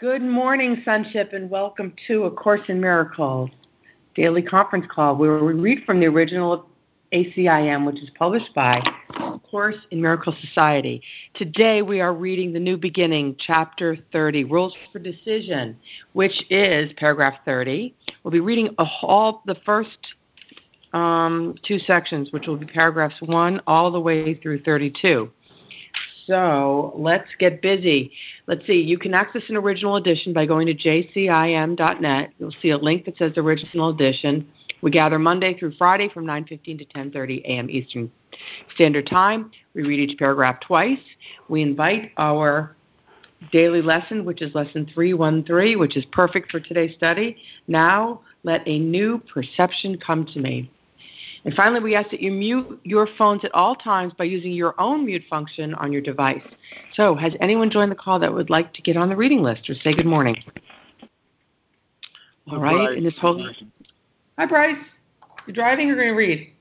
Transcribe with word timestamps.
Good 0.00 0.22
morning, 0.22 0.82
Sonship, 0.84 1.34
and 1.34 1.48
welcome 1.48 1.94
to 2.08 2.24
A 2.24 2.30
Course 2.32 2.62
in 2.66 2.80
Miracles 2.80 3.48
daily 4.16 4.42
conference 4.42 4.86
call 4.90 5.14
where 5.14 5.38
we 5.44 5.52
read 5.52 5.84
from 5.86 6.00
the 6.00 6.06
original 6.06 6.68
ACIM, 7.12 7.86
which 7.86 8.02
is 8.02 8.10
published 8.18 8.52
by 8.56 8.82
A 9.20 9.38
Course 9.38 9.76
in 9.92 10.02
Miracles 10.02 10.34
Society. 10.40 11.00
Today 11.34 11.80
we 11.82 12.00
are 12.00 12.12
reading 12.12 12.52
The 12.52 12.58
New 12.58 12.76
Beginning, 12.76 13.36
Chapter 13.38 13.96
30, 14.10 14.42
Rules 14.42 14.74
for 14.90 14.98
Decision, 14.98 15.76
which 16.12 16.42
is 16.50 16.92
paragraph 16.96 17.34
30. 17.44 17.94
We'll 18.24 18.32
be 18.32 18.40
reading 18.40 18.74
all 19.00 19.44
the 19.46 19.54
first 19.64 19.96
um, 20.92 21.54
two 21.64 21.78
sections, 21.78 22.32
which 22.32 22.48
will 22.48 22.56
be 22.56 22.66
paragraphs 22.66 23.20
1 23.20 23.60
all 23.68 23.92
the 23.92 24.00
way 24.00 24.34
through 24.34 24.64
32. 24.64 25.30
So 26.26 26.92
let's 26.96 27.28
get 27.38 27.60
busy. 27.60 28.12
Let's 28.46 28.66
see. 28.66 28.80
You 28.80 28.98
can 28.98 29.14
access 29.14 29.42
an 29.48 29.56
original 29.56 29.96
edition 29.96 30.32
by 30.32 30.46
going 30.46 30.66
to 30.66 30.74
jcim.net. 30.74 32.30
You'll 32.38 32.54
see 32.62 32.70
a 32.70 32.78
link 32.78 33.04
that 33.04 33.18
says 33.18 33.32
original 33.36 33.90
edition. 33.90 34.48
We 34.80 34.90
gather 34.90 35.18
Monday 35.18 35.58
through 35.58 35.72
Friday 35.76 36.08
from 36.08 36.26
9:15 36.26 36.78
to 36.78 36.84
10:30 36.84 37.42
a.m. 37.44 37.70
Eastern 37.70 38.10
Standard 38.74 39.06
Time. 39.06 39.50
We 39.74 39.82
read 39.82 40.10
each 40.10 40.18
paragraph 40.18 40.60
twice. 40.60 40.98
We 41.48 41.62
invite 41.62 42.12
our 42.16 42.76
daily 43.52 43.82
lesson, 43.82 44.24
which 44.24 44.42
is 44.42 44.54
lesson 44.54 44.86
313, 44.94 45.78
which 45.78 45.96
is 45.96 46.04
perfect 46.06 46.50
for 46.50 46.60
today's 46.60 46.94
study. 46.94 47.36
Now, 47.68 48.20
let 48.42 48.66
a 48.66 48.78
new 48.78 49.22
perception 49.32 49.98
come 49.98 50.26
to 50.26 50.38
me. 50.38 50.70
And 51.44 51.52
finally, 51.54 51.80
we 51.80 51.94
ask 51.94 52.10
that 52.10 52.22
you 52.22 52.30
mute 52.30 52.80
your 52.84 53.06
phones 53.18 53.44
at 53.44 53.54
all 53.54 53.74
times 53.74 54.14
by 54.16 54.24
using 54.24 54.52
your 54.52 54.74
own 54.80 55.04
mute 55.04 55.24
function 55.28 55.74
on 55.74 55.92
your 55.92 56.00
device. 56.00 56.42
So, 56.94 57.14
has 57.14 57.34
anyone 57.40 57.70
joined 57.70 57.92
the 57.92 57.96
call 57.96 58.18
that 58.20 58.32
would 58.32 58.48
like 58.48 58.72
to 58.74 58.82
get 58.82 58.96
on 58.96 59.10
the 59.10 59.16
reading 59.16 59.42
list 59.42 59.68
or 59.68 59.74
say 59.74 59.94
good 59.94 60.06
morning? 60.06 60.36
All 62.50 62.58
right, 62.58 62.74
Bryce. 62.74 62.96
in 62.96 63.04
this 63.04 63.14
whole. 63.20 63.46
Hi, 64.38 64.46
Bryce. 64.46 64.76
You're 65.46 65.54
driving 65.54 65.90
or 65.90 65.96
going 65.96 66.08
to 66.08 66.14
read? 66.14 66.52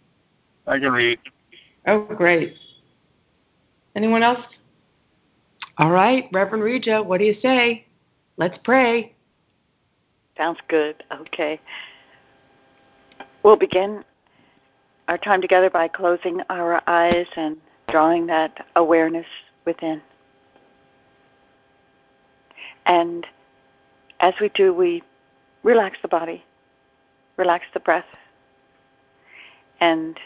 I 0.67 0.80
can 0.80 0.92
read. 0.92 1.20
Oh, 1.88 2.03
great. 2.03 2.56
Anyone 3.95 4.23
else? 4.23 4.40
All 5.78 5.92
right, 5.92 6.30
Reverend 6.31 6.64
Reja, 6.64 7.02
what 7.02 7.20
do 7.20 7.25
you 7.25 7.36
say? 7.42 7.86
Let's 8.38 8.58
pray. 8.64 9.16
Sounds 10.38 10.59
good. 10.68 11.03
Okay. 11.12 11.59
We'll 13.44 13.56
begin 13.56 14.03
our 15.08 15.18
time 15.18 15.42
together 15.42 15.70
by 15.70 15.88
closing 15.88 16.42
our 16.50 16.82
eyes 16.88 17.28
and 17.36 17.58
drawing 17.90 18.26
that 18.28 18.66
awareness 18.76 19.26
within. 19.66 20.02
And 22.86 23.26
as 24.20 24.34
we 24.40 24.50
do, 24.50 24.74
we 24.74 25.04
relax 25.64 25.98
the 26.02 26.08
body, 26.08 26.44
relax 27.38 27.66
the 27.74 27.80
breath, 27.80 28.06
and 29.80 30.20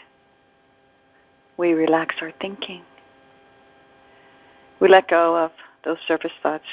we 1.56 1.72
relax 1.72 2.16
our 2.20 2.32
thinking. 2.40 2.82
We 4.80 4.88
let 4.88 5.08
go 5.08 5.36
of 5.36 5.50
those 5.84 5.98
surface 6.06 6.32
thoughts. 6.42 6.64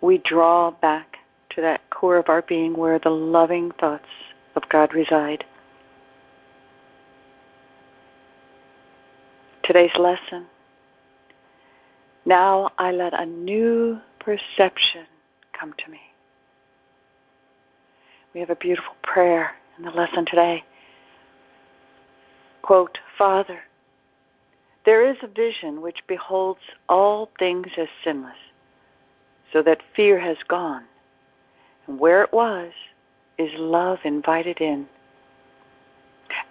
We 0.00 0.18
draw 0.18 0.72
back 0.72 1.18
to 1.50 1.60
that 1.60 1.88
core 1.90 2.16
of 2.16 2.28
our 2.28 2.42
being 2.42 2.76
where 2.76 2.98
the 2.98 3.10
loving 3.10 3.70
thoughts 3.78 4.08
of 4.56 4.68
God 4.68 4.92
reside. 4.92 5.44
Today's 9.64 9.96
lesson. 9.98 10.46
Now 12.26 12.70
I 12.78 12.92
let 12.92 13.18
a 13.18 13.26
new 13.26 13.98
perception 14.20 15.06
come 15.58 15.74
to 15.84 15.90
me. 15.90 16.00
We 18.34 18.40
have 18.40 18.50
a 18.50 18.56
beautiful 18.56 18.94
prayer 19.02 19.52
in 19.78 19.84
the 19.84 19.90
lesson 19.90 20.26
today. 20.26 20.64
Quote, 22.62 22.98
Father, 23.16 23.60
there 24.84 25.08
is 25.08 25.16
a 25.22 25.28
vision 25.28 25.80
which 25.80 26.06
beholds 26.06 26.60
all 26.88 27.30
things 27.38 27.68
as 27.78 27.88
sinless, 28.02 28.36
so 29.52 29.62
that 29.62 29.80
fear 29.94 30.18
has 30.18 30.36
gone, 30.48 30.84
and 31.86 31.98
where 31.98 32.22
it 32.22 32.32
was 32.32 32.72
is 33.38 33.50
love 33.56 33.98
invited 34.04 34.60
in. 34.60 34.86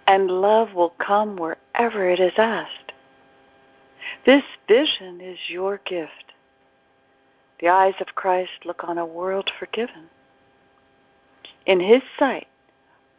And 0.06 0.30
love 0.30 0.74
will 0.74 0.94
come 0.98 1.36
wherever 1.36 2.08
it 2.08 2.20
is 2.20 2.32
asked. 2.38 2.83
This 4.24 4.44
vision 4.66 5.20
is 5.20 5.38
your 5.48 5.78
gift. 5.84 6.32
The 7.60 7.68
eyes 7.68 7.94
of 8.00 8.14
Christ 8.14 8.64
look 8.64 8.82
on 8.82 8.96
a 8.96 9.04
world 9.04 9.50
forgiven. 9.58 10.08
In 11.66 11.80
his 11.80 12.02
sight 12.18 12.46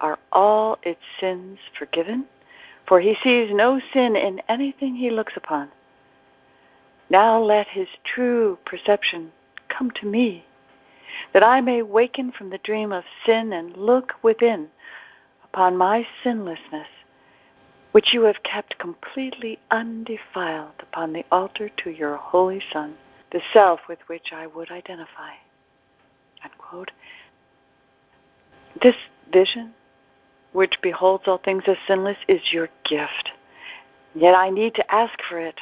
are 0.02 0.18
all 0.32 0.80
its 0.82 1.02
sins 1.20 1.60
forgiven, 1.78 2.26
for 2.88 3.00
he 3.00 3.16
sees 3.24 3.52
no 3.54 3.80
sin 3.94 4.16
in 4.16 4.42
anything 4.50 4.96
he 4.96 5.12
looks 5.12 5.38
upon. 5.38 5.70
Now 7.10 7.40
let 7.40 7.68
his 7.68 7.88
true 8.04 8.58
perception 8.66 9.32
come 9.70 9.92
to 9.92 10.08
me, 10.08 10.46
that 11.34 11.44
I 11.44 11.62
may 11.62 11.84
waken 11.84 12.32
from 12.32 12.50
the 12.50 12.58
dream 12.58 12.92
of 12.92 13.04
sin 13.26 13.54
and 13.54 13.78
look 13.78 14.14
within 14.24 14.70
upon 15.44 15.78
my 15.78 16.06
sinlessness 16.24 16.88
which 17.96 18.14
you 18.14 18.24
have 18.24 18.44
kept 18.44 18.78
completely 18.78 19.58
undefiled 19.72 20.74
upon 20.82 21.14
the 21.14 21.24
altar 21.32 21.70
to 21.70 21.90
your 21.90 22.18
holy 22.18 22.62
Son, 22.74 22.94
the 23.32 23.40
self 23.54 23.80
with 23.88 24.00
which 24.08 24.34
I 24.34 24.48
would 24.48 24.70
identify. 24.70 25.32
Unquote. 26.44 26.92
This 28.82 28.98
vision, 29.32 29.74
which 30.52 30.76
beholds 30.84 31.24
all 31.26 31.38
things 31.38 31.64
as 31.68 31.78
sinless, 31.88 32.18
is 32.28 32.42
your 32.52 32.68
gift. 32.84 33.32
Yet 34.14 34.36
I 34.36 34.50
need 34.50 34.76
to 34.76 34.94
ask 34.94 35.18
for 35.30 35.40
it. 35.40 35.62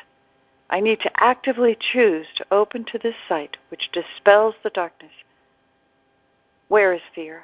I 0.72 0.80
need 0.80 1.02
to 1.02 1.12
actively 1.18 1.78
choose 1.80 2.26
to 2.38 2.48
open 2.50 2.84
to 2.86 2.98
this 2.98 3.16
sight 3.30 3.58
which 3.70 3.92
dispels 3.92 4.56
the 4.64 4.72
darkness. 4.72 5.14
Where 6.68 6.94
is 6.94 7.02
fear 7.14 7.44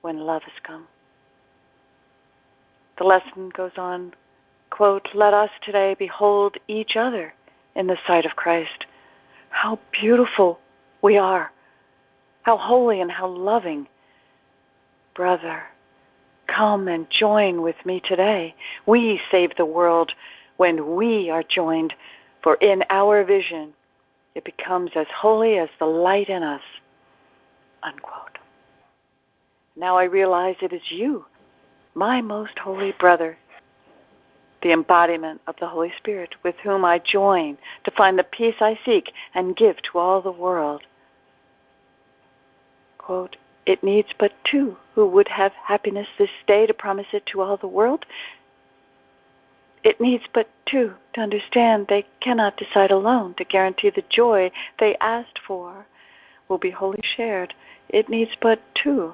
when 0.00 0.18
love 0.18 0.42
has 0.42 0.60
come? 0.64 0.88
The 2.98 3.04
lesson 3.04 3.50
goes 3.50 3.72
on 3.76 4.12
quote, 4.74 5.08
Let 5.14 5.32
us 5.32 5.50
today 5.62 5.94
behold 5.96 6.56
each 6.66 6.96
other 6.96 7.32
in 7.76 7.86
the 7.86 7.96
sight 8.08 8.26
of 8.26 8.34
Christ. 8.34 8.86
How 9.50 9.78
beautiful 9.92 10.58
we 11.00 11.16
are, 11.16 11.52
how 12.42 12.56
holy 12.56 13.00
and 13.00 13.08
how 13.08 13.28
loving. 13.28 13.86
Brother, 15.14 15.62
come 16.48 16.88
and 16.88 17.06
join 17.08 17.62
with 17.62 17.76
me 17.84 18.02
today. 18.04 18.56
We 18.84 19.20
save 19.30 19.54
the 19.54 19.64
world 19.64 20.10
when 20.56 20.96
we 20.96 21.30
are 21.30 21.44
joined, 21.48 21.94
for 22.42 22.56
in 22.56 22.82
our 22.90 23.22
vision 23.22 23.74
it 24.34 24.44
becomes 24.44 24.90
as 24.96 25.06
holy 25.16 25.56
as 25.56 25.68
the 25.78 25.86
light 25.86 26.28
in 26.28 26.42
us. 26.42 26.62
Unquote. 27.84 28.38
Now 29.76 29.96
I 29.96 30.04
realize 30.04 30.56
it 30.62 30.72
is 30.72 30.90
you, 30.90 31.26
my 31.94 32.20
most 32.20 32.58
holy 32.58 32.92
brother, 32.98 33.38
the 34.64 34.72
embodiment 34.72 35.42
of 35.46 35.54
the 35.60 35.68
Holy 35.68 35.92
Spirit, 35.98 36.34
with 36.42 36.56
whom 36.64 36.84
I 36.86 36.98
join 36.98 37.58
to 37.84 37.90
find 37.90 38.18
the 38.18 38.24
peace 38.24 38.56
I 38.60 38.78
seek 38.84 39.12
and 39.34 39.54
give 39.54 39.76
to 39.82 39.98
all 39.98 40.22
the 40.22 40.32
world. 40.32 40.82
Quote, 42.96 43.36
it 43.66 43.84
needs 43.84 44.08
but 44.18 44.32
two 44.42 44.78
who 44.94 45.06
would 45.06 45.28
have 45.28 45.52
happiness 45.52 46.08
this 46.18 46.30
day 46.46 46.66
to 46.66 46.72
promise 46.72 47.08
it 47.12 47.26
to 47.26 47.42
all 47.42 47.58
the 47.58 47.68
world. 47.68 48.06
It 49.84 50.00
needs 50.00 50.24
but 50.32 50.48
two 50.64 50.94
to 51.12 51.20
understand 51.20 51.86
they 51.86 52.06
cannot 52.20 52.56
decide 52.56 52.90
alone 52.90 53.34
to 53.34 53.44
guarantee 53.44 53.90
the 53.90 54.04
joy 54.08 54.50
they 54.80 54.96
asked 54.96 55.38
for 55.46 55.86
will 56.48 56.58
be 56.58 56.70
wholly 56.70 57.02
shared. 57.02 57.52
It 57.90 58.08
needs 58.08 58.32
but 58.40 58.60
two. 58.74 59.12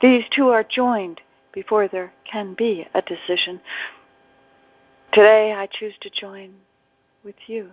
These 0.00 0.24
two 0.34 0.48
are 0.48 0.64
joined 0.64 1.20
before 1.52 1.86
there 1.86 2.12
can 2.24 2.54
be 2.54 2.86
a 2.94 3.02
decision. 3.02 3.60
Today 5.12 5.52
I 5.52 5.66
choose 5.66 5.94
to 6.02 6.10
join 6.10 6.52
with 7.24 7.34
you, 7.48 7.70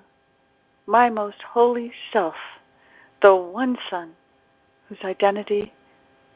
my 0.88 1.08
most 1.08 1.38
holy 1.48 1.92
self, 2.12 2.34
the 3.22 3.36
one 3.36 3.78
Son 3.92 4.14
whose 4.90 4.98
identity 5.04 5.72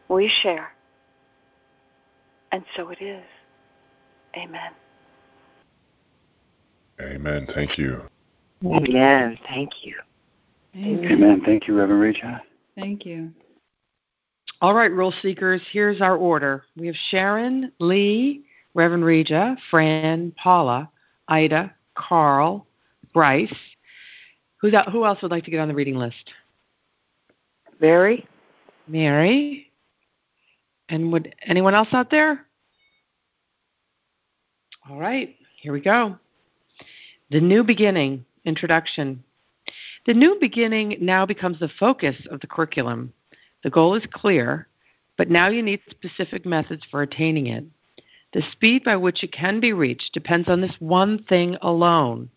we 0.10 0.32
share. 0.44 0.74
And 2.52 2.64
so 2.76 2.90
it 2.90 3.02
is. 3.02 3.24
Amen. 4.38 4.72
Amen. 7.02 7.48
Thank 7.56 7.80
you. 7.80 8.04
Amen. 8.64 9.40
Thank 9.48 9.72
you. 9.84 9.96
Amen. 10.76 11.12
Amen. 11.12 11.42
Thank 11.44 11.68
you, 11.68 11.76
Reverend 11.76 12.02
Rachel. 12.02 12.38
Thank 12.76 13.08
you. 13.08 13.32
All 14.62 14.76
right, 14.76 14.92
rule 14.92 15.14
seekers, 15.24 15.62
here's 15.72 16.00
our 16.00 16.16
order. 16.16 16.64
We 16.78 16.86
have 16.86 16.96
Sharon, 17.10 17.72
Lee, 17.80 18.44
Reverend 18.74 19.06
Reja, 19.06 19.56
Fran, 19.70 20.32
Paula, 20.38 20.90
Ida, 21.28 21.74
Carl, 21.96 22.68
Bryce. 23.14 23.54
Who's 24.58 24.74
who 24.92 25.06
else 25.06 25.22
would 25.22 25.32
like 25.32 25.46
to 25.46 25.52
get 25.52 25.60
on 25.60 25.68
the 25.68 25.76
reading 25.76 25.96
list? 25.96 26.32
Mary? 27.80 28.28
Mary? 28.88 29.72
And 30.90 31.12
would 31.12 31.34
anyone 31.46 31.74
else 31.74 31.90
out 31.92 32.12
there? 32.12 32.46
All 34.90 35.00
right, 35.00 35.36
here 35.62 35.74
we 35.74 35.80
go. 35.80 36.18
The 37.30 37.40
new 37.40 37.64
beginning, 37.64 38.26
introduction. 38.46 39.24
The 40.06 40.14
new 40.14 40.38
beginning 40.40 40.98
now 41.00 41.26
becomes 41.26 41.60
the 41.60 41.70
focus 41.80 42.16
of 42.30 42.42
the 42.42 42.48
curriculum. 42.48 43.14
The 43.64 43.70
goal 43.70 43.96
is 43.96 44.04
clear, 44.12 44.68
but 45.18 45.30
now 45.30 45.48
you 45.48 45.62
need 45.62 45.82
specific 45.90 46.46
methods 46.46 46.84
for 46.90 47.04
attaining 47.04 47.48
it. 47.48 47.64
The 48.34 48.44
speed 48.52 48.84
by 48.84 48.96
which 48.96 49.24
it 49.24 49.32
can 49.32 49.60
be 49.60 49.74
reached 49.74 50.14
depends 50.14 50.48
on 50.48 50.62
this 50.62 50.76
one 50.80 51.24
thing 51.24 51.58
alone 51.62 52.30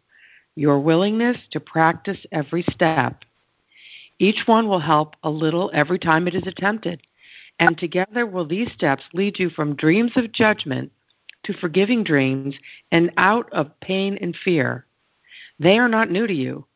your 0.57 0.79
willingness 0.79 1.37
to 1.51 1.61
practice 1.61 2.19
every 2.31 2.65
step. 2.71 3.25
Each 4.19 4.47
one 4.47 4.69
will 4.69 4.81
help 4.81 5.17
a 5.25 5.31
little 5.31 5.71
every 5.75 5.99
time 5.99 6.29
it 6.29 6.35
is 6.35 6.47
attempted, 6.47 7.03
and 7.59 7.77
together 7.77 8.27
will 8.27 8.47
these 8.47 8.71
steps 8.73 9.03
lead 9.13 9.39
you 9.39 9.51
from 9.51 9.75
dreams 9.75 10.13
of 10.17 10.33
judgment 10.33 10.93
to 11.45 11.53
forgiving 11.55 12.05
dreams 12.05 12.55
and 12.93 13.11
out 13.17 13.53
of 13.53 13.79
pain 13.81 14.17
and 14.21 14.37
fear. 14.37 14.87
They 15.59 15.79
are 15.79 15.89
not 15.89 16.11
new 16.11 16.27
to 16.27 16.35
you, 16.35 16.67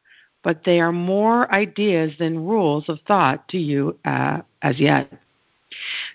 but 0.43 0.65
they 0.65 0.81
are 0.81 0.93
more 0.93 1.53
ideas 1.53 2.13
than 2.19 2.45
rules 2.45 2.89
of 2.89 3.01
thought 3.07 3.49
to 3.49 3.59
you 3.59 3.99
uh, 4.05 4.41
as 4.63 4.79
yet. 4.79 5.13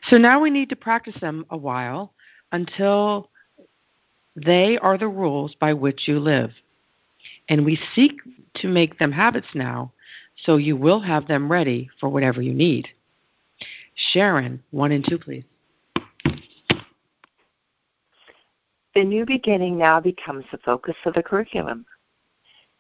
So 0.10 0.18
now 0.18 0.40
we 0.42 0.50
need 0.50 0.70
to 0.70 0.76
practice 0.76 1.16
them 1.22 1.46
a 1.50 1.58
while 1.58 2.13
until 2.54 3.30
they 4.36 4.78
are 4.78 4.98
the 4.98 5.08
rules 5.08 5.54
by 5.60 5.74
which 5.74 6.08
you 6.08 6.20
live. 6.20 6.52
And 7.50 7.66
we 7.66 7.78
seek 7.94 8.14
to 8.56 8.68
make 8.68 8.98
them 8.98 9.12
habits 9.12 9.48
now, 9.54 9.92
so 10.46 10.56
you 10.56 10.78
will 10.78 11.02
have 11.02 11.28
them 11.28 11.52
ready 11.52 11.90
for 12.00 12.08
whatever 12.08 12.42
you 12.42 12.54
need. 12.54 12.88
Sharon, 14.14 14.64
one 14.72 14.92
and 14.92 15.06
two, 15.08 15.20
please. 15.20 15.44
The 18.96 19.04
new 19.04 19.26
beginning 19.26 19.78
now 19.78 20.00
becomes 20.00 20.46
the 20.52 20.60
focus 20.60 20.96
of 21.06 21.16
the 21.16 21.24
curriculum. 21.24 21.86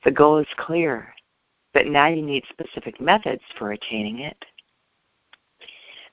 The 0.05 0.11
goal 0.11 0.37
is 0.37 0.47
clear, 0.57 1.13
but 1.73 1.87
now 1.87 2.07
you 2.07 2.21
need 2.21 2.43
specific 2.49 3.01
methods 3.01 3.41
for 3.57 3.71
attaining 3.71 4.19
it. 4.19 4.45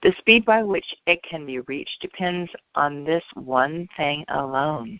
The 0.03 0.15
speed 0.19 0.45
by 0.45 0.63
which 0.63 0.95
it 1.07 1.23
can 1.23 1.45
be 1.45 1.61
reached 1.61 2.01
depends 2.01 2.51
on 2.75 3.05
this 3.05 3.25
one 3.35 3.89
thing 3.97 4.25
alone 4.29 4.99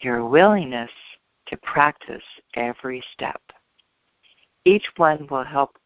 your 0.00 0.26
willingness 0.26 0.90
to 1.46 1.56
practice 1.58 2.22
every 2.54 3.02
step. 3.12 3.40
Each 4.64 4.86
one 4.96 5.26
will 5.28 5.44
help 5.44 5.76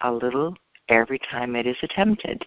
a 0.00 0.10
little 0.10 0.56
every 0.88 1.20
time 1.30 1.54
it 1.54 1.66
is 1.66 1.76
attempted. 1.82 2.44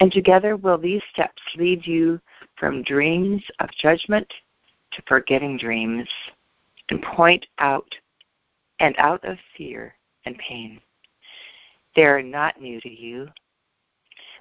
And 0.00 0.12
together 0.12 0.56
will 0.56 0.78
these 0.78 1.02
steps 1.12 1.42
lead 1.56 1.86
you 1.86 2.20
from 2.56 2.84
dreams 2.84 3.42
of 3.58 3.68
judgment 3.80 4.32
to 4.92 5.02
forgetting 5.06 5.58
dreams 5.58 6.08
and 6.90 7.02
point 7.02 7.46
out 7.58 7.92
and 8.78 8.94
out 8.98 9.24
of 9.24 9.38
fear 9.56 9.94
and 10.24 10.38
pain. 10.38 10.80
They 11.96 12.04
are 12.04 12.22
not 12.22 12.60
new 12.60 12.80
to 12.80 12.88
you, 12.88 13.28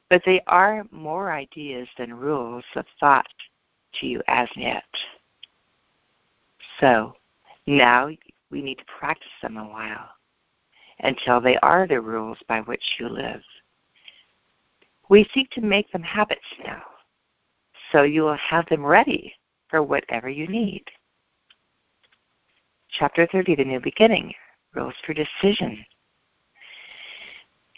but 0.09 0.21
they 0.25 0.41
are 0.47 0.85
more 0.91 1.31
ideas 1.31 1.87
than 1.97 2.13
rules 2.13 2.63
of 2.75 2.85
thought 2.99 3.27
to 3.95 4.07
you 4.07 4.21
as 4.27 4.47
yet. 4.55 4.85
So 6.79 7.13
now 7.65 8.09
we 8.49 8.61
need 8.61 8.77
to 8.77 8.85
practice 8.85 9.27
them 9.41 9.57
a 9.57 9.67
while 9.67 10.09
until 10.99 11.41
they 11.41 11.57
are 11.57 11.87
the 11.87 12.01
rules 12.01 12.37
by 12.47 12.61
which 12.61 12.83
you 12.99 13.09
live. 13.09 13.41
We 15.09 15.29
seek 15.33 15.49
to 15.51 15.61
make 15.61 15.91
them 15.91 16.03
habits 16.03 16.41
now, 16.65 16.83
so 17.91 18.03
you 18.03 18.23
will 18.23 18.37
have 18.37 18.67
them 18.67 18.85
ready 18.85 19.33
for 19.69 19.83
whatever 19.83 20.29
you 20.29 20.47
need. 20.47 20.83
Chapter 22.99 23.27
30, 23.31 23.55
The 23.55 23.65
New 23.65 23.79
Beginning, 23.79 24.33
Rules 24.73 24.95
for 25.05 25.13
Decision. 25.13 25.85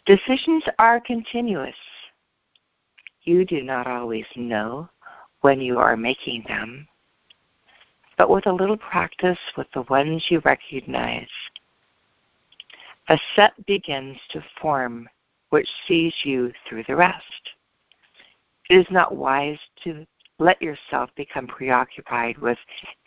Decisions 0.05 0.63
are 0.79 0.99
continuous. 0.99 1.75
You 3.23 3.45
do 3.45 3.61
not 3.63 3.87
always 3.87 4.25
know 4.35 4.89
when 5.41 5.61
you 5.61 5.77
are 5.77 5.97
making 5.97 6.45
them, 6.47 6.87
but 8.17 8.29
with 8.29 8.45
a 8.47 8.51
little 8.51 8.77
practice 8.77 9.39
with 9.57 9.67
the 9.73 9.83
ones 9.83 10.25
you 10.29 10.39
recognize, 10.39 11.29
a 13.09 13.17
set 13.35 13.53
begins 13.65 14.17
to 14.29 14.43
form 14.61 15.07
which 15.49 15.67
sees 15.87 16.13
you 16.23 16.51
through 16.67 16.83
the 16.87 16.95
rest. 16.95 17.53
It 18.69 18.75
is 18.75 18.87
not 18.91 19.15
wise 19.15 19.59
to 19.83 20.05
let 20.37 20.61
yourself 20.61 21.09
become 21.15 21.47
preoccupied 21.47 22.37
with 22.37 22.57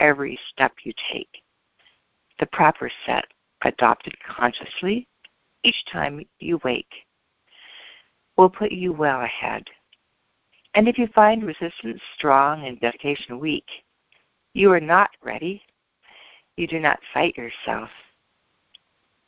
every 0.01 0.39
step 0.51 0.73
you 0.83 0.93
take. 1.13 1.43
The 2.41 2.47
proper 2.47 2.91
set, 3.07 3.27
adopted 3.65 4.15
consciously 4.25 5.07
each 5.63 5.85
time 5.91 6.27
you 6.41 6.61
wake, 6.65 7.07
will 8.37 8.51
put 8.51 8.73
you 8.73 8.93
well 8.93 9.23
ahead. 9.23 9.69
And 10.75 10.89
if 10.89 10.99
you 10.99 11.07
find 11.09 11.45
resistance 11.45 12.01
strong 12.17 12.67
and 12.67 12.81
dedication 12.81 13.39
weak, 13.39 13.67
you 14.55 14.73
are 14.73 14.81
not 14.81 15.11
ready. 15.23 15.63
You 16.57 16.67
do 16.67 16.79
not 16.79 16.99
fight 17.13 17.37
yourself. 17.37 17.91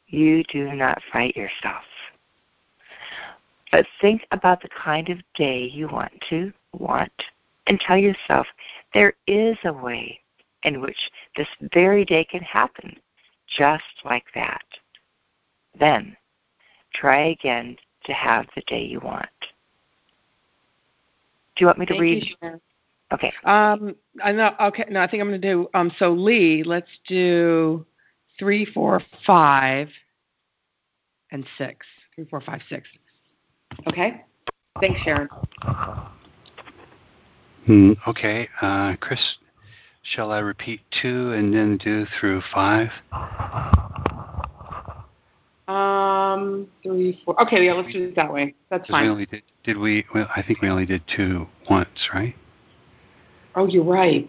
You 0.06 0.42
do 0.44 0.72
not 0.72 1.02
fight 1.12 1.36
yourself. 1.36 1.84
But 3.70 3.86
think 4.00 4.26
about 4.30 4.62
the 4.62 4.68
kind 4.68 5.08
of 5.08 5.18
day 5.34 5.64
you 5.64 5.88
want 5.88 6.12
to 6.30 6.52
want 6.72 7.12
and 7.66 7.80
tell 7.80 7.96
yourself 7.96 8.46
there 8.92 9.14
is 9.26 9.56
a 9.64 9.72
way 9.72 10.20
in 10.62 10.80
which 10.80 11.10
this 11.36 11.48
very 11.72 12.04
day 12.04 12.24
can 12.24 12.42
happen 12.42 12.96
just 13.48 13.82
like 14.04 14.26
that. 14.34 14.64
Then 15.78 16.16
try 16.94 17.28
again 17.28 17.76
to 18.04 18.12
have 18.12 18.46
the 18.54 18.62
day 18.66 18.84
you 18.84 19.00
want. 19.00 19.28
Do 21.56 21.62
you 21.62 21.66
want 21.66 21.78
me 21.78 21.86
to 21.86 21.92
Thank 21.92 22.02
read? 22.02 22.34
You, 22.42 22.60
okay. 23.12 23.32
Um, 23.44 23.94
I 24.22 24.32
know. 24.32 24.54
Okay. 24.60 24.84
No, 24.90 25.00
I 25.00 25.08
think 25.08 25.20
I'm 25.20 25.28
going 25.28 25.40
to 25.40 25.48
do. 25.48 25.68
Um, 25.74 25.92
so 25.98 26.12
Lee, 26.12 26.62
let's 26.64 26.90
do 27.06 27.86
three, 28.38 28.64
four, 28.64 29.00
five, 29.26 29.88
and 31.30 31.44
six. 31.58 31.86
Three, 32.14 32.24
four, 32.26 32.40
five, 32.40 32.60
six. 32.68 32.88
Okay. 33.88 34.24
Thanks, 34.80 35.00
Sharon. 35.02 35.28
Hmm, 37.66 37.92
okay, 38.06 38.48
uh, 38.60 38.94
Chris, 39.00 39.20
shall 40.02 40.30
I 40.30 40.38
repeat 40.40 40.80
two 41.00 41.32
and 41.32 41.54
then 41.54 41.78
do 41.78 42.06
through 42.18 42.42
five? 42.52 42.88
Um, 45.66 46.66
three, 46.82 47.20
four. 47.24 47.40
Okay, 47.42 47.64
yeah, 47.64 47.72
let's 47.72 47.92
do 47.92 48.04
it 48.04 48.16
that 48.16 48.32
way. 48.32 48.54
That's 48.68 48.88
fine. 48.88 49.04
We 49.04 49.10
only 49.10 49.26
did, 49.26 49.42
did 49.64 49.78
we? 49.78 50.04
Well, 50.14 50.28
I 50.34 50.42
think 50.42 50.60
we 50.60 50.68
only 50.68 50.86
did 50.86 51.02
two 51.16 51.48
once, 51.68 52.08
right? 52.12 52.34
Oh, 53.54 53.66
you're 53.66 53.84
right. 53.84 54.28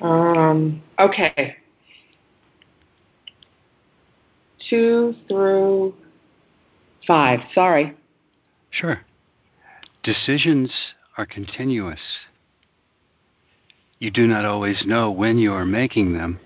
Um, 0.00 0.82
okay. 0.98 1.56
Two 4.68 5.14
through 5.28 5.94
five. 7.06 7.40
Sorry. 7.54 7.96
Sure. 8.70 9.00
Decisions 10.02 10.70
are 11.18 11.26
continuous. 11.26 12.00
You 13.98 14.10
do 14.10 14.26
not 14.26 14.46
always 14.46 14.84
know 14.86 15.10
when 15.10 15.38
you 15.38 15.52
are 15.52 15.66
making 15.66 16.14
them, 16.14 16.40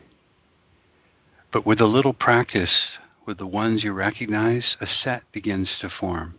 but 1.53 1.65
with 1.65 1.81
a 1.81 1.87
little 1.87 2.13
practice 2.13 2.73
with 3.27 3.39
the 3.39 3.47
ones 3.47 3.85
you 3.85 3.93
recognize, 3.93 4.77
a 4.81 4.87
set 4.87 5.23
begins 5.33 5.69
to 5.81 5.89
form, 5.89 6.35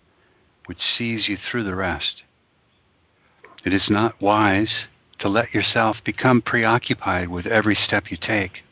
which 0.66 0.80
sees 0.98 1.28
you 1.28 1.38
through 1.38 1.64
the 1.64 1.76
rest. 1.76 2.24
It 3.64 3.74
is 3.74 3.90
not 3.90 4.22
wise 4.22 4.86
to 5.20 5.30
let 5.30 5.54
yourself 5.54 5.98
become 6.04 6.42
preoccupied 6.42 7.30
with 7.30 7.46
every 7.46 7.76
step 7.76 8.12
you 8.12 8.18
take. 8.18 8.64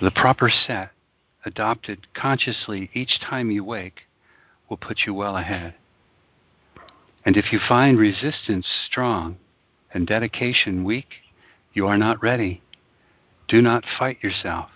The 0.00 0.10
proper 0.10 0.50
set, 0.50 0.90
adopted 1.44 2.12
consciously 2.12 2.90
each 2.92 3.20
time 3.20 3.50
you 3.50 3.64
wake, 3.64 4.02
will 4.68 4.76
put 4.76 5.00
you 5.06 5.14
well 5.14 5.36
ahead. 5.36 5.74
And 7.24 7.36
if 7.36 7.52
you 7.52 7.58
find 7.58 7.98
resistance 7.98 8.66
strong 8.86 9.36
and 9.92 10.06
dedication 10.06 10.84
weak, 10.84 11.08
you 11.72 11.86
are 11.86 11.98
not 11.98 12.22
ready. 12.22 12.62
Do 13.48 13.62
not 13.62 13.84
fight 13.98 14.22
yourself. 14.22 14.70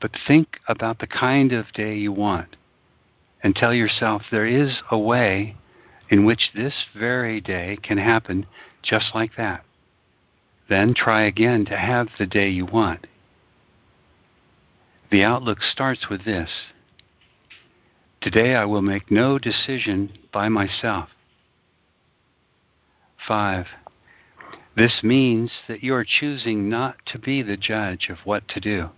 But 0.00 0.10
think 0.26 0.58
about 0.68 0.98
the 0.98 1.06
kind 1.06 1.52
of 1.52 1.72
day 1.72 1.96
you 1.96 2.12
want 2.12 2.56
and 3.44 3.54
tell 3.54 3.74
yourself 3.74 4.22
there 4.30 4.46
is 4.46 4.78
a 4.90 4.98
way 4.98 5.54
in 6.08 6.24
which 6.24 6.50
this 6.54 6.86
very 6.98 7.42
day 7.42 7.78
can 7.82 7.98
happen 7.98 8.46
just 8.82 9.14
like 9.14 9.36
that. 9.36 9.62
Then 10.68 10.94
try 10.94 11.24
again 11.24 11.66
to 11.66 11.76
have 11.76 12.08
the 12.18 12.26
day 12.26 12.48
you 12.48 12.64
want. 12.64 13.06
The 15.10 15.22
outlook 15.22 15.62
starts 15.62 16.08
with 16.08 16.24
this 16.24 16.50
Today 18.22 18.54
I 18.54 18.64
will 18.64 18.80
make 18.80 19.10
no 19.10 19.38
decision 19.38 20.10
by 20.32 20.48
myself. 20.48 21.10
5. 23.28 23.66
This 24.74 25.00
means 25.02 25.50
that 25.68 25.82
you 25.84 25.94
are 25.94 26.06
choosing 26.06 26.70
not 26.70 26.96
to 27.12 27.18
be 27.18 27.42
the 27.42 27.58
judge 27.58 28.08
of 28.08 28.18
what 28.24 28.48
to 28.48 28.60
do. 28.60 28.88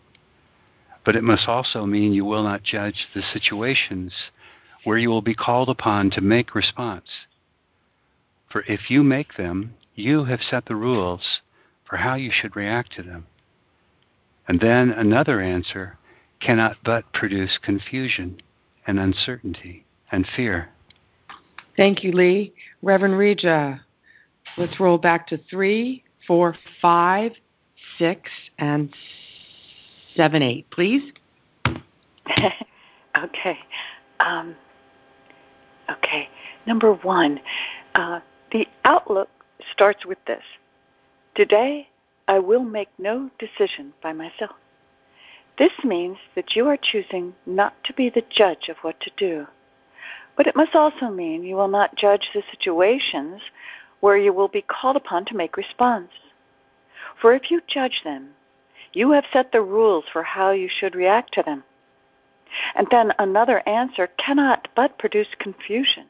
But 1.04 1.16
it 1.16 1.24
must 1.24 1.48
also 1.48 1.86
mean 1.86 2.12
you 2.12 2.24
will 2.24 2.44
not 2.44 2.62
judge 2.62 3.08
the 3.14 3.22
situations 3.22 4.12
where 4.86 4.96
you 4.96 5.10
will 5.10 5.20
be 5.20 5.34
called 5.34 5.68
upon 5.68 6.08
to 6.08 6.20
make 6.20 6.54
response. 6.54 7.08
For 8.48 8.62
if 8.68 8.88
you 8.88 9.02
make 9.02 9.36
them, 9.36 9.74
you 9.96 10.26
have 10.26 10.40
set 10.40 10.66
the 10.66 10.76
rules 10.76 11.40
for 11.84 11.96
how 11.96 12.14
you 12.14 12.30
should 12.32 12.54
react 12.54 12.92
to 12.92 13.02
them. 13.02 13.26
And 14.46 14.60
then 14.60 14.92
another 14.92 15.40
answer 15.40 15.98
cannot 16.40 16.76
but 16.84 17.12
produce 17.12 17.58
confusion 17.60 18.40
and 18.86 19.00
uncertainty 19.00 19.84
and 20.12 20.24
fear. 20.36 20.68
Thank 21.76 22.04
you, 22.04 22.12
Lee. 22.12 22.54
Reverend 22.80 23.18
Reja, 23.18 23.80
let's 24.56 24.78
roll 24.78 24.98
back 24.98 25.26
to 25.26 25.40
three, 25.50 26.04
four, 26.28 26.54
five, 26.80 27.32
six, 27.98 28.30
and 28.60 28.94
seven, 30.14 30.42
eight, 30.42 30.70
please. 30.70 31.12
okay. 33.24 33.58
Um, 34.20 34.54
okay. 35.90 36.28
Number 36.66 36.92
one, 36.92 37.40
uh, 37.94 38.20
the 38.52 38.66
outlook 38.84 39.28
starts 39.72 40.04
with 40.04 40.18
this 40.26 40.42
Today, 41.34 41.88
I 42.26 42.38
will 42.38 42.64
make 42.64 42.88
no 42.98 43.30
decision 43.38 43.92
by 44.02 44.12
myself. 44.12 44.56
This 45.58 45.72
means 45.84 46.18
that 46.34 46.56
you 46.56 46.66
are 46.66 46.78
choosing 46.80 47.34
not 47.44 47.74
to 47.84 47.92
be 47.92 48.10
the 48.10 48.24
judge 48.30 48.68
of 48.68 48.76
what 48.82 49.00
to 49.00 49.10
do. 49.16 49.46
But 50.36 50.46
it 50.46 50.56
must 50.56 50.74
also 50.74 51.08
mean 51.08 51.44
you 51.44 51.56
will 51.56 51.68
not 51.68 51.96
judge 51.96 52.30
the 52.34 52.42
situations 52.50 53.40
where 54.00 54.16
you 54.16 54.32
will 54.32 54.48
be 54.48 54.62
called 54.62 54.96
upon 54.96 55.24
to 55.26 55.36
make 55.36 55.56
response. 55.56 56.10
For 57.20 57.34
if 57.34 57.50
you 57.50 57.60
judge 57.66 58.02
them, 58.04 58.30
you 58.92 59.10
have 59.12 59.24
set 59.32 59.52
the 59.52 59.62
rules 59.62 60.04
for 60.12 60.22
how 60.22 60.50
you 60.50 60.68
should 60.68 60.94
react 60.94 61.32
to 61.34 61.42
them. 61.42 61.64
And 62.74 62.86
then 62.90 63.12
another 63.18 63.66
answer 63.68 64.08
cannot 64.18 64.68
but 64.74 64.98
produce 64.98 65.28
confusion 65.38 66.06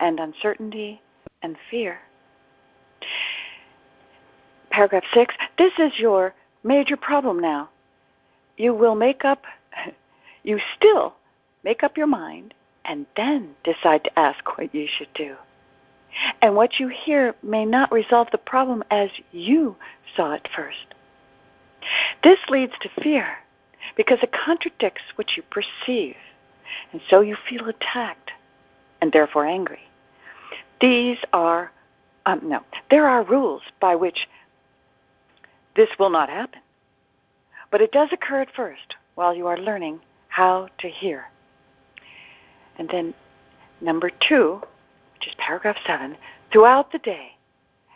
and 0.00 0.20
uncertainty 0.20 1.02
and 1.42 1.56
fear. 1.70 2.00
Paragraph 4.70 5.04
6 5.12 5.34
This 5.58 5.72
is 5.78 5.98
your 5.98 6.34
major 6.62 6.96
problem 6.96 7.38
now 7.40 7.68
you 8.56 8.74
will 8.74 8.94
make 8.94 9.24
up, 9.24 9.44
you 10.42 10.58
still 10.76 11.14
make 11.64 11.82
up 11.82 11.96
your 11.96 12.06
mind 12.06 12.54
and 12.84 13.06
then 13.16 13.54
decide 13.64 14.04
to 14.04 14.18
ask 14.18 14.56
what 14.58 14.74
you 14.74 14.86
should 14.86 15.12
do. 15.14 15.36
And 16.42 16.54
what 16.54 16.78
you 16.78 16.88
hear 16.88 17.34
may 17.42 17.64
not 17.64 17.92
resolve 17.92 18.28
the 18.32 18.38
problem 18.38 18.84
as 18.90 19.08
you 19.30 19.76
saw 20.14 20.32
it 20.34 20.48
first. 20.54 20.94
This 22.22 22.38
leads 22.48 22.74
to 22.82 23.02
fear 23.02 23.38
because 23.96 24.18
it 24.22 24.32
contradicts 24.32 25.02
what 25.16 25.36
you 25.36 25.42
perceive, 25.50 26.16
and 26.92 27.00
so 27.08 27.20
you 27.20 27.36
feel 27.48 27.68
attacked 27.68 28.32
and 29.00 29.12
therefore 29.12 29.46
angry. 29.46 29.80
These 30.80 31.18
are, 31.32 31.72
um, 32.26 32.40
no, 32.44 32.60
there 32.90 33.06
are 33.06 33.22
rules 33.22 33.62
by 33.80 33.94
which 33.94 34.28
this 35.76 35.88
will 35.98 36.10
not 36.10 36.28
happen. 36.28 36.60
But 37.70 37.80
it 37.80 37.92
does 37.92 38.10
occur 38.12 38.40
at 38.42 38.54
first 38.54 38.96
while 39.14 39.34
you 39.34 39.46
are 39.46 39.56
learning 39.56 40.00
how 40.28 40.68
to 40.78 40.88
hear. 40.88 41.24
And 42.78 42.88
then 42.88 43.14
number 43.80 44.10
two, 44.28 44.62
which 45.14 45.28
is 45.28 45.34
paragraph 45.38 45.76
seven, 45.86 46.16
throughout 46.52 46.92
the 46.92 46.98
day, 46.98 47.32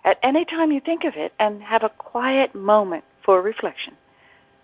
at 0.04 0.18
any 0.22 0.44
time 0.44 0.70
you 0.70 0.80
think 0.80 1.04
of 1.04 1.14
it 1.16 1.32
and 1.38 1.62
have 1.62 1.82
a 1.82 1.88
quiet 1.88 2.54
moment 2.54 3.04
for 3.24 3.42
reflection, 3.42 3.94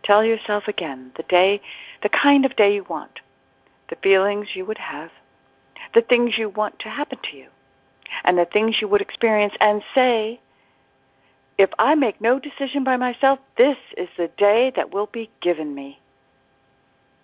tell 0.03 0.25
yourself 0.25 0.65
again 0.69 1.13
the 1.17 1.23
day, 1.25 1.61
the 2.03 2.09
kind 2.09 2.45
of 2.45 2.57
day 2.57 2.75
you 2.75 2.85
want, 2.89 3.21
the 3.91 3.97
feelings 3.97 4.49
you 4.55 4.65
would 4.65 4.79
have, 4.79 5.11
the 5.95 6.03
things 6.03 6.39
you 6.39 6.49
want 6.49 6.79
to 6.81 6.89
happen 6.89 7.19
to 7.31 7.37
you, 7.37 7.49
and 8.25 8.39
the 8.39 8.47
things 8.47 8.77
you 8.81 8.89
would 8.89 9.01
experience, 9.01 9.55
and 9.61 9.83
say, 9.95 10.41
if 11.59 11.71
I 11.79 11.95
make 11.95 12.21
no 12.21 12.39
decision 12.39 12.83
by 12.85 12.97
myself, 12.97 13.39
this 13.57 13.77
is 13.97 14.09
the 14.17 14.31
day 14.37 14.73
that 14.75 14.93
will 14.93 15.09
be 15.13 15.31
given 15.41 15.75
me. 15.75 16.01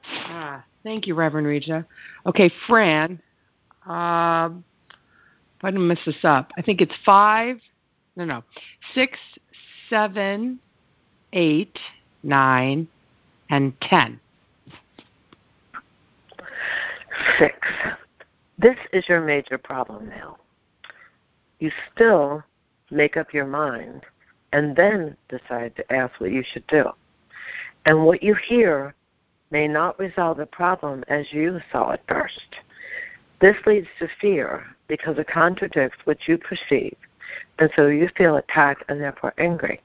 Ah, 0.05 0.65
thank 0.85 1.07
you, 1.07 1.15
Reverend 1.15 1.47
Reja. 1.47 1.85
Okay, 2.27 2.51
Fran, 2.67 3.21
uh, 3.87 4.51
if 5.59 5.65
I 5.65 5.71
didn't 5.71 5.89
mess 5.89 5.99
this 6.07 6.25
up, 6.25 6.53
I 6.57 6.63
think 6.63 6.81
it's 6.81 6.95
five, 7.05 7.59
no, 8.17 8.25
no, 8.25 8.45
six, 8.95 9.19
seven, 9.91 10.61
eight, 11.33 11.79
nine, 12.23 12.89
and 13.51 13.73
ten. 13.81 14.21
Six. 17.39 17.57
This 18.59 18.77
is 18.93 19.09
your 19.09 19.21
major 19.21 19.59
problem 19.59 20.09
now. 20.09 20.37
You 21.59 21.71
still 21.95 22.43
make 22.91 23.17
up 23.17 23.33
your 23.33 23.47
mind 23.47 24.05
and 24.53 24.75
then 24.75 25.17
decide 25.29 25.77
to 25.77 25.93
ask 25.93 26.21
what 26.21 26.33
you 26.33 26.43
should 26.53 26.67
do. 26.67 26.85
And 27.85 28.05
what 28.05 28.23
you 28.23 28.35
hear 28.35 28.95
may 29.51 29.69
not 29.69 29.99
resolve 29.99 30.39
the 30.39 30.47
problem 30.47 31.05
as 31.09 31.27
you 31.33 31.61
saw 31.73 31.91
it 31.93 32.03
first. 32.09 32.57
This 33.41 33.57
leads 33.67 33.87
to 33.99 34.09
fear 34.21 34.65
because 34.89 35.19
it 35.19 35.29
contradicts 35.29 35.99
what 36.05 36.27
you 36.27 36.39
perceive, 36.39 36.97
and 37.59 37.71
so 37.77 37.87
you 37.87 38.09
feel 38.17 38.37
attacked 38.37 38.85
and 38.89 39.01
therefore 39.01 39.33
angry. 39.39 39.81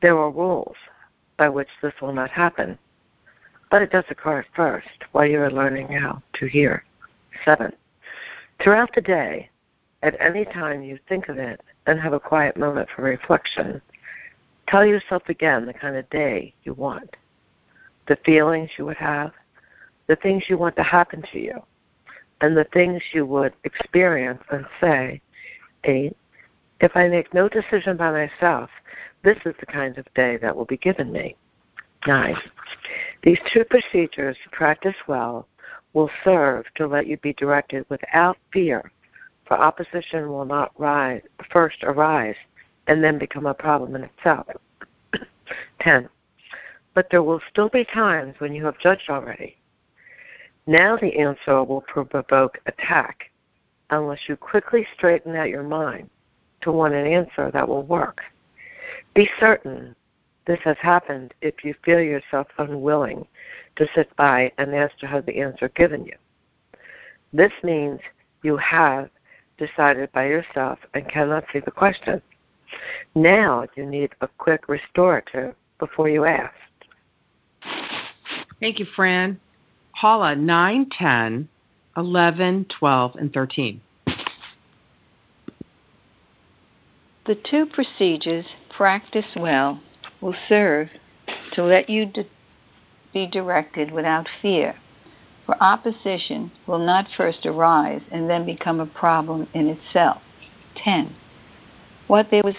There 0.00 0.16
are 0.18 0.30
rules 0.30 0.76
by 1.42 1.48
which 1.48 1.80
this 1.82 1.92
will 2.00 2.12
not 2.12 2.30
happen, 2.30 2.78
but 3.68 3.82
it 3.82 3.90
does 3.90 4.04
occur 4.10 4.38
at 4.38 4.46
first 4.54 4.86
while 5.10 5.26
you 5.26 5.40
are 5.40 5.50
learning 5.50 5.88
how 5.88 6.22
to 6.34 6.46
hear. 6.46 6.84
Seven. 7.44 7.72
Throughout 8.62 8.94
the 8.94 9.00
day, 9.00 9.50
at 10.04 10.14
any 10.20 10.44
time 10.44 10.84
you 10.84 11.00
think 11.08 11.28
of 11.28 11.38
it, 11.38 11.60
and 11.86 11.98
have 11.98 12.12
a 12.12 12.20
quiet 12.20 12.56
moment 12.56 12.88
for 12.94 13.02
reflection. 13.02 13.82
Tell 14.68 14.86
yourself 14.86 15.24
again 15.28 15.66
the 15.66 15.72
kind 15.72 15.96
of 15.96 16.08
day 16.10 16.54
you 16.62 16.74
want, 16.74 17.16
the 18.06 18.18
feelings 18.24 18.70
you 18.78 18.86
would 18.86 18.98
have, 18.98 19.32
the 20.06 20.14
things 20.14 20.44
you 20.48 20.56
want 20.56 20.76
to 20.76 20.84
happen 20.84 21.24
to 21.32 21.40
you, 21.40 21.60
and 22.40 22.56
the 22.56 22.68
things 22.72 23.02
you 23.12 23.26
would 23.26 23.52
experience 23.64 24.44
and 24.52 24.64
say, 24.80 25.20
eight, 25.82 26.16
if 26.78 26.96
I 26.96 27.08
make 27.08 27.34
no 27.34 27.48
decision 27.48 27.96
by 27.96 28.12
myself, 28.12 28.70
this 29.22 29.38
is 29.44 29.54
the 29.60 29.66
kind 29.66 29.98
of 29.98 30.06
day 30.14 30.36
that 30.38 30.56
will 30.56 30.64
be 30.64 30.76
given 30.76 31.12
me. 31.12 31.36
Nine, 32.06 32.36
these 33.22 33.38
two 33.52 33.64
procedures, 33.64 34.36
practiced 34.50 35.06
well, 35.06 35.46
will 35.92 36.10
serve 36.24 36.64
to 36.74 36.86
let 36.86 37.06
you 37.06 37.16
be 37.18 37.32
directed 37.34 37.86
without 37.88 38.36
fear 38.52 38.90
for 39.52 39.60
opposition 39.60 40.30
will 40.30 40.46
not 40.46 40.72
rise, 40.78 41.20
first 41.50 41.82
arise 41.82 42.36
and 42.86 43.04
then 43.04 43.18
become 43.18 43.44
a 43.44 43.52
problem 43.52 43.94
in 43.94 44.04
itself. 44.04 44.46
10. 45.80 46.08
But 46.94 47.08
there 47.10 47.22
will 47.22 47.40
still 47.50 47.68
be 47.68 47.84
times 47.84 48.34
when 48.38 48.54
you 48.54 48.64
have 48.64 48.78
judged 48.78 49.10
already. 49.10 49.58
Now 50.66 50.96
the 50.96 51.18
answer 51.18 51.62
will 51.64 51.82
provoke 51.82 52.58
attack 52.64 53.30
unless 53.90 54.20
you 54.26 54.36
quickly 54.36 54.86
straighten 54.96 55.36
out 55.36 55.50
your 55.50 55.64
mind 55.64 56.08
to 56.62 56.72
want 56.72 56.94
an 56.94 57.06
answer 57.06 57.50
that 57.52 57.68
will 57.68 57.82
work. 57.82 58.22
Be 59.14 59.28
certain 59.38 59.94
this 60.46 60.60
has 60.64 60.76
happened 60.80 61.34
if 61.40 61.64
you 61.64 61.74
feel 61.84 62.00
yourself 62.00 62.48
unwilling 62.58 63.26
to 63.76 63.86
sit 63.94 64.14
by 64.16 64.52
and 64.58 64.74
ask 64.74 64.96
to 64.98 65.06
have 65.06 65.26
the 65.26 65.38
answer 65.38 65.68
given 65.70 66.04
you. 66.04 66.16
This 67.32 67.52
means 67.62 68.00
you 68.42 68.56
have 68.56 69.08
decided 69.58 70.10
by 70.12 70.26
yourself 70.26 70.78
and 70.94 71.08
cannot 71.08 71.44
see 71.52 71.60
the 71.60 71.70
question. 71.70 72.20
Now 73.14 73.66
you 73.76 73.86
need 73.86 74.10
a 74.20 74.28
quick 74.28 74.68
restorative 74.68 75.54
before 75.78 76.08
you 76.08 76.24
ask. 76.24 76.54
Thank 78.60 78.78
you, 78.78 78.86
Fran. 78.96 79.38
Paula, 79.94 80.34
9, 80.34 80.90
10, 80.90 81.48
11, 81.96 82.66
12, 82.78 83.16
and 83.16 83.32
13. 83.32 83.80
The 87.24 87.34
two 87.34 87.66
procedures, 87.66 88.46
practiced 88.68 89.36
well, 89.36 89.80
will 90.20 90.34
serve 90.48 90.90
to 91.52 91.62
let 91.62 91.88
you 91.88 92.06
de- 92.06 92.26
be 93.12 93.26
directed 93.26 93.90
without 93.90 94.28
fear 94.40 94.76
for 95.44 95.62
opposition 95.62 96.52
will 96.66 96.78
not 96.78 97.08
first 97.16 97.44
arise 97.44 98.02
and 98.10 98.30
then 98.30 98.46
become 98.46 98.80
a 98.80 98.86
problem 98.86 99.48
in 99.52 99.68
itself. 99.68 100.22
10. 100.76 101.14
What 102.06 102.30
there 102.30 102.42
was, 102.44 102.54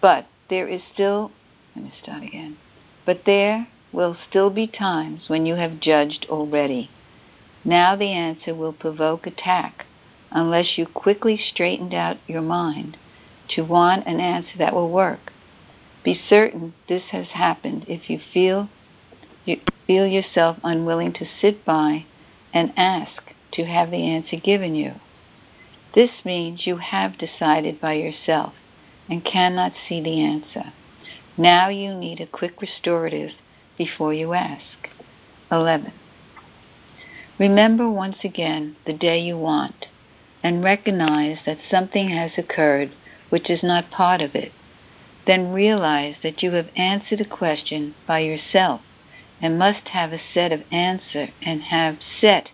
but 0.00 0.26
there 0.50 0.68
is 0.68 0.82
still, 0.92 1.30
let 1.74 1.84
me 1.84 1.92
start 2.02 2.22
again. 2.22 2.56
But 3.04 3.24
there 3.24 3.68
will 3.92 4.16
still 4.28 4.50
be 4.50 4.66
times 4.66 5.28
when 5.28 5.46
you 5.46 5.54
have 5.54 5.80
judged 5.80 6.26
already. 6.28 6.90
Now 7.64 7.96
the 7.96 8.12
answer 8.12 8.54
will 8.54 8.72
provoke 8.72 9.26
attack 9.26 9.86
unless 10.30 10.76
you 10.76 10.86
quickly 10.86 11.38
straightened 11.38 11.94
out 11.94 12.18
your 12.26 12.42
mind 12.42 12.98
to 13.50 13.62
want 13.62 14.06
an 14.06 14.20
answer 14.20 14.58
that 14.58 14.74
will 14.74 14.90
work. 14.90 15.32
Be 16.04 16.20
certain 16.28 16.74
this 16.88 17.04
has 17.10 17.28
happened 17.28 17.84
if 17.88 18.08
you 18.08 18.20
feel 18.32 18.68
you 19.44 19.60
feel 19.86 20.06
yourself 20.06 20.56
unwilling 20.64 21.12
to 21.14 21.26
sit 21.40 21.64
by 21.64 22.04
and 22.52 22.72
ask 22.76 23.22
to 23.52 23.64
have 23.64 23.90
the 23.90 24.02
answer 24.02 24.36
given 24.36 24.74
you. 24.74 24.94
This 25.94 26.10
means 26.24 26.66
you 26.66 26.78
have 26.78 27.18
decided 27.18 27.80
by 27.80 27.94
yourself 27.94 28.54
and 29.08 29.24
cannot 29.24 29.72
see 29.88 30.00
the 30.00 30.20
answer. 30.20 30.72
Now 31.38 31.68
you 31.68 31.94
need 31.94 32.20
a 32.20 32.26
quick 32.26 32.60
restorative 32.60 33.32
before 33.78 34.12
you 34.12 34.32
ask. 34.32 34.90
11. 35.50 35.92
Remember 37.38 37.88
once 37.88 38.24
again 38.24 38.76
the 38.86 38.92
day 38.92 39.20
you 39.20 39.36
want 39.38 39.86
and 40.42 40.64
recognize 40.64 41.38
that 41.46 41.58
something 41.70 42.08
has 42.08 42.32
occurred 42.36 42.90
which 43.36 43.50
is 43.50 43.62
not 43.62 43.90
part 43.90 44.22
of 44.22 44.34
it. 44.34 44.50
Then 45.26 45.52
realize 45.52 46.14
that 46.22 46.42
you 46.42 46.52
have 46.52 46.70
answered 46.74 47.20
a 47.20 47.28
question 47.28 47.94
by 48.06 48.20
yourself 48.20 48.80
and 49.42 49.58
must 49.58 49.88
have 49.88 50.10
a 50.14 50.22
set 50.32 50.52
of 50.52 50.62
answer 50.72 51.28
and 51.42 51.60
have 51.64 51.98
set 52.18 52.48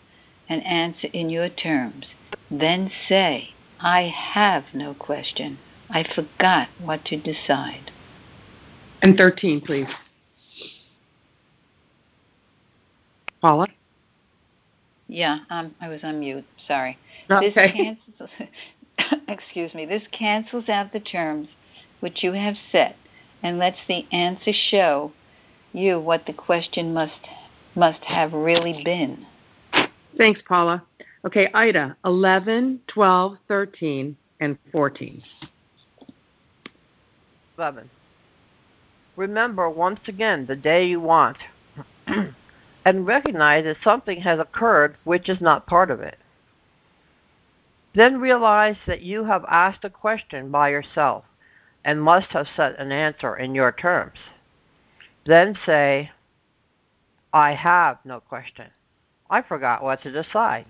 an 0.49 0.59
answer 0.63 1.07
in 1.13 1.31
your 1.31 1.49
terms. 1.49 2.07
Then 2.51 2.91
say, 3.09 3.51
I 3.79 4.13
have 4.13 4.65
no 4.75 4.93
question. 4.93 5.61
I 5.89 6.03
forgot 6.03 6.69
what 6.81 7.05
to 7.05 7.17
decide. 7.17 7.93
And 9.03 9.17
13, 9.17 9.61
please. 9.61 9.87
Paula? 13.41 13.69
Yeah, 15.07 15.39
um, 15.49 15.77
I 15.81 15.87
was 15.89 16.01
on 16.03 16.19
mute. 16.19 16.45
Sorry. 16.67 16.99
Okay. 17.31 17.47
This 17.47 17.55
cancels, 17.55 18.31
excuse 19.29 19.75
me, 19.75 19.87
this 19.87 20.03
cancels 20.13 20.69
out 20.69 20.93
the 20.93 21.01
terms 21.01 21.49
which 22.01 22.23
you 22.23 22.33
have 22.33 22.57
set 22.71 22.97
and 23.43 23.59
lets 23.59 23.79
the 23.89 24.07
answer 24.13 24.53
show 24.53 25.13
you 25.73 25.99
what 25.99 26.27
the 26.27 26.33
question 26.33 26.93
must 26.93 27.29
must 27.75 28.05
have 28.05 28.33
really 28.33 28.83
been. 28.85 29.27
Thanks, 30.19 30.41
Paula. 30.47 30.83
Okay, 31.25 31.49
Ida, 31.55 31.97
11, 32.05 32.81
12, 32.89 33.39
13, 33.49 34.17
and 34.41 34.59
14. 34.73 35.23
11. 37.57 37.91
Remember 39.17 39.71
once 39.71 40.01
again 40.09 40.47
the 40.47 40.57
day 40.57 40.87
you 40.87 41.01
want 41.01 41.37
and 42.85 43.07
recognize 43.07 43.65
that 43.65 43.77
something 43.85 44.21
has 44.21 44.39
occurred 44.41 44.97
which 45.05 45.29
is 45.29 45.41
not 45.41 45.67
part 45.67 45.91
of 45.91 46.01
it. 46.01 46.19
Then 47.95 48.21
realize 48.21 48.77
that 48.87 49.03
you 49.03 49.25
have 49.25 49.45
asked 49.49 49.85
a 49.85 49.91
question 49.91 50.51
by 50.51 50.71
yourself 50.71 51.25
and 51.85 52.03
must 52.03 52.29
have 52.29 52.47
set 52.57 52.79
an 52.79 52.91
answer 52.93 53.37
in 53.37 53.55
your 53.55 53.73
terms. 53.73 54.19
Then 55.27 55.57
say, 55.67 56.11
I 57.33 57.53
have 57.55 57.99
no 58.05 58.21
question. 58.21 58.71
I 59.29 59.43
forgot 59.43 59.83
what 59.83 60.03
to 60.03 60.13
decide. 60.13 60.67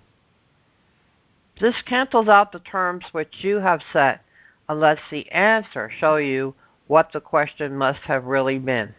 This 1.60 1.82
cancels 1.82 2.28
out 2.28 2.52
the 2.52 2.58
terms 2.60 3.04
which 3.12 3.42
you 3.44 3.56
have 3.58 3.82
set 3.92 4.24
and 4.68 4.80
lets 4.80 5.02
the 5.10 5.30
answer 5.30 5.90
show 5.90 6.16
you 6.16 6.54
what 6.86 7.12
the 7.12 7.20
question 7.20 7.76
must 7.76 8.00
have 8.00 8.24
really 8.24 8.58
been. 8.58 8.94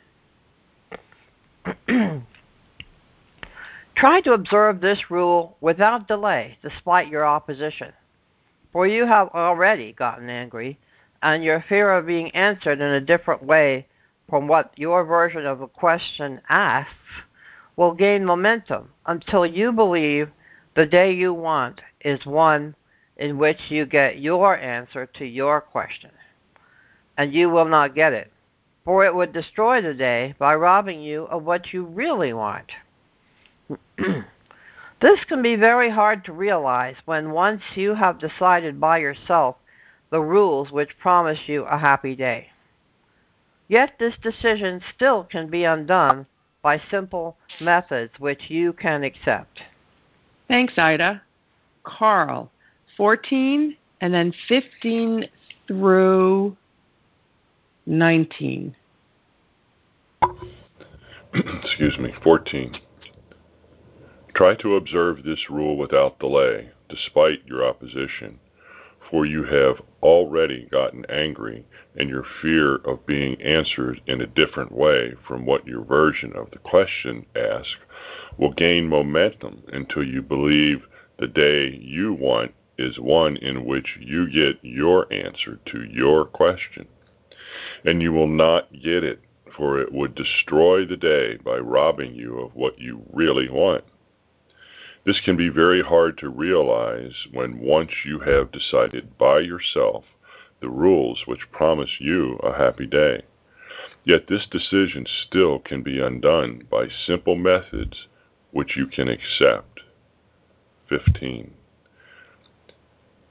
Try 3.95 4.21
to 4.21 4.33
observe 4.33 4.81
this 4.81 5.09
rule 5.09 5.57
without 5.61 6.07
delay, 6.07 6.57
despite 6.61 7.07
your 7.07 7.25
opposition. 7.25 7.93
For 8.73 8.87
you 8.87 9.05
have 9.05 9.29
already 9.29 9.93
gotten 9.93 10.29
angry, 10.31 10.79
and 11.21 11.43
your 11.43 11.61
fear 11.69 11.91
of 11.91 12.07
being 12.07 12.31
answered 12.31 12.81
in 12.81 12.87
a 12.87 12.99
different 12.99 13.43
way 13.43 13.85
from 14.27 14.47
what 14.47 14.73
your 14.75 15.05
version 15.05 15.45
of 15.45 15.61
a 15.61 15.67
question 15.67 16.41
asks 16.49 16.91
will 17.75 17.93
gain 17.93 18.25
momentum 18.25 18.89
until 19.05 19.45
you 19.45 19.71
believe 19.71 20.29
the 20.75 20.87
day 20.87 21.13
you 21.13 21.33
want 21.35 21.81
is 22.03 22.25
one 22.25 22.75
in 23.15 23.37
which 23.37 23.69
you 23.69 23.85
get 23.85 24.19
your 24.19 24.57
answer 24.57 25.05
to 25.05 25.25
your 25.25 25.61
question. 25.61 26.09
And 27.15 27.31
you 27.31 27.51
will 27.51 27.65
not 27.65 27.93
get 27.93 28.11
it, 28.11 28.31
for 28.83 29.05
it 29.05 29.13
would 29.13 29.33
destroy 29.33 29.81
the 29.81 29.93
day 29.93 30.33
by 30.39 30.55
robbing 30.55 30.99
you 30.99 31.25
of 31.25 31.43
what 31.43 31.73
you 31.73 31.85
really 31.85 32.33
want. 32.33 32.71
this 35.03 35.19
can 35.25 35.41
be 35.41 35.57
very 35.57 35.89
hard 35.89 36.23
to 36.23 36.31
realize 36.31 36.95
when 37.03 37.31
once 37.31 37.61
you 37.75 37.93
have 37.93 38.17
decided 38.19 38.79
by 38.79 38.99
yourself 38.99 39.57
the 40.11 40.21
rules 40.21 40.71
which 40.71 40.97
promise 40.97 41.39
you 41.45 41.65
a 41.65 41.77
happy 41.77 42.15
day. 42.15 42.47
Yet 43.67 43.99
this 43.99 44.13
decision 44.23 44.81
still 44.95 45.25
can 45.25 45.49
be 45.49 45.65
undone 45.65 46.25
by 46.61 46.81
simple 46.89 47.35
methods 47.59 48.13
which 48.17 48.49
you 48.49 48.71
can 48.71 49.03
accept. 49.03 49.59
Thanks, 50.47 50.77
Ida. 50.77 51.21
Carl, 51.83 52.49
14 52.95 53.75
and 53.99 54.13
then 54.13 54.33
15 54.47 55.27
through 55.67 56.55
19. 57.85 58.73
Excuse 61.33 61.97
me, 61.99 62.13
14. 62.23 62.77
Try 64.33 64.55
to 64.55 64.75
observe 64.75 65.23
this 65.23 65.47
rule 65.47 65.77
without 65.77 66.17
delay, 66.17 66.71
despite 66.89 67.45
your 67.45 67.63
opposition, 67.63 68.39
for 69.11 69.27
you 69.27 69.43
have 69.43 69.79
already 70.01 70.65
gotten 70.71 71.05
angry, 71.07 71.67
and 71.95 72.09
your 72.09 72.25
fear 72.41 72.77
of 72.77 73.05
being 73.05 73.39
answered 73.43 74.01
in 74.07 74.21
a 74.21 74.25
different 74.25 74.71
way 74.71 75.13
from 75.27 75.45
what 75.45 75.67
your 75.67 75.83
version 75.83 76.33
of 76.33 76.49
the 76.49 76.57
question 76.57 77.27
asked 77.35 77.77
will 78.35 78.53
gain 78.53 78.87
momentum 78.87 79.61
until 79.71 80.03
you 80.03 80.23
believe 80.23 80.87
the 81.19 81.27
day 81.27 81.69
you 81.69 82.11
want 82.11 82.55
is 82.75 82.99
one 82.99 83.37
in 83.37 83.65
which 83.65 83.99
you 84.01 84.27
get 84.31 84.57
your 84.63 85.05
answer 85.13 85.59
to 85.65 85.83
your 85.83 86.25
question. 86.25 86.87
And 87.85 88.01
you 88.01 88.11
will 88.11 88.27
not 88.27 88.73
get 88.73 89.03
it, 89.03 89.19
for 89.55 89.79
it 89.79 89.93
would 89.93 90.15
destroy 90.15 90.85
the 90.85 90.97
day 90.97 91.37
by 91.37 91.59
robbing 91.59 92.15
you 92.15 92.39
of 92.39 92.55
what 92.55 92.79
you 92.79 93.03
really 93.13 93.47
want. 93.47 93.83
This 95.05 95.19
can 95.19 95.35
be 95.35 95.49
very 95.49 95.81
hard 95.81 96.17
to 96.19 96.29
realize 96.29 97.27
when 97.31 97.59
once 97.59 97.91
you 98.05 98.19
have 98.19 98.51
decided 98.51 99.17
by 99.17 99.39
yourself 99.39 100.05
the 100.61 100.69
rules 100.69 101.23
which 101.27 101.51
promise 101.51 101.99
you 101.99 102.35
a 102.41 102.55
happy 102.57 102.87
day. 102.87 103.23
Yet 104.05 104.27
this 104.27 104.45
decision 104.45 105.05
still 105.05 105.59
can 105.59 105.81
be 105.81 105.99
undone 105.99 106.65
by 106.69 106.87
simple 106.87 107.35
methods 107.35 108.07
which 108.51 108.77
you 108.77 108.87
can 108.87 109.09
accept. 109.09 109.81
15. 110.87 111.53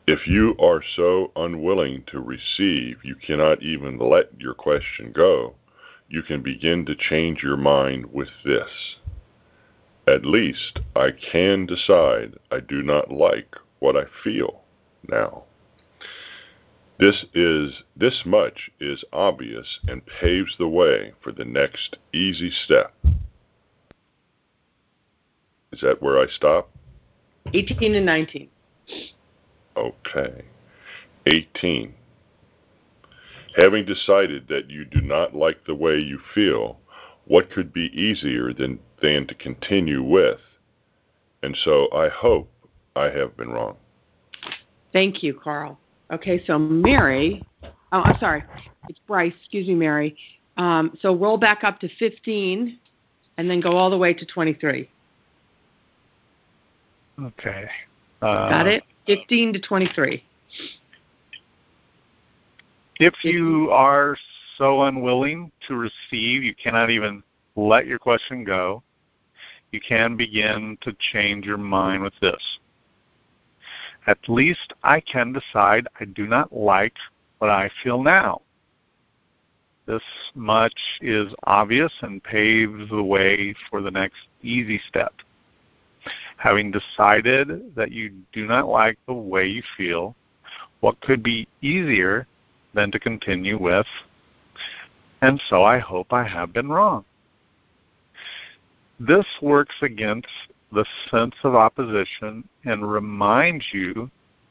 If 0.06 0.26
you 0.26 0.56
are 0.58 0.82
so 0.82 1.32
unwilling 1.36 2.02
to 2.08 2.20
receive 2.20 3.04
you 3.04 3.14
cannot 3.14 3.62
even 3.62 3.98
let 3.98 4.40
your 4.40 4.54
question 4.54 5.12
go, 5.12 5.54
you 6.08 6.22
can 6.22 6.42
begin 6.42 6.84
to 6.86 6.94
change 6.94 7.42
your 7.42 7.56
mind 7.56 8.12
with 8.12 8.28
this. 8.44 8.96
At 10.06 10.24
least 10.24 10.80
I 10.96 11.10
can 11.12 11.66
decide 11.66 12.34
I 12.50 12.60
do 12.60 12.82
not 12.82 13.12
like 13.12 13.56
what 13.78 13.96
I 13.96 14.04
feel 14.24 14.62
now. 15.08 15.44
This 16.98 17.24
is 17.34 17.82
this 17.96 18.22
much 18.24 18.70
is 18.80 19.04
obvious 19.12 19.80
and 19.88 20.02
paves 20.06 20.54
the 20.58 20.68
way 20.68 21.12
for 21.20 21.32
the 21.32 21.44
next 21.44 21.96
easy 22.12 22.50
step. 22.50 22.94
Is 25.72 25.80
that 25.80 26.02
where 26.02 26.18
I 26.18 26.26
stop? 26.26 26.70
18 27.54 27.94
and 27.94 28.06
19. 28.06 28.48
Okay. 29.76 30.44
18. 31.26 31.94
Having 33.56 33.84
decided 33.86 34.48
that 34.48 34.70
you 34.70 34.84
do 34.84 35.00
not 35.00 35.34
like 35.34 35.64
the 35.66 35.74
way 35.74 35.96
you 35.96 36.18
feel, 36.34 36.78
what 37.26 37.50
could 37.50 37.72
be 37.72 37.90
easier 37.98 38.52
than 38.52 38.78
than 39.02 39.26
to 39.26 39.34
continue 39.34 40.02
with. 40.02 40.38
And 41.42 41.56
so 41.64 41.88
I 41.92 42.08
hope 42.08 42.48
I 42.96 43.06
have 43.10 43.36
been 43.36 43.50
wrong. 43.50 43.76
Thank 44.92 45.22
you, 45.22 45.34
Carl. 45.34 45.78
Okay, 46.12 46.42
so 46.46 46.58
Mary, 46.58 47.42
oh, 47.62 48.00
I'm 48.00 48.18
sorry, 48.18 48.44
it's 48.88 48.98
Bryce. 49.06 49.32
Excuse 49.40 49.66
me, 49.66 49.74
Mary. 49.74 50.16
Um, 50.56 50.96
so 51.00 51.16
roll 51.16 51.38
back 51.38 51.64
up 51.64 51.80
to 51.80 51.88
15 51.98 52.78
and 53.38 53.50
then 53.50 53.60
go 53.60 53.72
all 53.76 53.90
the 53.90 53.96
way 53.96 54.12
to 54.12 54.26
23. 54.26 54.88
Okay. 57.20 57.70
Uh, 58.20 58.48
Got 58.50 58.66
it? 58.66 58.84
15 59.06 59.54
to 59.54 59.60
23. 59.60 60.22
If 63.00 63.14
you 63.24 63.70
are 63.70 64.16
so 64.58 64.82
unwilling 64.82 65.50
to 65.66 65.74
receive, 65.74 66.44
you 66.44 66.54
cannot 66.54 66.90
even 66.90 67.22
let 67.56 67.86
your 67.86 67.98
question 67.98 68.44
go, 68.44 68.82
you 69.72 69.80
can 69.80 70.16
begin 70.16 70.78
to 70.82 70.94
change 71.12 71.46
your 71.46 71.58
mind 71.58 72.02
with 72.02 72.12
this. 72.20 72.58
At 74.06 74.18
least 74.28 74.72
I 74.82 75.00
can 75.00 75.32
decide 75.32 75.88
I 75.98 76.04
do 76.04 76.26
not 76.26 76.52
like 76.52 76.94
what 77.38 77.50
I 77.50 77.70
feel 77.82 78.02
now. 78.02 78.42
This 79.86 80.02
much 80.34 80.78
is 81.00 81.32
obvious 81.44 81.92
and 82.02 82.22
paves 82.22 82.88
the 82.90 83.02
way 83.02 83.54
for 83.68 83.80
the 83.80 83.90
next 83.90 84.28
easy 84.42 84.80
step. 84.88 85.12
Having 86.36 86.72
decided 86.72 87.74
that 87.74 87.92
you 87.92 88.12
do 88.32 88.46
not 88.46 88.68
like 88.68 88.98
the 89.06 89.12
way 89.12 89.46
you 89.46 89.62
feel, 89.76 90.14
what 90.80 91.00
could 91.00 91.22
be 91.22 91.48
easier 91.62 92.26
than 92.74 92.90
to 92.90 92.98
continue 92.98 93.60
with, 93.60 93.86
and 95.20 95.40
so 95.48 95.62
I 95.62 95.78
hope 95.78 96.12
I 96.12 96.26
have 96.26 96.52
been 96.52 96.68
wrong. 96.68 97.04
This 99.06 99.26
works 99.40 99.74
against 99.82 100.28
the 100.70 100.84
sense 101.10 101.34
of 101.42 101.56
opposition 101.56 102.48
and 102.64 102.88
reminds 102.88 103.64
you 103.72 104.08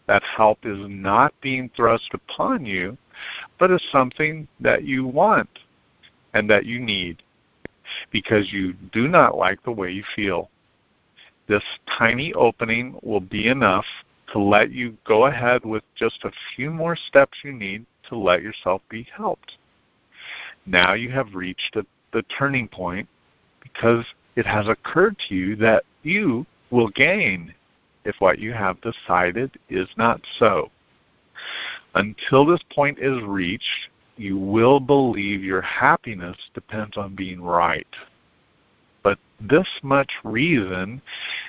that 0.07 0.23
help 0.23 0.59
is 0.65 0.77
not 0.89 1.33
being 1.39 1.69
thrust 1.73 2.09
upon 2.13 2.65
you, 2.65 2.97
but 3.57 3.71
is 3.71 3.81
something 3.93 4.49
that 4.59 4.83
you 4.83 5.07
want 5.07 5.47
and 6.33 6.49
that 6.49 6.65
you 6.65 6.81
need 6.81 7.23
because 8.11 8.51
you 8.51 8.73
do 8.91 9.07
not 9.07 9.37
like 9.37 9.63
the 9.63 9.71
way 9.71 9.89
you 9.89 10.03
feel. 10.17 10.49
This 11.47 11.63
tiny 11.97 12.33
opening 12.33 12.99
will 13.03 13.21
be 13.21 13.47
enough 13.47 13.85
to 14.33 14.39
let 14.39 14.71
you 14.71 14.97
go 15.05 15.27
ahead 15.27 15.63
with 15.63 15.83
just 15.95 16.25
a 16.25 16.31
few 16.57 16.71
more 16.71 16.97
steps 16.97 17.37
you 17.45 17.53
need 17.53 17.85
to 18.09 18.17
let 18.17 18.41
yourself 18.41 18.81
be 18.89 19.07
helped. 19.15 19.53
Now 20.65 20.93
you 20.93 21.09
have 21.11 21.35
reached 21.35 21.77
a, 21.77 21.85
the 22.11 22.23
turning 22.23 22.67
point 22.67 23.07
because 23.63 24.05
it 24.35 24.45
has 24.45 24.67
occurred 24.67 25.17
to 25.27 25.35
you 25.35 25.55
that 25.57 25.83
you 26.03 26.45
will 26.69 26.89
gain 26.89 27.53
if 28.05 28.15
what 28.19 28.39
you 28.39 28.53
have 28.53 28.77
decided 28.81 29.51
is 29.69 29.87
not 29.97 30.21
so. 30.39 30.69
Until 31.95 32.45
this 32.45 32.61
point 32.73 32.99
is 32.99 33.21
reached, 33.23 33.89
you 34.15 34.37
will 34.37 34.79
believe 34.79 35.43
your 35.43 35.61
happiness 35.61 36.37
depends 36.53 36.97
on 36.97 37.15
being 37.15 37.41
right. 37.41 37.87
But 39.03 39.19
this 39.39 39.67
much 39.83 40.11
reason 40.23 41.01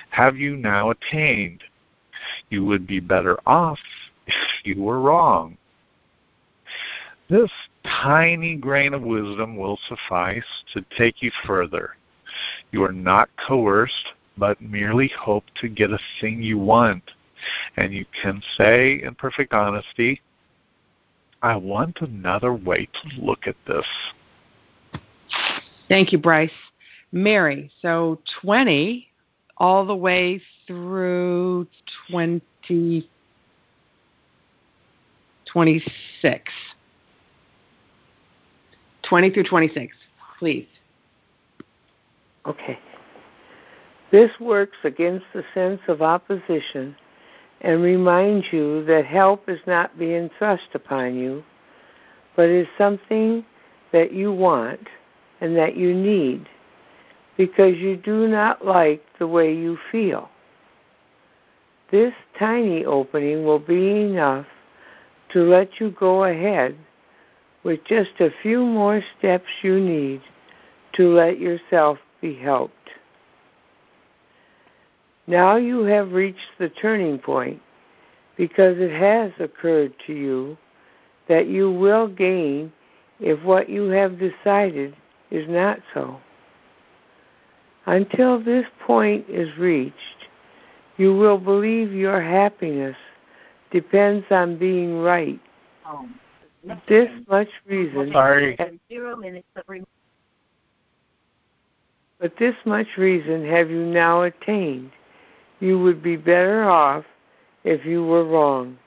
have 0.09 0.37
you 0.37 0.55
now 0.57 0.91
attained. 0.91 1.63
You 2.49 2.65
would 2.65 2.87
be 2.87 2.99
better 2.99 3.37
off 3.45 3.79
if 4.27 4.65
you 4.65 4.81
were 4.81 4.99
wrong. 4.99 5.57
This 7.29 7.51
tiny 7.85 8.55
grain 8.55 8.93
of 8.93 9.01
wisdom 9.01 9.55
will 9.55 9.79
suffice 9.87 10.43
to 10.73 10.85
take 10.97 11.21
you 11.21 11.31
further. 11.45 11.95
You 12.71 12.83
are 12.83 12.91
not 12.91 13.29
coerced, 13.47 14.13
but 14.37 14.61
merely 14.61 15.11
hope 15.19 15.43
to 15.61 15.69
get 15.69 15.91
a 15.91 15.99
thing 16.19 16.41
you 16.41 16.57
want. 16.57 17.03
And 17.77 17.93
you 17.93 18.05
can 18.21 18.41
say 18.57 19.01
in 19.03 19.15
perfect 19.15 19.53
honesty, 19.53 20.21
I 21.41 21.57
want 21.57 21.99
another 22.01 22.53
way 22.53 22.85
to 22.87 23.21
look 23.21 23.47
at 23.47 23.55
this. 23.67 23.85
Thank 25.89 26.11
you, 26.11 26.17
Bryce. 26.17 26.51
Mary, 27.11 27.69
so 27.81 28.19
20 28.41 29.07
all 29.57 29.85
the 29.85 29.95
way 29.95 30.41
through 30.65 31.67
20, 32.09 33.09
26. 35.45 36.51
20 39.03 39.29
through 39.29 39.43
26, 39.43 39.95
please. 40.39 40.65
Okay. 42.45 42.77
This 44.11 44.31
works 44.39 44.77
against 44.83 45.25
the 45.33 45.43
sense 45.53 45.81
of 45.87 46.01
opposition 46.01 46.95
and 47.61 47.81
reminds 47.81 48.45
you 48.51 48.83
that 48.85 49.05
help 49.05 49.47
is 49.47 49.59
not 49.65 49.97
being 49.97 50.29
thrust 50.37 50.67
upon 50.73 51.15
you, 51.15 51.43
but 52.35 52.49
is 52.49 52.67
something 52.77 53.45
that 53.91 54.11
you 54.11 54.33
want 54.33 54.87
and 55.41 55.55
that 55.55 55.77
you 55.77 55.93
need 55.93 56.47
because 57.37 57.77
you 57.77 57.95
do 57.95 58.27
not 58.27 58.65
like 58.65 59.03
the 59.17 59.27
way 59.27 59.55
you 59.55 59.77
feel. 59.91 60.29
This 61.91 62.13
tiny 62.37 62.85
opening 62.85 63.45
will 63.45 63.59
be 63.59 64.01
enough 64.01 64.45
to 65.31 65.41
let 65.43 65.79
you 65.79 65.91
go 65.91 66.25
ahead 66.25 66.77
with 67.63 67.83
just 67.85 68.11
a 68.19 68.29
few 68.41 68.63
more 68.63 69.01
steps 69.17 69.47
you 69.61 69.79
need 69.79 70.21
to 70.93 71.13
let 71.13 71.39
yourself 71.39 71.97
be 72.23 72.33
helped. 72.33 72.89
Now 75.27 75.57
you 75.57 75.83
have 75.83 76.13
reached 76.13 76.39
the 76.57 76.69
turning 76.69 77.19
point 77.19 77.61
because 78.37 78.77
it 78.79 78.91
has 78.91 79.31
occurred 79.39 79.93
to 80.07 80.13
you 80.13 80.57
that 81.27 81.47
you 81.47 81.71
will 81.71 82.07
gain 82.07 82.71
if 83.19 83.43
what 83.43 83.69
you 83.69 83.89
have 83.89 84.17
decided 84.17 84.95
is 85.31 85.47
not 85.47 85.79
so. 85.93 86.19
Until 87.85 88.41
this 88.41 88.65
point 88.87 89.25
is 89.29 89.49
reached, 89.57 90.29
you 90.97 91.15
will 91.15 91.37
believe 91.37 91.91
your 91.91 92.21
happiness 92.21 92.95
depends 93.71 94.25
on 94.31 94.57
being 94.57 94.99
right. 94.99 95.39
Oh, 95.85 96.07
this 96.87 97.09
much 97.29 97.49
reason. 97.67 98.11
Sorry. 98.13 98.57
Zero 98.89 99.17
minutes. 99.17 99.47
But 102.23 102.37
this 102.37 102.55
much 102.63 102.87
reason 102.97 103.45
have 103.49 103.69
you 103.69 103.83
now 103.83 104.21
attained. 104.21 104.91
You 105.59 105.77
would 105.79 106.01
be 106.01 106.15
better 106.15 106.63
off 106.63 107.03
if 107.65 107.85
you 107.85 108.05
were 108.05 108.23
wrong. 108.23 108.77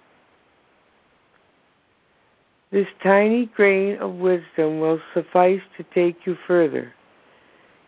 This 2.70 2.88
tiny 3.02 3.44
grain 3.44 3.98
of 3.98 4.14
wisdom 4.14 4.80
will 4.80 5.02
suffice 5.12 5.60
to 5.76 5.84
take 5.94 6.24
you 6.24 6.38
further. 6.46 6.94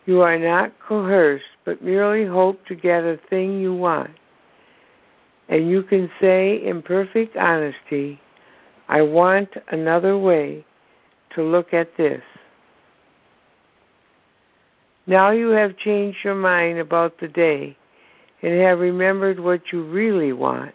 You 0.05 0.21
are 0.21 0.39
not 0.39 0.79
coerced, 0.87 1.57
but 1.65 1.83
merely 1.83 2.27
hope 2.27 2.67
to 2.67 2.75
get 2.75 3.05
a 3.05 3.19
thing 3.31 3.59
you 3.59 3.73
want. 3.73 4.11
And 5.49 5.71
you 5.71 5.83
can 5.83 6.11
say 6.21 6.63
in 6.63 6.83
perfect 6.83 7.39
honesty, 7.39 8.21
I 8.91 9.01
want 9.01 9.49
another 9.69 10.19
way 10.19 10.67
to 11.31 11.43
look 11.43 11.73
at 11.73 11.97
this. 11.97 12.23
Now 15.09 15.31
you 15.31 15.49
have 15.49 15.79
changed 15.79 16.19
your 16.23 16.35
mind 16.35 16.79
about 16.79 17.19
the 17.19 17.29
day 17.29 17.75
and 18.43 18.61
have 18.61 18.79
remembered 18.79 19.41
what 19.41 19.73
you 19.73 19.83
really 19.83 20.35
want. 20.35 20.75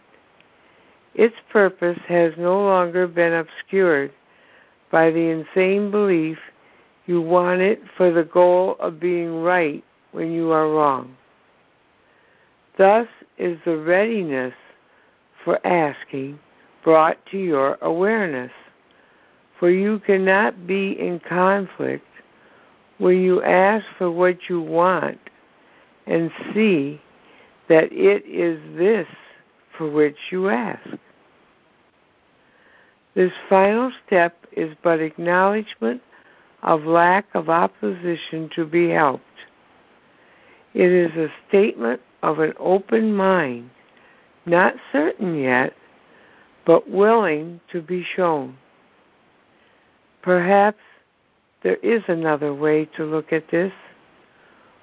Its 1.14 1.36
purpose 1.50 2.00
has 2.08 2.32
no 2.36 2.60
longer 2.60 3.06
been 3.06 3.32
obscured 3.32 4.12
by 4.90 5.12
the 5.12 5.30
insane 5.30 5.92
belief 5.92 6.36
you 7.06 7.20
want 7.20 7.60
it 7.60 7.80
for 7.96 8.10
the 8.10 8.24
goal 8.24 8.74
of 8.80 8.98
being 8.98 9.40
right 9.42 9.84
when 10.10 10.32
you 10.32 10.50
are 10.50 10.68
wrong. 10.68 11.16
Thus 12.76 13.06
is 13.38 13.56
the 13.64 13.76
readiness 13.76 14.54
for 15.44 15.64
asking 15.64 16.40
brought 16.82 17.24
to 17.26 17.38
your 17.38 17.78
awareness, 17.82 18.50
for 19.60 19.70
you 19.70 20.00
cannot 20.00 20.66
be 20.66 20.98
in 20.98 21.20
conflict 21.20 22.04
when 22.98 23.20
you 23.20 23.42
ask 23.42 23.84
for 23.98 24.10
what 24.10 24.48
you 24.48 24.60
want 24.60 25.18
and 26.06 26.30
see 26.52 27.00
that 27.68 27.92
it 27.92 28.24
is 28.26 28.60
this 28.76 29.06
for 29.76 29.90
which 29.90 30.16
you 30.30 30.48
ask. 30.48 30.88
This 33.14 33.32
final 33.48 33.92
step 34.06 34.36
is 34.52 34.76
but 34.82 35.00
acknowledgement 35.00 36.02
of 36.62 36.84
lack 36.84 37.26
of 37.34 37.48
opposition 37.48 38.50
to 38.54 38.64
be 38.64 38.90
helped. 38.90 39.24
It 40.74 40.90
is 40.90 41.12
a 41.16 41.28
statement 41.48 42.00
of 42.22 42.40
an 42.40 42.54
open 42.58 43.14
mind, 43.14 43.70
not 44.46 44.74
certain 44.90 45.38
yet, 45.38 45.74
but 46.66 46.90
willing 46.90 47.60
to 47.70 47.80
be 47.80 48.04
shown. 48.16 48.56
Perhaps 50.22 50.80
there 51.64 51.76
is 51.76 52.02
another 52.06 52.54
way 52.54 52.84
to 52.96 53.04
look 53.04 53.32
at 53.32 53.50
this. 53.50 53.72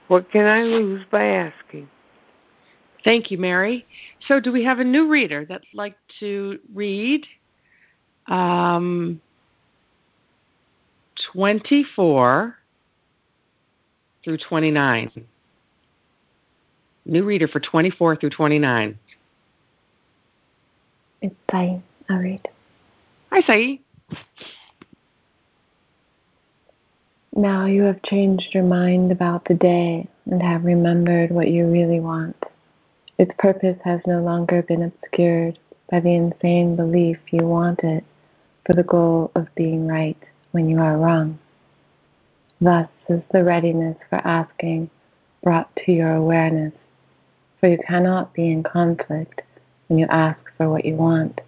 What 0.07 0.29
can 0.31 0.45
I 0.45 0.63
lose 0.63 1.05
by 1.09 1.23
asking? 1.23 1.87
Thank 3.05 3.31
you, 3.31 3.37
Mary. 3.37 3.85
So, 4.27 4.39
do 4.39 4.51
we 4.51 4.63
have 4.65 4.79
a 4.79 4.83
new 4.83 5.07
reader 5.07 5.45
that'd 5.45 5.65
like 5.73 5.95
to 6.19 6.59
read 6.73 7.25
um, 8.27 9.21
24 11.33 12.55
through 14.23 14.37
29? 14.37 15.11
New 17.05 17.23
reader 17.23 17.47
for 17.47 17.59
24 17.59 18.17
through 18.17 18.29
29. 18.31 18.99
It's 21.21 21.35
Sai. 21.49 21.81
I'll 22.09 22.17
read. 22.17 22.41
Hi, 23.31 23.41
Sai. 23.47 23.79
Now 27.35 27.65
you 27.65 27.83
have 27.83 28.03
changed 28.03 28.53
your 28.53 28.65
mind 28.65 29.09
about 29.09 29.45
the 29.45 29.53
day 29.53 30.05
and 30.25 30.41
have 30.41 30.65
remembered 30.65 31.31
what 31.31 31.47
you 31.47 31.65
really 31.65 32.01
want. 32.01 32.35
Its 33.17 33.31
purpose 33.39 33.77
has 33.85 34.01
no 34.05 34.21
longer 34.21 34.61
been 34.63 34.83
obscured 34.83 35.57
by 35.89 36.01
the 36.01 36.13
insane 36.13 36.75
belief 36.75 37.19
you 37.31 37.45
want 37.45 37.79
it 37.83 38.03
for 38.65 38.73
the 38.73 38.83
goal 38.83 39.31
of 39.35 39.47
being 39.55 39.87
right 39.87 40.21
when 40.51 40.67
you 40.67 40.79
are 40.79 40.97
wrong. 40.97 41.39
Thus 42.59 42.89
is 43.07 43.21
the 43.31 43.45
readiness 43.45 43.97
for 44.09 44.17
asking 44.27 44.89
brought 45.41 45.73
to 45.85 45.93
your 45.93 46.13
awareness, 46.13 46.73
for 47.61 47.69
you 47.69 47.77
cannot 47.87 48.33
be 48.33 48.51
in 48.51 48.61
conflict 48.61 49.41
when 49.87 49.99
you 49.99 50.05
ask 50.09 50.39
for 50.57 50.69
what 50.69 50.83
you 50.83 50.95
want 50.95 51.39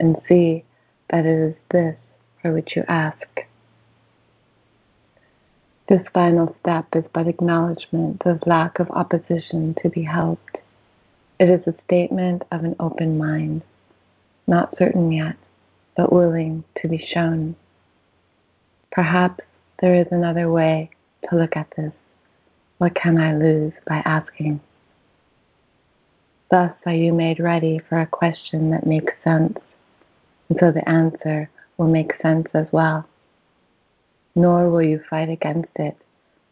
and 0.00 0.16
see 0.28 0.64
that 1.10 1.24
it 1.24 1.50
is 1.50 1.54
this 1.70 1.96
for 2.40 2.52
which 2.52 2.74
you 2.74 2.84
ask. 2.88 3.31
This 5.92 6.08
final 6.14 6.56
step 6.60 6.86
is 6.96 7.04
but 7.12 7.28
acknowledgement 7.28 8.22
of 8.24 8.46
lack 8.46 8.78
of 8.78 8.90
opposition 8.92 9.76
to 9.82 9.90
be 9.90 10.02
helped. 10.02 10.56
It 11.38 11.50
is 11.50 11.60
a 11.66 11.74
statement 11.84 12.44
of 12.50 12.64
an 12.64 12.76
open 12.80 13.18
mind, 13.18 13.60
not 14.46 14.74
certain 14.78 15.12
yet, 15.12 15.36
but 15.94 16.10
willing 16.10 16.64
to 16.80 16.88
be 16.88 16.96
shown. 16.96 17.56
Perhaps 18.90 19.44
there 19.82 19.94
is 19.94 20.06
another 20.10 20.50
way 20.50 20.88
to 21.28 21.36
look 21.36 21.58
at 21.58 21.70
this. 21.76 21.92
What 22.78 22.94
can 22.94 23.18
I 23.18 23.36
lose 23.36 23.74
by 23.86 23.96
asking? 24.06 24.62
Thus 26.50 26.72
are 26.86 26.94
you 26.94 27.12
made 27.12 27.38
ready 27.38 27.82
for 27.86 28.00
a 28.00 28.06
question 28.06 28.70
that 28.70 28.86
makes 28.86 29.12
sense, 29.22 29.58
and 30.48 30.58
so 30.58 30.72
the 30.72 30.88
answer 30.88 31.50
will 31.76 31.88
make 31.88 32.14
sense 32.22 32.48
as 32.54 32.68
well. 32.72 33.06
Nor 34.34 34.70
will 34.70 34.82
you 34.82 35.02
fight 35.10 35.28
against 35.28 35.72
it, 35.76 35.96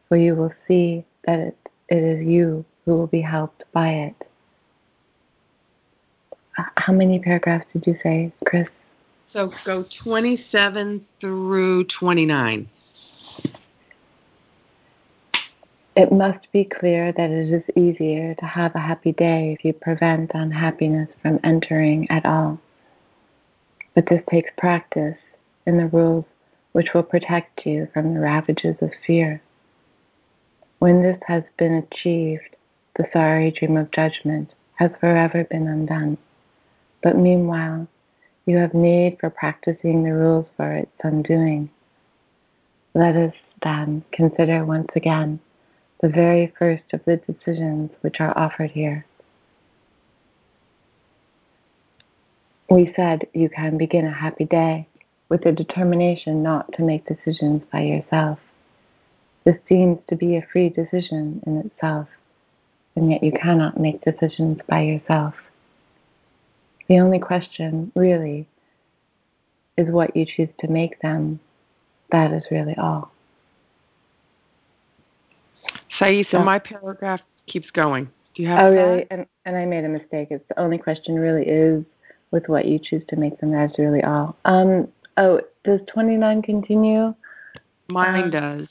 for 0.08 0.16
you 0.16 0.34
will 0.34 0.52
see 0.68 1.04
that 1.26 1.38
it, 1.38 1.56
it 1.88 1.96
is 1.96 2.26
you 2.26 2.64
who 2.84 2.96
will 2.96 3.06
be 3.06 3.20
helped 3.20 3.64
by 3.72 3.88
it. 3.90 4.14
How 6.76 6.92
many 6.92 7.18
paragraphs 7.18 7.66
did 7.72 7.86
you 7.86 7.96
say, 8.02 8.32
Chris? 8.46 8.68
So 9.32 9.52
go 9.64 9.86
27 10.02 11.06
through 11.20 11.84
29. 11.98 12.68
It 15.96 16.12
must 16.12 16.50
be 16.52 16.64
clear 16.64 17.12
that 17.12 17.30
it 17.30 17.52
is 17.52 17.62
easier 17.76 18.34
to 18.34 18.44
have 18.44 18.74
a 18.74 18.80
happy 18.80 19.12
day 19.12 19.54
if 19.56 19.64
you 19.64 19.72
prevent 19.72 20.30
unhappiness 20.34 21.08
from 21.20 21.38
entering 21.44 22.06
at 22.10 22.24
all. 22.24 22.58
But 23.94 24.06
this 24.08 24.22
takes 24.30 24.50
practice 24.56 25.18
in 25.66 25.76
the 25.76 25.86
rules 25.86 26.24
which 26.72 26.94
will 26.94 27.02
protect 27.02 27.66
you 27.66 27.88
from 27.92 28.14
the 28.14 28.20
ravages 28.20 28.76
of 28.80 28.90
fear. 29.06 29.42
When 30.78 31.02
this 31.02 31.20
has 31.26 31.42
been 31.58 31.74
achieved, 31.74 32.56
the 32.96 33.08
sorry 33.12 33.50
dream 33.50 33.76
of 33.76 33.90
judgment 33.90 34.52
has 34.76 34.90
forever 35.00 35.44
been 35.44 35.66
undone. 35.66 36.16
But 37.02 37.16
meanwhile, 37.16 37.88
you 38.46 38.56
have 38.56 38.74
need 38.74 39.18
for 39.20 39.30
practicing 39.30 40.02
the 40.02 40.12
rules 40.12 40.46
for 40.56 40.72
its 40.72 40.92
undoing. 41.02 41.70
Let 42.94 43.14
us 43.16 43.34
then 43.62 44.04
consider 44.12 44.64
once 44.64 44.88
again 44.96 45.40
the 46.00 46.08
very 46.08 46.52
first 46.58 46.84
of 46.92 47.04
the 47.04 47.16
decisions 47.18 47.90
which 48.00 48.20
are 48.20 48.36
offered 48.36 48.70
here. 48.70 49.04
We 52.70 52.92
said 52.96 53.26
you 53.34 53.48
can 53.50 53.76
begin 53.76 54.06
a 54.06 54.12
happy 54.12 54.44
day 54.44 54.86
with 55.30 55.46
a 55.46 55.52
determination 55.52 56.42
not 56.42 56.70
to 56.74 56.82
make 56.82 57.06
decisions 57.06 57.62
by 57.72 57.80
yourself. 57.80 58.38
This 59.44 59.56
seems 59.68 59.98
to 60.10 60.16
be 60.16 60.36
a 60.36 60.46
free 60.52 60.68
decision 60.68 61.42
in 61.46 61.58
itself, 61.58 62.08
and 62.96 63.10
yet 63.10 63.22
you 63.22 63.32
cannot 63.32 63.80
make 63.80 64.04
decisions 64.04 64.58
by 64.68 64.82
yourself. 64.82 65.34
The 66.88 66.98
only 66.98 67.20
question, 67.20 67.90
really, 67.94 68.46
is 69.78 69.86
what 69.88 70.14
you 70.14 70.26
choose 70.26 70.50
to 70.58 70.68
make 70.68 71.00
them. 71.00 71.40
That 72.10 72.32
is 72.32 72.42
really 72.50 72.74
all. 72.76 73.12
Sai, 75.98 76.24
so 76.30 76.40
my 76.40 76.58
paragraph 76.58 77.20
keeps 77.46 77.70
going. 77.70 78.10
Do 78.34 78.42
you 78.42 78.48
have 78.48 78.64
Oh, 78.64 78.70
that? 78.74 78.82
really? 78.82 79.06
And, 79.10 79.26
and 79.44 79.56
I 79.56 79.64
made 79.64 79.84
a 79.84 79.88
mistake. 79.88 80.28
It's 80.30 80.46
the 80.48 80.58
only 80.58 80.78
question 80.78 81.14
really 81.14 81.44
is 81.44 81.84
with 82.32 82.48
what 82.48 82.64
you 82.64 82.80
choose 82.82 83.02
to 83.08 83.16
make 83.16 83.38
them. 83.40 83.52
That's 83.52 83.78
really 83.78 84.02
all. 84.02 84.36
Um, 84.44 84.88
oh, 85.16 85.40
does 85.64 85.80
29 85.92 86.42
continue? 86.42 87.14
Mine 87.88 88.24
Um, 88.24 88.30
does. 88.30 88.68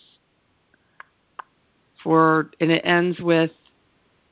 For 2.03 2.49
and 2.61 2.71
it 2.71 2.81
ends 2.85 3.19
with, 3.19 3.51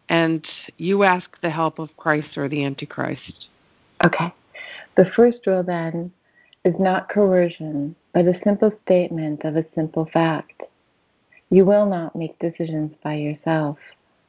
and 0.10 0.46
you 0.78 1.04
ask 1.04 1.30
the 1.42 1.50
help 1.50 1.80
of 1.80 1.96
Christ 1.98 2.38
or 2.38 2.48
the 2.48 2.64
Antichrist. 2.64 3.48
Okay. 4.06 4.34
The 4.96 5.06
first 5.16 5.46
rule 5.46 5.64
then 5.64 6.12
is 6.64 6.76
not 6.80 7.10
coercion, 7.10 7.96
but 8.14 8.26
a 8.26 8.40
simple 8.44 8.72
statement 8.86 9.44
of 9.44 9.58
a 9.58 9.66
simple 9.76 10.06
fact. 10.14 10.64
You 11.50 11.66
will 11.66 11.86
not 11.86 12.16
make 12.16 12.40
decisions 12.40 12.94
by 13.04 13.16
yourself, 13.16 13.78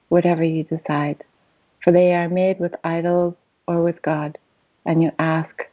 whatever 0.08 0.42
you 0.42 0.64
decide, 0.64 1.22
for 1.82 1.92
they 1.92 2.14
are 2.14 2.28
made 2.28 2.58
with 2.58 2.74
idols 2.84 3.34
or 3.66 3.82
with 3.82 4.00
God, 4.02 4.36
and 4.86 5.02
you 5.02 5.10
ask 5.18 5.64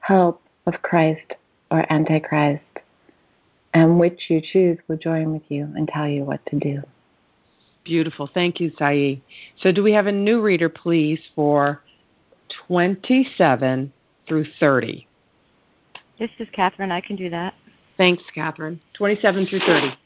help 0.00 0.42
of 0.68 0.82
Christ 0.82 1.32
or 1.70 1.90
Antichrist, 1.92 2.62
and 3.74 3.98
which 3.98 4.20
you 4.28 4.40
choose 4.40 4.78
will 4.86 4.96
join 4.96 5.32
with 5.32 5.42
you 5.48 5.68
and 5.76 5.88
tell 5.88 6.06
you 6.06 6.24
what 6.24 6.44
to 6.46 6.58
do. 6.58 6.82
Beautiful. 7.84 8.28
Thank 8.32 8.60
you, 8.60 8.70
Sai. 8.78 9.20
So 9.62 9.72
do 9.72 9.82
we 9.82 9.92
have 9.92 10.06
a 10.06 10.12
new 10.12 10.40
reader, 10.42 10.68
please, 10.68 11.20
for 11.34 11.82
27 12.66 13.92
through 14.26 14.46
30? 14.60 15.06
This 16.18 16.30
is 16.38 16.48
Catherine. 16.52 16.92
I 16.92 17.00
can 17.00 17.16
do 17.16 17.30
that. 17.30 17.54
Thanks, 17.96 18.22
Catherine. 18.34 18.80
27 18.94 19.46
through 19.46 19.60
30. 19.60 19.96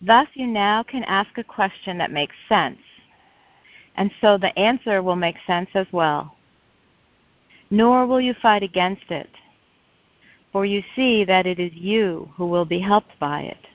Thus, 0.00 0.28
you 0.34 0.46
now 0.46 0.82
can 0.82 1.02
ask 1.04 1.38
a 1.38 1.44
question 1.44 1.98
that 1.98 2.10
makes 2.10 2.34
sense, 2.48 2.78
and 3.96 4.10
so 4.20 4.36
the 4.36 4.56
answer 4.58 5.02
will 5.02 5.16
make 5.16 5.36
sense 5.46 5.70
as 5.74 5.86
well. 5.92 6.33
Nor 7.74 8.06
will 8.06 8.20
you 8.20 8.34
fight 8.34 8.62
against 8.62 9.10
it, 9.10 9.30
for 10.52 10.64
you 10.64 10.80
see 10.94 11.24
that 11.24 11.44
it 11.44 11.58
is 11.58 11.72
you 11.72 12.30
who 12.36 12.46
will 12.46 12.64
be 12.64 12.78
helped 12.78 13.18
by 13.18 13.40
it. 13.40 13.66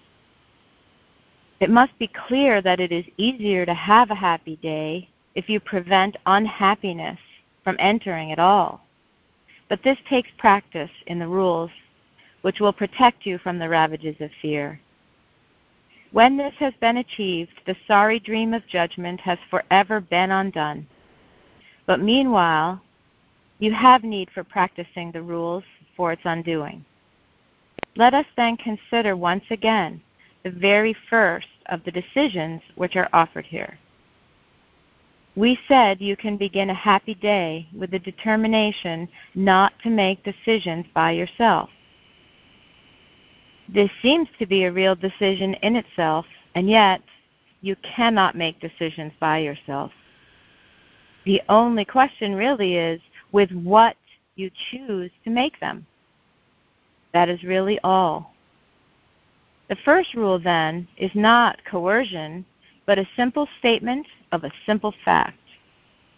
It 1.60 1.70
must 1.70 2.00
be 2.00 2.08
clear 2.08 2.62
that 2.62 2.80
it 2.80 2.94
is 2.94 3.04
easier 3.18 3.66
to 3.66 3.74
have 3.74 4.10
a 4.10 4.16
happy 4.16 4.56
day 4.56 5.10
if 5.36 5.50
you 5.50 5.60
prevent 5.60 6.16
unhappiness 6.26 7.20
from 7.66 7.76
entering 7.78 8.32
at 8.32 8.40
all. 8.40 8.86
But 9.68 9.84
this 9.84 9.98
takes 10.08 10.30
practice 10.38 10.92
in 11.08 11.20
the 11.20 11.28
rules, 11.28 11.72
which 12.42 12.62
will 12.62 12.72
protect 12.72 13.26
you 13.26 13.38
from 13.38 13.60
the 13.60 13.68
ravages 13.68 14.16
of 14.22 14.32
fear. 14.42 14.80
When 16.14 16.38
this 16.38 16.54
has 16.60 16.74
been 16.80 16.96
achieved, 16.96 17.60
the 17.66 17.76
sorry 17.86 18.22
dream 18.22 18.54
of 18.54 18.66
judgment 18.66 19.20
has 19.20 19.40
forever 19.50 20.00
been 20.00 20.32
undone. 20.32 20.88
But 21.86 22.00
meanwhile, 22.00 22.82
you 23.60 23.74
have 23.74 24.04
need 24.04 24.30
for 24.34 24.44
practicing 24.44 25.12
the 25.12 25.22
rules 25.22 25.64
for 25.96 26.12
its 26.12 26.22
undoing. 26.26 26.84
Let 27.96 28.14
us 28.14 28.26
then 28.38 28.58
consider 28.58 29.16
once 29.16 29.44
again 29.52 30.02
the 30.44 30.52
very 30.52 30.96
first 31.10 31.48
of 31.68 31.84
the 31.84 31.92
decisions 31.92 32.62
which 32.76 32.96
are 32.96 33.10
offered 33.14 33.46
here. 33.46 33.78
We 35.36 35.60
said 35.68 36.02
you 36.02 36.16
can 36.18 36.38
begin 36.38 36.70
a 36.70 36.74
happy 36.74 37.14
day 37.14 37.68
with 37.78 37.92
the 37.92 38.00
determination 38.00 39.08
not 39.36 39.74
to 39.84 39.90
make 39.90 40.24
decisions 40.24 40.86
by 40.94 41.12
yourself. 41.12 41.70
This 43.68 43.92
seems 44.02 44.28
to 44.40 44.46
be 44.46 44.64
a 44.64 44.72
real 44.72 44.96
decision 44.96 45.54
in 45.56 45.76
itself, 45.76 46.26
and 46.56 46.70
yet 46.70 47.02
you 47.62 47.76
cannot 47.78 48.36
make 48.36 48.60
decisions 48.60 49.14
by 49.20 49.40
yourself. 49.40 49.92
The 51.26 51.42
only 51.50 51.86
question 51.86 52.34
really 52.34 52.76
is 52.76 53.00
with 53.32 53.52
what 53.52 53.96
you 54.36 54.50
choose 54.72 55.12
to 55.24 55.30
make 55.30 55.60
them. 55.60 55.86
That 57.14 57.30
is 57.30 57.44
really 57.44 57.80
all. 57.84 58.34
The 59.70 59.78
first 59.86 60.16
rule, 60.16 60.40
then, 60.40 60.88
is 60.98 61.12
not 61.14 61.64
coercion, 61.70 62.46
but 62.86 62.98
a 62.98 63.08
simple 63.16 63.48
statement 63.60 64.08
of 64.32 64.44
a 64.44 64.52
simple 64.66 64.94
fact. 65.06 65.38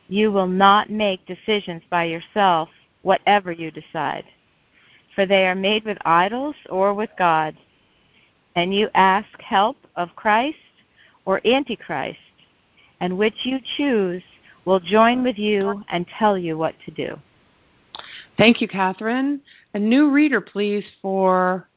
You 0.08 0.32
will 0.32 0.48
not 0.48 0.90
make 0.90 1.26
decisions 1.26 1.82
by 1.90 2.06
yourself, 2.06 2.70
whatever 3.02 3.52
you 3.52 3.72
decide, 3.72 4.26
for 5.16 5.26
they 5.26 5.48
are 5.48 5.56
made 5.56 5.84
with 5.84 5.98
idols 6.06 6.56
or 6.70 6.94
with 6.94 7.10
God. 7.18 7.58
And 8.56 8.74
you 8.74 8.90
ask 8.94 9.28
help 9.40 9.78
of 9.96 10.16
Christ 10.16 10.58
or 11.26 11.46
Antichrist, 11.46 12.20
and 13.00 13.18
which 13.18 13.46
you 13.46 13.60
choose 13.78 14.24
will 14.66 14.80
join 14.80 15.24
with 15.24 15.38
you 15.38 15.84
and 15.90 16.06
tell 16.20 16.38
you 16.38 16.58
what 16.58 16.76
to 16.86 16.92
do. 16.92 17.18
Thank 18.38 18.62
you, 18.62 18.68
Catherine. 18.68 19.42
A 19.74 19.80
new 19.80 20.12
reader, 20.12 20.42
please, 20.42 20.84
for. 21.02 21.68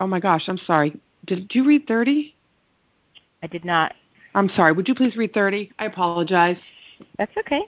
Oh 0.00 0.06
my 0.06 0.20
gosh, 0.20 0.44
I'm 0.48 0.58
sorry. 0.58 0.98
did 1.26 1.54
you 1.54 1.64
read 1.64 1.86
30? 1.86 2.34
I 3.42 3.46
did 3.46 3.64
not. 3.64 3.94
I'm 4.34 4.48
sorry. 4.50 4.72
Would 4.72 4.88
you 4.88 4.94
please 4.94 5.16
read 5.16 5.32
30? 5.32 5.72
I 5.78 5.86
apologize. 5.86 6.58
That's 7.16 7.36
okay. 7.36 7.62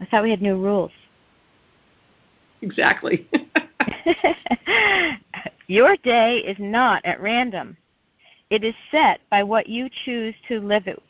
I 0.00 0.06
thought 0.06 0.22
we 0.22 0.30
had 0.30 0.42
new 0.42 0.56
rules. 0.56 0.90
Exactly. 2.60 3.28
Your 5.66 5.96
day 5.98 6.38
is 6.38 6.56
not 6.58 7.04
at 7.04 7.20
random. 7.20 7.76
It 8.50 8.64
is 8.64 8.74
set 8.90 9.20
by 9.30 9.42
what 9.42 9.68
you 9.68 9.88
choose 10.04 10.34
to 10.48 10.60
live 10.60 10.86
it 10.86 11.02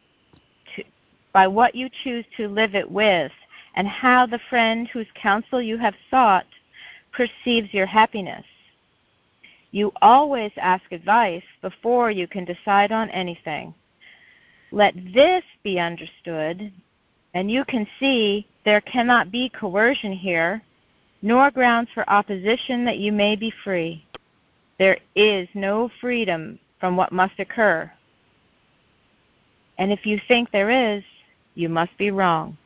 by 1.35 1.49
what 1.49 1.75
you 1.75 1.91
choose 2.05 2.25
to 2.37 2.49
live 2.49 2.75
it 2.75 2.91
with 2.91 3.33
and 3.75 3.89
how 3.89 4.25
the 4.25 4.39
friend 4.49 4.89
whose 4.89 5.09
counsel 5.21 5.61
you 5.61 5.77
have 5.77 5.95
sought 6.11 6.47
perceives 7.13 7.75
your 7.75 7.87
happiness. 7.87 8.45
You 9.73 9.93
always 10.01 10.53
ask 10.57 10.85
advice 10.93 11.43
before 11.61 12.13
you 12.13 12.29
can 12.29 12.45
decide 12.45 12.93
on 12.93 13.11
anything. 13.11 13.75
Let 14.71 14.95
this 15.13 15.43
be 15.65 15.81
understood, 15.81 16.73
and 17.35 17.51
you 17.51 17.65
can 17.65 17.87
see 17.99 18.47
there 18.65 18.81
cannot 18.81 19.33
be 19.33 19.49
coercion 19.49 20.13
here, 20.13 20.63
nor 21.23 21.51
grounds 21.51 21.91
for 21.93 22.09
opposition 22.09 22.85
that 22.85 22.99
you 22.99 23.11
may 23.11 23.35
be 23.35 23.53
free. 23.65 24.05
There 24.79 24.99
is 25.17 25.49
no 25.55 25.91
freedom 26.01 26.61
from 26.79 26.97
what 26.97 27.13
must 27.13 27.39
occur. 27.41 27.91
And 29.79 29.91
if 29.91 30.07
you 30.07 30.21
think 30.29 30.51
there 30.53 30.71
is, 30.71 31.03
you 31.55 31.69
must 31.69 31.97
be 31.99 32.11
wrong. 32.11 32.57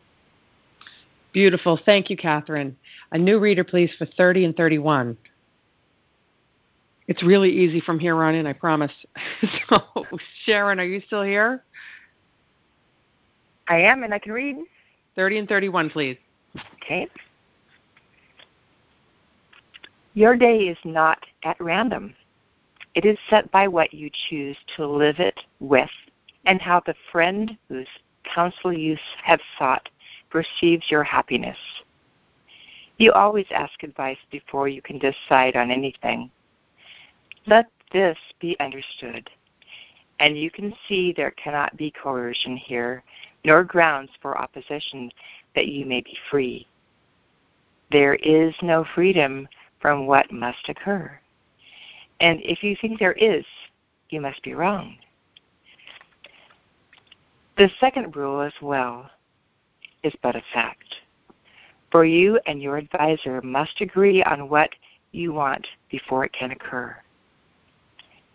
Beautiful. 1.32 1.78
Thank 1.84 2.10
you, 2.10 2.16
Catherine. 2.16 2.76
A 3.12 3.18
new 3.18 3.38
reader, 3.38 3.64
please, 3.64 3.90
for 3.98 4.06
30 4.06 4.46
and 4.46 4.56
31. 4.56 5.16
It's 7.06 7.22
really 7.22 7.50
easy 7.50 7.80
from 7.80 7.98
here 7.98 8.22
on 8.22 8.34
in, 8.34 8.46
I 8.46 8.52
promise. 8.52 8.92
so, 9.68 9.80
Sharon, 10.44 10.78
are 10.78 10.84
you 10.84 11.00
still 11.06 11.22
here? 11.22 11.64
I 13.66 13.78
am, 13.78 14.02
and 14.02 14.12
I 14.12 14.18
can 14.18 14.32
read. 14.32 14.56
30 15.16 15.38
and 15.38 15.48
31, 15.48 15.90
please. 15.90 16.16
Okay. 16.74 17.08
Your 20.14 20.36
day 20.36 20.58
is 20.58 20.78
not 20.84 21.18
at 21.44 21.60
random. 21.60 22.14
It 22.94 23.04
is 23.04 23.18
set 23.30 23.50
by 23.52 23.68
what 23.68 23.94
you 23.94 24.10
choose 24.28 24.56
to 24.76 24.86
live 24.86 25.20
it 25.20 25.38
with 25.60 25.90
and 26.46 26.60
how 26.60 26.82
the 26.84 26.94
friend 27.12 27.56
whose 27.68 27.86
counsel 28.34 28.72
you 28.72 28.96
have 29.22 29.40
sought 29.58 29.88
perceives 30.30 30.90
your 30.90 31.02
happiness. 31.02 31.58
You 32.98 33.12
always 33.12 33.46
ask 33.50 33.82
advice 33.82 34.18
before 34.30 34.68
you 34.68 34.82
can 34.82 34.98
decide 34.98 35.56
on 35.56 35.70
anything. 35.70 36.30
Let 37.46 37.66
this 37.92 38.18
be 38.40 38.58
understood, 38.60 39.30
and 40.20 40.36
you 40.36 40.50
can 40.50 40.74
see 40.88 41.12
there 41.12 41.30
cannot 41.32 41.76
be 41.76 41.92
coercion 41.92 42.56
here, 42.56 43.02
nor 43.44 43.64
grounds 43.64 44.10
for 44.20 44.36
opposition 44.36 45.10
that 45.54 45.68
you 45.68 45.86
may 45.86 46.00
be 46.00 46.16
free. 46.30 46.66
There 47.90 48.16
is 48.16 48.54
no 48.62 48.84
freedom 48.94 49.48
from 49.80 50.06
what 50.06 50.30
must 50.32 50.68
occur. 50.68 51.18
And 52.20 52.40
if 52.42 52.62
you 52.62 52.76
think 52.80 52.98
there 52.98 53.12
is, 53.12 53.44
you 54.10 54.20
must 54.20 54.42
be 54.42 54.54
wrong. 54.54 54.96
The 57.58 57.68
second 57.80 58.14
rule 58.14 58.40
as 58.40 58.52
well 58.62 59.10
is 60.04 60.14
but 60.22 60.36
a 60.36 60.42
fact. 60.54 60.94
For 61.90 62.04
you 62.04 62.38
and 62.46 62.62
your 62.62 62.76
advisor 62.76 63.42
must 63.42 63.80
agree 63.80 64.22
on 64.22 64.48
what 64.48 64.70
you 65.10 65.32
want 65.32 65.66
before 65.90 66.24
it 66.24 66.32
can 66.32 66.52
occur. 66.52 66.96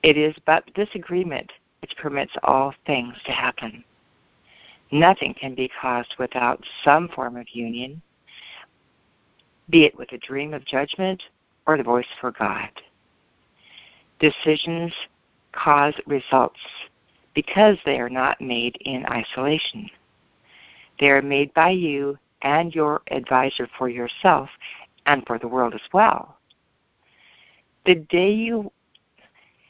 It 0.04 0.18
is 0.18 0.36
but 0.46 0.66
this 0.76 0.90
agreement 0.94 1.54
which 1.82 1.96
permits 1.96 2.34
all 2.44 2.74
things 2.86 3.16
to 3.26 3.32
happen. 3.32 3.86
Nothing 4.92 5.34
can 5.34 5.56
be 5.56 5.72
caused 5.82 6.16
without 6.20 6.62
some 6.84 7.08
form 7.08 7.38
of 7.38 7.48
union, 7.54 8.02
be 9.70 9.86
it 9.86 9.98
with 9.98 10.12
a 10.12 10.18
dream 10.18 10.54
of 10.54 10.66
judgment 10.66 11.24
or 11.66 11.78
the 11.78 11.84
voice 11.84 12.06
for 12.20 12.32
God. 12.32 12.70
Decisions 14.20 14.92
cause 15.54 15.94
results 16.08 16.60
because 17.34 17.78
they 17.86 18.00
are 18.00 18.10
not 18.10 18.42
made 18.42 18.78
in 18.82 19.06
isolation. 19.06 19.90
They 21.00 21.10
are 21.10 21.22
made 21.22 21.54
by 21.54 21.72
you 21.72 22.18
and 22.42 22.74
your 22.74 23.02
advisor 23.10 23.68
for 23.78 23.90
yourself 23.90 24.50
and 25.06 25.26
for 25.26 25.40
the 25.40 25.48
world 25.48 25.74
as 25.74 25.82
well. 25.92 26.38
The 27.86 27.96
day 27.96 28.32
you 28.32 28.72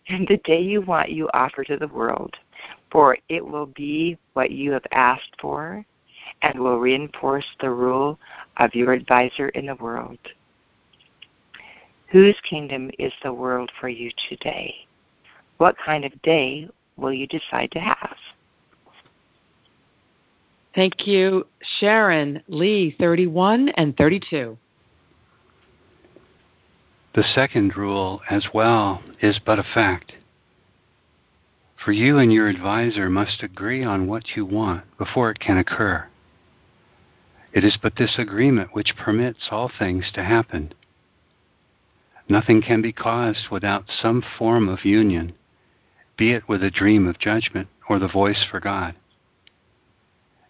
and 0.07 0.27
the 0.27 0.37
day 0.37 0.61
you 0.61 0.81
want 0.81 1.11
you 1.11 1.29
offer 1.33 1.63
to 1.63 1.77
the 1.77 1.87
world, 1.87 2.35
for 2.91 3.17
it 3.29 3.45
will 3.45 3.67
be 3.67 4.17
what 4.33 4.51
you 4.51 4.71
have 4.71 4.85
asked 4.91 5.35
for 5.39 5.85
and 6.41 6.59
will 6.59 6.79
reinforce 6.79 7.45
the 7.59 7.69
rule 7.69 8.19
of 8.57 8.75
your 8.75 8.93
advisor 8.93 9.49
in 9.49 9.65
the 9.65 9.75
world. 9.75 10.19
Whose 12.07 12.39
kingdom 12.47 12.91
is 12.99 13.13
the 13.23 13.33
world 13.33 13.71
for 13.79 13.89
you 13.89 14.11
today? 14.29 14.75
What 15.57 15.75
kind 15.83 16.05
of 16.05 16.21
day 16.21 16.69
will 16.97 17.13
you 17.13 17.27
decide 17.27 17.71
to 17.71 17.79
have? 17.79 18.15
Thank 20.75 21.05
you, 21.05 21.45
Sharon. 21.79 22.41
Lee, 22.47 22.95
31 22.97 23.69
and 23.69 23.95
32. 23.95 24.57
The 27.13 27.23
second 27.23 27.77
rule, 27.77 28.21
as 28.29 28.47
well, 28.53 29.03
is 29.21 29.39
but 29.45 29.59
a 29.59 29.63
fact. 29.63 30.13
For 31.83 31.91
you 31.91 32.17
and 32.17 32.33
your 32.33 32.47
advisor 32.47 33.09
must 33.09 33.43
agree 33.43 33.83
on 33.83 34.07
what 34.07 34.35
you 34.35 34.45
want 34.45 34.83
before 34.97 35.29
it 35.29 35.39
can 35.39 35.57
occur. 35.57 36.07
It 37.51 37.63
is 37.63 37.77
but 37.79 37.97
this 37.97 38.15
agreement 38.17 38.73
which 38.73 38.95
permits 38.97 39.49
all 39.51 39.69
things 39.77 40.09
to 40.13 40.23
happen. 40.23 40.73
Nothing 42.27 42.63
can 42.63 42.81
be 42.81 42.93
caused 42.93 43.49
without 43.51 43.83
some 44.01 44.23
form 44.39 44.67
of 44.67 44.85
union, 44.85 45.33
be 46.17 46.31
it 46.31 46.47
with 46.47 46.63
a 46.63 46.71
dream 46.71 47.07
of 47.07 47.19
judgment 47.19 47.67
or 47.89 47.99
the 47.99 48.07
voice 48.07 48.45
for 48.49 48.59
God. 48.59 48.95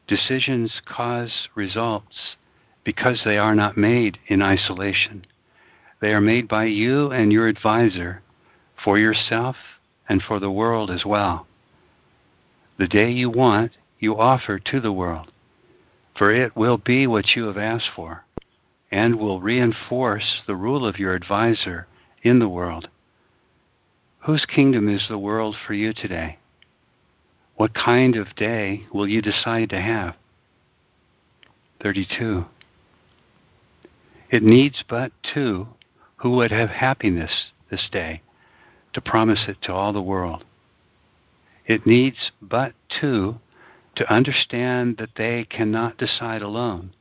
Decisions 0.08 0.82
cause 0.86 1.48
results 1.56 2.36
because 2.84 3.22
they 3.24 3.38
are 3.38 3.56
not 3.56 3.78
made 3.78 4.20
in 4.28 4.42
isolation. 4.42 5.26
They 6.02 6.14
are 6.14 6.22
made 6.22 6.48
by 6.48 6.66
you 6.66 7.12
and 7.12 7.32
your 7.32 7.48
advisor 7.48 8.22
for 8.84 9.00
yourself 9.00 9.56
and 10.10 10.22
for 10.22 10.40
the 10.40 10.52
world 10.52 10.92
as 10.92 11.06
well. 11.06 11.48
The 12.78 12.88
day 12.88 13.12
you 13.12 13.30
want, 13.30 13.72
you 14.00 14.18
offer 14.20 14.60
to 14.60 14.82
the 14.82 14.92
world, 14.92 15.32
for 16.18 16.32
it 16.34 16.56
will 16.56 16.78
be 16.78 17.08
what 17.08 17.36
you 17.36 17.46
have 17.46 17.58
asked 17.58 17.92
for 17.96 18.26
and 18.92 19.16
will 19.16 19.40
reinforce 19.40 20.42
the 20.46 20.56
rule 20.56 20.86
of 20.86 21.00
your 21.00 21.16
advisor 21.16 21.88
in 22.22 22.40
the 22.40 22.50
world. 22.50 22.90
Whose 24.26 24.46
kingdom 24.46 24.88
is 24.88 25.06
the 25.10 25.18
world 25.18 25.58
for 25.68 25.74
you 25.74 25.94
today? 25.94 26.38
What 27.56 27.74
kind 27.74 28.16
of 28.16 28.36
day 28.36 28.88
will 28.94 29.08
you 29.08 29.22
decide 29.22 29.70
to 29.72 29.82
have? 29.82 30.16
32. 31.82 32.46
It 34.30 34.42
needs 34.42 34.84
but 34.88 35.12
two 35.34 35.68
who 36.18 36.32
would 36.38 36.52
have 36.52 36.70
happiness 36.70 37.52
this 37.70 37.90
day 37.92 38.22
to 38.94 39.02
promise 39.02 39.46
it 39.50 39.58
to 39.64 39.74
all 39.74 39.92
the 39.92 40.02
world. 40.02 40.46
It 41.66 41.86
needs 41.86 42.32
but 42.42 42.74
two 42.88 43.40
to 43.96 44.12
understand 44.12 44.98
that 44.98 45.16
they 45.18 45.44
cannot 45.44 45.98
decide 45.98 46.42
alone 46.42 46.94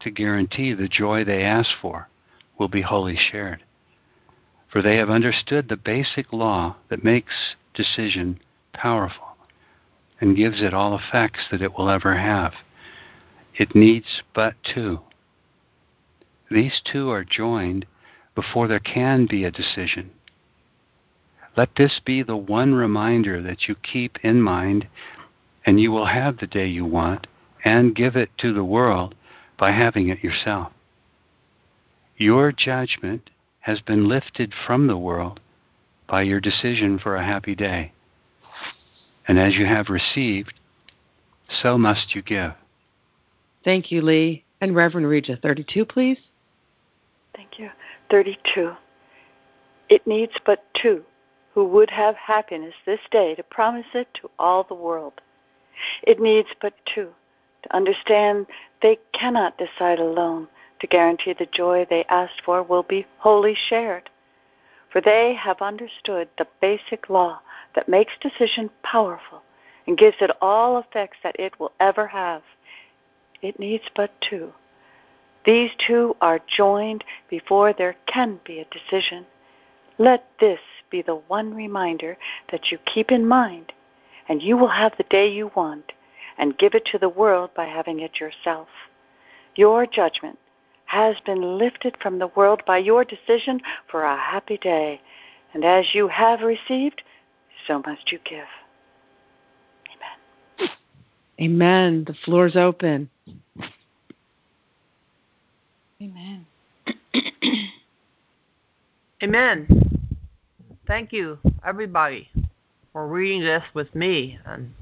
to 0.00 0.10
guarantee 0.10 0.74
the 0.74 0.88
joy 0.88 1.24
they 1.24 1.42
ask 1.42 1.70
for 1.80 2.08
will 2.58 2.68
be 2.68 2.82
wholly 2.82 3.16
shared. 3.16 3.62
For 4.68 4.82
they 4.82 4.96
have 4.96 5.10
understood 5.10 5.68
the 5.68 5.76
basic 5.76 6.32
law 6.32 6.76
that 6.88 7.04
makes 7.04 7.56
decision 7.74 8.40
powerful 8.72 9.36
and 10.20 10.36
gives 10.36 10.62
it 10.62 10.74
all 10.74 10.96
effects 10.96 11.46
that 11.50 11.62
it 11.62 11.76
will 11.76 11.88
ever 11.88 12.16
have. 12.16 12.54
It 13.54 13.74
needs 13.74 14.22
but 14.34 14.54
two. 14.62 15.00
These 16.50 16.80
two 16.84 17.10
are 17.10 17.24
joined 17.24 17.86
before 18.34 18.68
there 18.68 18.80
can 18.80 19.26
be 19.26 19.44
a 19.44 19.50
decision. 19.50 20.10
Let 21.56 21.76
this 21.76 22.00
be 22.04 22.22
the 22.22 22.36
one 22.36 22.74
reminder 22.74 23.40
that 23.42 23.66
you 23.66 23.74
keep 23.76 24.18
in 24.22 24.42
mind, 24.42 24.88
and 25.64 25.80
you 25.80 25.90
will 25.90 26.06
have 26.06 26.38
the 26.38 26.46
day 26.46 26.66
you 26.66 26.84
want 26.84 27.26
and 27.64 27.96
give 27.96 28.14
it 28.14 28.30
to 28.38 28.52
the 28.52 28.64
world 28.64 29.14
by 29.58 29.72
having 29.72 30.08
it 30.08 30.22
yourself. 30.22 30.70
Your 32.18 32.52
judgment 32.52 33.30
has 33.66 33.80
been 33.80 34.08
lifted 34.08 34.54
from 34.64 34.86
the 34.86 34.96
world 34.96 35.40
by 36.08 36.22
your 36.22 36.38
decision 36.38 37.00
for 37.00 37.16
a 37.16 37.26
happy 37.26 37.52
day. 37.52 37.90
And 39.26 39.40
as 39.40 39.56
you 39.56 39.66
have 39.66 39.88
received, 39.88 40.54
so 41.62 41.76
must 41.76 42.14
you 42.14 42.22
give. 42.22 42.52
Thank 43.64 43.90
you, 43.90 44.02
Lee. 44.02 44.44
And 44.60 44.76
Reverend 44.76 45.08
Reja, 45.08 45.36
32, 45.42 45.84
please. 45.84 46.18
Thank 47.34 47.58
you. 47.58 47.70
32. 48.08 48.70
It 49.88 50.06
needs 50.06 50.34
but 50.46 50.62
two 50.80 51.02
who 51.52 51.64
would 51.64 51.90
have 51.90 52.14
happiness 52.14 52.74
this 52.86 53.00
day 53.10 53.34
to 53.34 53.42
promise 53.42 53.86
it 53.94 54.06
to 54.22 54.30
all 54.38 54.62
the 54.62 54.74
world. 54.76 55.14
It 56.04 56.20
needs 56.20 56.50
but 56.62 56.74
two 56.94 57.08
to 57.64 57.76
understand 57.76 58.46
they 58.80 59.00
cannot 59.12 59.58
decide 59.58 59.98
alone 59.98 60.46
to 60.80 60.86
guarantee 60.86 61.32
the 61.32 61.46
joy 61.46 61.86
they 61.88 62.04
asked 62.04 62.42
for 62.44 62.62
will 62.62 62.82
be 62.82 63.06
wholly 63.18 63.54
shared. 63.54 64.10
For 64.90 65.00
they 65.00 65.34
have 65.34 65.60
understood 65.60 66.28
the 66.38 66.46
basic 66.60 67.08
law 67.08 67.40
that 67.74 67.88
makes 67.88 68.12
decision 68.20 68.70
powerful 68.82 69.42
and 69.86 69.98
gives 69.98 70.16
it 70.20 70.30
all 70.40 70.78
effects 70.78 71.18
that 71.22 71.38
it 71.38 71.58
will 71.60 71.72
ever 71.80 72.06
have. 72.08 72.42
It 73.42 73.58
needs 73.58 73.84
but 73.94 74.10
two. 74.20 74.52
These 75.44 75.70
two 75.86 76.16
are 76.20 76.40
joined 76.46 77.04
before 77.28 77.72
there 77.72 77.96
can 78.06 78.40
be 78.44 78.58
a 78.58 78.64
decision. 78.64 79.26
Let 79.98 80.26
this 80.40 80.60
be 80.90 81.02
the 81.02 81.14
one 81.14 81.54
reminder 81.54 82.18
that 82.50 82.70
you 82.70 82.78
keep 82.78 83.12
in 83.12 83.26
mind, 83.26 83.72
and 84.28 84.42
you 84.42 84.56
will 84.56 84.68
have 84.68 84.96
the 84.96 85.04
day 85.04 85.28
you 85.28 85.52
want 85.54 85.92
and 86.36 86.58
give 86.58 86.74
it 86.74 86.84
to 86.86 86.98
the 86.98 87.08
world 87.08 87.50
by 87.54 87.66
having 87.66 88.00
it 88.00 88.20
yourself. 88.20 88.68
Your 89.54 89.86
judgment 89.86 90.38
has 90.86 91.16
been 91.24 91.58
lifted 91.58 91.96
from 92.00 92.18
the 92.18 92.28
world 92.28 92.62
by 92.66 92.78
your 92.78 93.04
decision 93.04 93.60
for 93.90 94.04
a 94.04 94.16
happy 94.16 94.56
day, 94.56 95.00
and 95.52 95.64
as 95.64 95.94
you 95.94 96.08
have 96.08 96.40
received, 96.40 97.02
so 97.66 97.82
must 97.84 98.10
you 98.12 98.18
give. 98.24 98.46
Amen. 100.60 100.70
Amen. 101.40 102.04
The 102.06 102.14
floor's 102.24 102.56
open. 102.56 103.10
Amen. 106.00 106.46
Amen. 109.22 109.66
Thank 110.86 111.12
you, 111.12 111.38
everybody, 111.66 112.28
for 112.92 113.08
reading 113.08 113.40
this 113.40 113.62
with 113.74 113.92
me, 113.94 114.38
and 114.44 114.72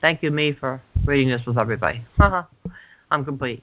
thank 0.00 0.22
you, 0.22 0.30
me, 0.30 0.52
for 0.58 0.80
reading 1.04 1.28
this 1.28 1.44
with 1.46 1.58
everybody. 1.58 2.02
I'm 3.10 3.24
complete. 3.24 3.62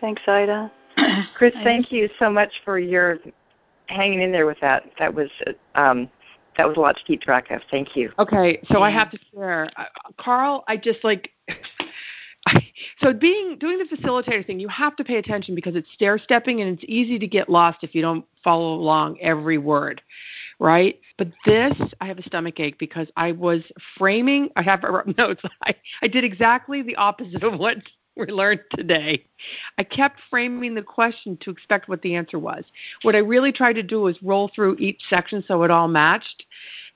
Thanks, 0.00 0.22
Ida. 0.26 0.70
Chris, 1.34 1.54
thank 1.62 1.90
you 1.90 2.08
so 2.18 2.30
much 2.30 2.50
for 2.64 2.78
your 2.78 3.18
hanging 3.86 4.22
in 4.22 4.32
there 4.32 4.46
with 4.46 4.58
that. 4.60 4.84
That 4.98 5.12
was 5.12 5.30
um, 5.74 6.08
that 6.56 6.66
was 6.68 6.76
a 6.76 6.80
lot 6.80 6.96
to 6.96 7.04
keep 7.04 7.22
track 7.22 7.50
of. 7.50 7.62
Thank 7.70 7.96
you. 7.96 8.10
Okay, 8.18 8.60
so 8.70 8.82
I 8.82 8.90
have 8.90 9.10
to 9.10 9.18
share. 9.32 9.68
Uh, 9.76 9.84
Carl, 10.18 10.64
I 10.68 10.76
just 10.76 11.02
like. 11.02 11.30
so 13.00 13.12
being 13.12 13.56
doing 13.58 13.78
the 13.78 13.96
facilitator 13.96 14.44
thing, 14.46 14.58
you 14.60 14.68
have 14.68 14.96
to 14.96 15.04
pay 15.04 15.16
attention 15.16 15.54
because 15.54 15.76
it's 15.76 15.88
stair 15.94 16.18
stepping 16.18 16.60
and 16.60 16.74
it's 16.76 16.84
easy 16.88 17.18
to 17.18 17.26
get 17.26 17.48
lost 17.48 17.78
if 17.82 17.94
you 17.94 18.02
don't 18.02 18.24
follow 18.42 18.74
along 18.74 19.18
every 19.20 19.58
word, 19.58 20.02
right? 20.58 20.98
But 21.18 21.28
this, 21.46 21.72
I 22.00 22.06
have 22.06 22.18
a 22.18 22.22
stomach 22.24 22.58
ache 22.58 22.78
because 22.78 23.06
I 23.16 23.32
was 23.32 23.62
framing. 23.96 24.50
I 24.56 24.62
have 24.62 24.82
notes. 25.18 25.42
I 25.64 25.74
I 26.02 26.08
did 26.08 26.24
exactly 26.24 26.82
the 26.82 26.96
opposite 26.96 27.44
of 27.44 27.58
what 27.58 27.76
we 28.16 28.26
learned 28.26 28.60
today. 28.70 29.24
I 29.78 29.84
kept 29.84 30.20
framing 30.30 30.74
the 30.74 30.82
question 30.82 31.38
to 31.42 31.50
expect 31.50 31.88
what 31.88 32.02
the 32.02 32.14
answer 32.14 32.38
was. 32.38 32.64
What 33.02 33.14
I 33.14 33.18
really 33.18 33.52
tried 33.52 33.74
to 33.74 33.82
do 33.82 34.02
was 34.02 34.22
roll 34.22 34.50
through 34.54 34.76
each 34.78 35.00
section 35.08 35.44
so 35.46 35.62
it 35.62 35.70
all 35.70 35.88
matched. 35.88 36.44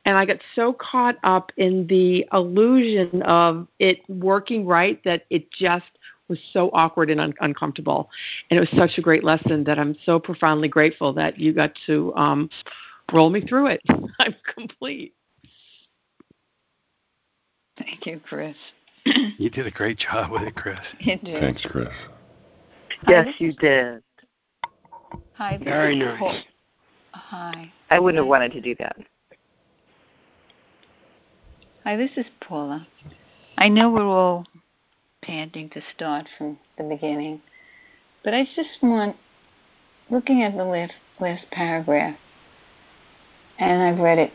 And 0.05 0.17
I 0.17 0.25
got 0.25 0.39
so 0.55 0.73
caught 0.73 1.17
up 1.25 1.51
in 1.57 1.87
the 1.89 2.27
illusion 2.33 3.23
of 3.23 3.67
it 3.79 3.99
working 4.09 4.65
right 4.65 5.03
that 5.05 5.25
it 5.31 5.51
just 5.51 5.85
was 6.29 6.39
so 6.53 6.71
awkward 6.73 7.11
and 7.11 7.21
un- 7.21 7.35
uncomfortable. 7.41 8.09
And 8.51 8.59
it 8.59 8.61
was 8.61 8.79
such 8.79 8.99
a 8.99 9.03
great 9.03 9.25
lesson 9.25 9.65
that 9.65 9.79
I'm 9.79 9.97
so 10.05 10.19
profoundly 10.19 10.69
grateful 10.69 11.13
that 11.15 11.41
you 11.41 11.53
got 11.53 11.73
to 11.87 12.15
um, 12.15 12.51
roll 13.13 13.31
me 13.31 13.41
through 13.41 13.67
it. 13.69 13.81
I'm 14.19 14.35
complete. 14.55 15.15
Thank 17.79 18.07
you, 18.07 18.21
Chris. 18.27 18.57
You 19.39 19.51
did 19.51 19.67
a 19.67 19.71
great 19.71 19.99
job 19.99 20.31
with 20.31 20.43
it, 20.43 20.55
Chris. 20.55 20.79
You 21.01 21.17
did. 21.19 21.41
Thanks, 21.41 21.65
Chris. 21.69 21.89
Yes, 23.07 23.29
you 23.39 23.53
did. 23.53 24.03
Hi, 25.35 25.59
Very 25.63 25.97
nice. 25.97 26.19
Paul- 26.19 26.41
Hi. 27.13 27.73
I 27.91 27.99
wouldn't 27.99 28.19
have 28.19 28.29
wanted 28.29 28.53
to 28.53 28.61
do 28.61 28.75
that. 28.79 28.97
Hi, 31.85 31.97
this 31.97 32.11
is 32.17 32.27
Paula. 32.41 32.87
I 33.59 33.69
know 33.69 33.91
we're 33.91 34.07
all 34.07 34.45
panting 35.23 35.71
to 35.71 35.83
start 35.95 36.27
from 36.37 36.59
the 36.79 36.85
beginning, 36.85 37.43
but 38.25 38.35
I 38.35 38.45
just 38.57 38.83
want, 38.83 39.17
looking 40.11 40.43
at 40.43 40.57
the 40.57 40.65
last, 40.65 40.95
last 41.21 41.45
paragraph, 41.53 42.17
and 43.59 43.83
I've 43.83 43.99
read 43.99 44.19
it, 44.19 44.33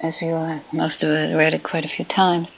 as 0.00 0.14
you 0.20 0.30
all 0.30 0.46
have, 0.46 0.62
most 0.72 1.02
of 1.02 1.10
it, 1.10 1.34
read 1.34 1.52
it 1.54 1.62
quite 1.62 1.84
a 1.84 1.88
few 1.88 2.04
times. 2.04 2.48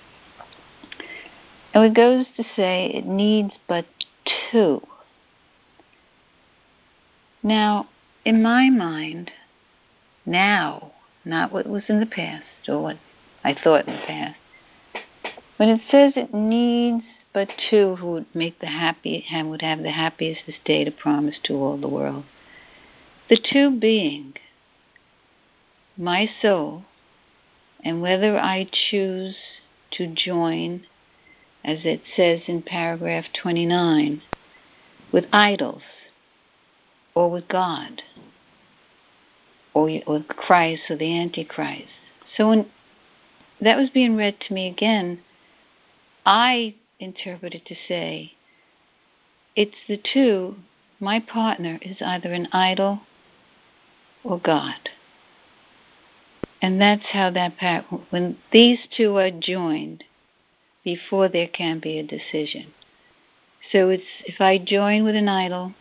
And 1.76 1.84
it 1.84 1.92
goes 1.92 2.24
to 2.38 2.44
say 2.56 2.90
it 2.94 3.04
needs 3.04 3.52
but 3.68 3.84
two. 4.50 4.80
Now, 7.42 7.88
in 8.24 8.42
my 8.42 8.70
mind, 8.70 9.30
now, 10.24 10.92
not 11.22 11.52
what 11.52 11.66
was 11.66 11.82
in 11.90 12.00
the 12.00 12.06
past 12.06 12.46
or 12.66 12.82
what 12.82 12.96
I 13.44 13.52
thought 13.52 13.86
in 13.86 13.92
the 13.92 14.06
past, 14.06 14.38
when 15.58 15.68
it 15.68 15.82
says 15.90 16.14
it 16.16 16.32
needs 16.32 17.04
but 17.34 17.50
two 17.68 17.96
who 17.96 18.12
would 18.12 18.34
make 18.34 18.58
the 18.60 18.68
happy 18.68 19.26
and 19.30 19.50
would 19.50 19.60
have 19.60 19.82
the 19.82 19.90
happiest 19.90 20.44
day 20.64 20.82
to 20.82 20.90
promise 20.90 21.36
to 21.44 21.52
all 21.56 21.76
the 21.76 21.88
world, 21.88 22.24
the 23.28 23.36
two 23.36 23.70
being 23.70 24.32
my 25.94 26.26
soul 26.40 26.84
and 27.84 28.00
whether 28.00 28.38
I 28.38 28.66
choose 28.90 29.36
to 29.90 30.06
join, 30.06 30.86
as 31.66 31.80
it 31.84 32.00
says 32.16 32.42
in 32.46 32.62
paragraph 32.62 33.24
29, 33.42 34.22
with 35.12 35.24
idols 35.32 35.82
or 37.14 37.30
with 37.30 37.48
God 37.48 38.02
or 39.74 39.84
with 40.06 40.28
Christ 40.28 40.82
or 40.88 40.96
the 40.96 41.18
Antichrist. 41.18 41.88
So 42.36 42.48
when 42.48 42.66
that 43.60 43.76
was 43.76 43.90
being 43.90 44.16
read 44.16 44.38
to 44.46 44.54
me 44.54 44.68
again, 44.68 45.20
I 46.24 46.76
interpreted 47.00 47.66
to 47.66 47.74
say 47.88 48.32
it's 49.56 49.76
the 49.88 49.98
two, 49.98 50.56
my 51.00 51.18
partner 51.18 51.78
is 51.82 51.96
either 52.00 52.32
an 52.32 52.48
idol 52.52 53.00
or 54.22 54.38
God. 54.38 54.90
And 56.62 56.80
that's 56.80 57.06
how 57.12 57.30
that 57.30 57.58
part, 57.58 57.84
when 58.10 58.38
these 58.52 58.78
two 58.96 59.16
are 59.16 59.30
joined, 59.30 60.04
before 60.86 61.28
there 61.28 61.48
can 61.48 61.80
be 61.80 61.98
a 61.98 62.02
decision. 62.04 62.72
So 63.72 63.88
it's 63.88 64.04
if 64.24 64.40
I 64.40 64.56
join 64.56 65.02
with 65.02 65.16
an 65.16 65.28
idol 65.28 65.74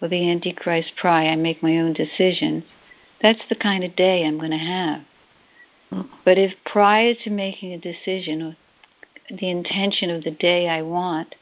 or 0.00 0.08
the 0.08 0.30
Antichrist 0.30 0.94
pry, 0.96 1.26
I 1.26 1.36
make 1.36 1.62
my 1.62 1.76
own 1.76 1.92
decisions, 1.92 2.64
that's 3.20 3.46
the 3.50 3.54
kind 3.54 3.84
of 3.84 3.94
day 3.94 4.24
I'm 4.24 4.38
going 4.38 4.50
to 4.50 4.56
have. 4.56 5.02
Hmm. 5.90 6.08
But 6.24 6.38
if 6.38 6.54
prior 6.64 7.12
to 7.22 7.30
making 7.30 7.74
a 7.74 7.78
decision 7.78 8.40
or 8.40 8.56
the 9.28 9.50
intention 9.50 10.08
of 10.08 10.24
the 10.24 10.30
day 10.30 10.70
I 10.70 10.80
want, 10.80 11.34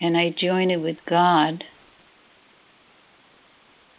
and 0.00 0.16
I 0.16 0.30
join 0.30 0.70
it 0.70 0.80
with 0.80 0.98
God, 1.08 1.64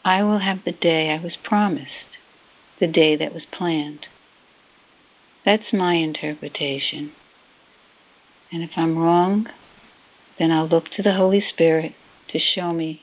I 0.05 0.23
will 0.23 0.39
have 0.39 0.63
the 0.63 0.71
day 0.71 1.09
I 1.09 1.21
was 1.21 1.35
promised, 1.43 2.15
the 2.79 2.87
day 2.87 3.17
that 3.17 3.33
was 3.33 3.43
planned. 3.51 4.07
That's 5.43 5.73
my 5.73 5.95
interpretation. 5.95 7.11
And 8.51 8.63
if 8.63 8.71
I'm 8.75 8.97
wrong, 8.97 9.47
then 10.39 10.51
I'll 10.51 10.67
look 10.67 10.85
to 10.95 11.03
the 11.03 11.13
Holy 11.13 11.41
Spirit 11.41 11.93
to 12.29 12.39
show 12.39 12.71
me 12.71 13.01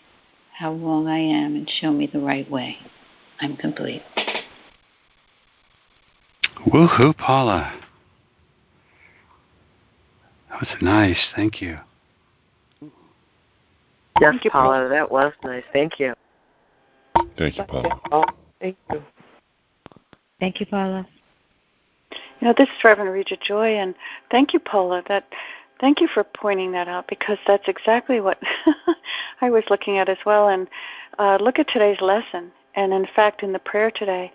how 0.59 0.73
wrong 0.73 1.07
I 1.07 1.19
am 1.19 1.55
and 1.55 1.69
show 1.69 1.93
me 1.93 2.07
the 2.07 2.21
right 2.21 2.49
way. 2.51 2.79
I'm 3.41 3.57
complete. 3.57 4.03
Woohoo, 6.67 7.17
Paula. 7.17 7.79
That 10.49 10.61
was 10.61 10.69
nice. 10.81 11.19
Thank 11.35 11.61
you. 11.61 11.79
Yes, 14.21 14.31
Thank 14.31 14.45
you, 14.45 14.51
Paula, 14.53 14.89
that 14.89 15.11
was 15.11 15.33
nice. 15.43 15.65
Thank 15.73 15.99
you. 15.99 16.15
Thank 17.37 17.59
you, 17.59 17.65
Paula. 17.65 18.01
Oh, 18.13 18.25
thank 18.61 18.77
you. 18.91 19.03
Thank 20.39 20.61
you, 20.61 20.67
Paula. 20.67 21.07
Know, 22.45 22.53
this 22.55 22.69
is 22.69 22.85
Reverend 22.85 23.11
Reja 23.11 23.39
Joy, 23.39 23.79
and 23.79 23.95
thank 24.31 24.53
you, 24.53 24.61
Paula. 24.61 25.03
That 25.09 25.25
thank 25.81 26.03
you 26.03 26.07
for 26.07 26.23
pointing 26.23 26.73
that 26.73 26.89
out 26.89 27.09
because 27.09 27.39
that's 27.47 27.69
exactly 27.69 28.21
what 28.21 28.39
I 29.41 29.49
was 29.49 29.65
looking 29.71 29.97
at 29.97 30.11
as 30.11 30.19
well. 30.27 30.49
And 30.49 30.69
uh, 31.19 31.39
look 31.41 31.59
at 31.59 31.69
today's 31.69 32.03
lesson, 32.03 32.53
and 32.75 32.93
in 32.93 33.07
fact, 33.17 33.43
in 33.43 33.55
the 33.55 33.59
prayer 33.59 33.91
today, 33.91 34.31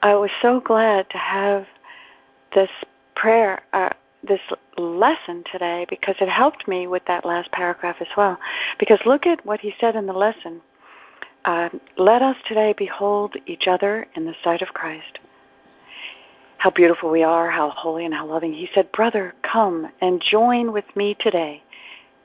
I 0.00 0.14
was 0.14 0.30
so 0.40 0.60
glad 0.60 1.10
to 1.10 1.18
have 1.18 1.66
this 2.54 2.70
prayer, 3.16 3.62
uh, 3.72 3.90
this 4.22 4.40
lesson 4.76 5.42
today 5.50 5.86
because 5.90 6.14
it 6.20 6.28
helped 6.28 6.68
me 6.68 6.86
with 6.86 7.02
that 7.08 7.24
last 7.24 7.50
paragraph 7.50 7.96
as 8.00 8.16
well. 8.16 8.38
Because 8.78 9.00
look 9.04 9.26
at 9.26 9.44
what 9.44 9.58
he 9.58 9.74
said 9.80 9.96
in 9.96 10.06
the 10.06 10.12
lesson. 10.12 10.60
Uh, 11.44 11.68
Let 11.96 12.22
us 12.22 12.36
today 12.46 12.76
behold 12.78 13.34
each 13.46 13.66
other 13.66 14.06
in 14.14 14.24
the 14.24 14.36
sight 14.44 14.62
of 14.62 14.68
Christ. 14.68 15.18
How 16.58 16.70
beautiful 16.70 17.10
we 17.10 17.22
are, 17.22 17.50
how 17.50 17.70
holy 17.70 18.04
and 18.04 18.12
how 18.12 18.26
loving. 18.26 18.52
He 18.52 18.68
said, 18.74 18.90
Brother, 18.92 19.34
come 19.42 19.88
and 20.00 20.20
join 20.20 20.72
with 20.72 20.84
me 20.96 21.16
today. 21.18 21.62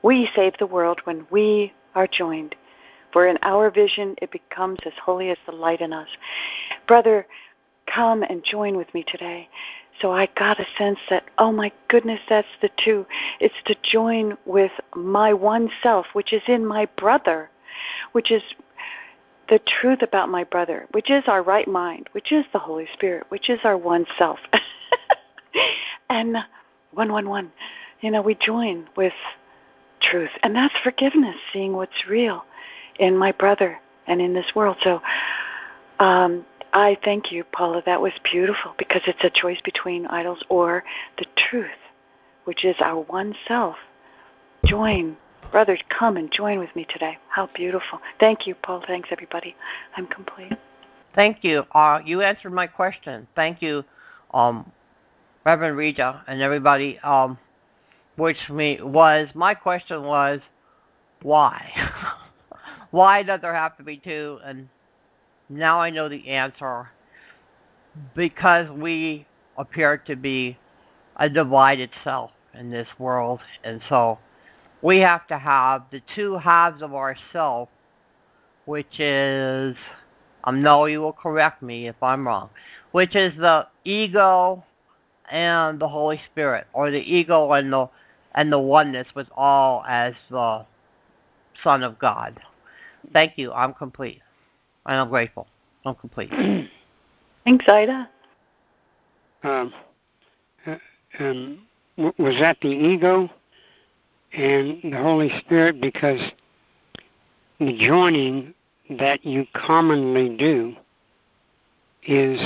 We 0.02 0.28
save 0.34 0.54
the 0.58 0.66
world 0.66 1.00
when 1.04 1.26
we 1.30 1.72
are 1.94 2.08
joined. 2.08 2.56
For 3.12 3.28
in 3.28 3.38
our 3.42 3.70
vision, 3.70 4.16
it 4.20 4.32
becomes 4.32 4.80
as 4.84 4.92
holy 5.02 5.30
as 5.30 5.38
the 5.46 5.52
light 5.52 5.80
in 5.80 5.92
us. 5.92 6.08
Brother, 6.88 7.26
come 7.86 8.24
and 8.24 8.42
join 8.44 8.76
with 8.76 8.92
me 8.92 9.04
today. 9.06 9.48
So 10.00 10.10
I 10.10 10.28
got 10.36 10.58
a 10.58 10.66
sense 10.76 10.98
that, 11.10 11.24
oh 11.38 11.52
my 11.52 11.70
goodness, 11.86 12.20
that's 12.28 12.48
the 12.60 12.70
two. 12.84 13.06
It's 13.38 13.54
to 13.66 13.76
join 13.84 14.36
with 14.44 14.72
my 14.96 15.32
one 15.32 15.70
self, 15.80 16.06
which 16.12 16.32
is 16.32 16.42
in 16.48 16.66
my 16.66 16.86
brother, 16.96 17.50
which 18.12 18.32
is 18.32 18.42
the 19.48 19.60
truth 19.80 20.02
about 20.02 20.28
my 20.28 20.44
brother, 20.44 20.86
which 20.92 21.10
is 21.10 21.24
our 21.26 21.42
right 21.42 21.68
mind, 21.68 22.08
which 22.12 22.32
is 22.32 22.44
the 22.52 22.58
Holy 22.58 22.86
Spirit, 22.92 23.24
which 23.28 23.50
is 23.50 23.60
our 23.64 23.76
one 23.76 24.06
self. 24.16 24.38
and 26.10 26.36
one, 26.92 27.12
one, 27.12 27.28
one. 27.28 27.52
You 28.00 28.10
know, 28.10 28.22
we 28.22 28.34
join 28.34 28.88
with 28.96 29.12
truth. 30.00 30.30
And 30.42 30.54
that's 30.54 30.74
forgiveness, 30.82 31.36
seeing 31.52 31.72
what's 31.72 32.06
real 32.08 32.44
in 32.98 33.16
my 33.16 33.32
brother 33.32 33.78
and 34.06 34.20
in 34.20 34.34
this 34.34 34.52
world. 34.54 34.76
So 34.82 35.00
um, 35.98 36.44
I 36.72 36.96
thank 37.04 37.32
you, 37.32 37.44
Paula. 37.44 37.82
That 37.86 38.00
was 38.00 38.12
beautiful 38.30 38.74
because 38.78 39.02
it's 39.06 39.24
a 39.24 39.30
choice 39.30 39.60
between 39.64 40.06
idols 40.06 40.44
or 40.48 40.84
the 41.18 41.26
truth, 41.36 41.70
which 42.44 42.64
is 42.64 42.76
our 42.80 43.00
one 43.00 43.34
self. 43.46 43.76
Join 44.64 45.16
Brothers, 45.54 45.78
come 45.88 46.16
and 46.16 46.32
join 46.32 46.58
with 46.58 46.74
me 46.74 46.84
today. 46.90 47.16
How 47.28 47.48
beautiful. 47.54 48.00
Thank 48.18 48.44
you, 48.44 48.56
Paul. 48.56 48.82
Thanks, 48.88 49.10
everybody. 49.12 49.54
I'm 49.96 50.08
complete. 50.08 50.52
Thank 51.14 51.44
you. 51.44 51.62
Uh, 51.72 52.00
you 52.04 52.22
answered 52.22 52.50
my 52.50 52.66
question. 52.66 53.28
Thank 53.36 53.62
you, 53.62 53.84
um, 54.32 54.72
Reverend 55.46 55.76
Reja 55.76 56.24
and 56.26 56.42
everybody. 56.42 56.98
Um, 57.04 57.38
which 58.16 58.36
me 58.50 58.80
was 58.82 59.28
my 59.34 59.54
question 59.54 60.02
was 60.02 60.40
why? 61.22 61.70
why 62.90 63.22
does 63.22 63.40
there 63.40 63.54
have 63.54 63.76
to 63.76 63.84
be 63.84 63.98
two? 63.98 64.40
And 64.44 64.68
now 65.48 65.80
I 65.80 65.90
know 65.90 66.08
the 66.08 66.30
answer. 66.30 66.88
Because 68.16 68.68
we 68.70 69.24
appear 69.56 69.98
to 69.98 70.16
be 70.16 70.58
a 71.14 71.30
divided 71.30 71.90
self 72.02 72.32
in 72.58 72.72
this 72.72 72.88
world, 72.98 73.38
and 73.62 73.80
so 73.88 74.18
we 74.84 74.98
have 74.98 75.26
to 75.28 75.38
have 75.38 75.84
the 75.90 76.02
two 76.14 76.36
halves 76.36 76.82
of 76.82 76.94
ourself, 76.94 77.70
which 78.66 79.00
is, 79.00 79.74
I 80.44 80.50
know 80.50 80.84
you 80.84 81.00
will 81.00 81.14
correct 81.14 81.62
me 81.62 81.88
if 81.88 81.96
I'm 82.02 82.28
wrong, 82.28 82.50
which 82.92 83.16
is 83.16 83.34
the 83.38 83.66
ego 83.84 84.62
and 85.30 85.80
the 85.80 85.88
Holy 85.88 86.20
Spirit, 86.30 86.66
or 86.74 86.90
the 86.90 86.98
ego 86.98 87.50
and 87.52 87.72
the 87.72 87.88
and 88.34 88.52
the 88.52 88.58
oneness 88.58 89.06
with 89.14 89.28
all 89.34 89.84
as 89.88 90.12
the 90.28 90.66
Son 91.62 91.82
of 91.82 91.98
God. 91.98 92.38
Thank 93.12 93.38
you. 93.38 93.52
I'm 93.52 93.72
complete. 93.72 94.20
And 94.84 94.96
I'm 94.96 95.08
grateful. 95.08 95.46
I'm 95.86 95.94
complete. 95.94 96.30
Thanks, 97.44 97.64
Ida. 97.68 98.10
Um, 99.44 99.72
uh, 100.66 100.76
um, 101.20 101.62
was 101.96 102.34
that 102.40 102.58
the 102.60 102.68
ego? 102.68 103.30
And 104.36 104.92
the 104.92 104.96
Holy 104.96 105.30
Spirit 105.40 105.80
because 105.80 106.20
the 107.60 107.76
joining 107.78 108.52
that 108.90 109.24
you 109.24 109.46
commonly 109.54 110.36
do 110.36 110.74
is 112.06 112.40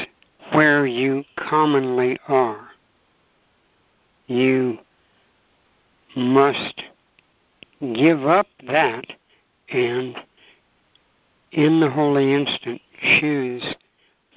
where 0.53 0.87
you 0.87 1.25
commonly 1.37 2.19
are. 2.29 2.69
You 4.27 4.79
must 6.15 6.83
give 7.95 8.27
up 8.27 8.47
that 8.67 9.05
and 9.71 10.17
in 11.53 11.81
the 11.81 11.91
holy 11.91 12.35
instant 12.35 12.81
choose 13.21 13.65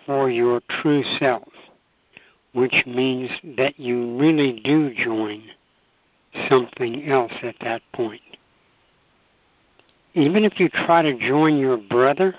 for 0.06 0.30
your 0.30 0.62
true 0.70 1.04
self, 1.20 1.49
which 2.54 2.84
means 2.88 3.30
that 3.58 3.80
you 3.80 4.18
really 4.18 4.62
do 4.64 4.93
join 4.93 5.43
something 6.49 7.09
else 7.09 7.34
at 7.43 7.55
that 7.61 7.82
point. 7.93 8.21
Even 10.13 10.43
if 10.43 10.59
you 10.59 10.69
try 10.69 11.01
to 11.01 11.17
join 11.17 11.57
your 11.57 11.77
brother, 11.77 12.36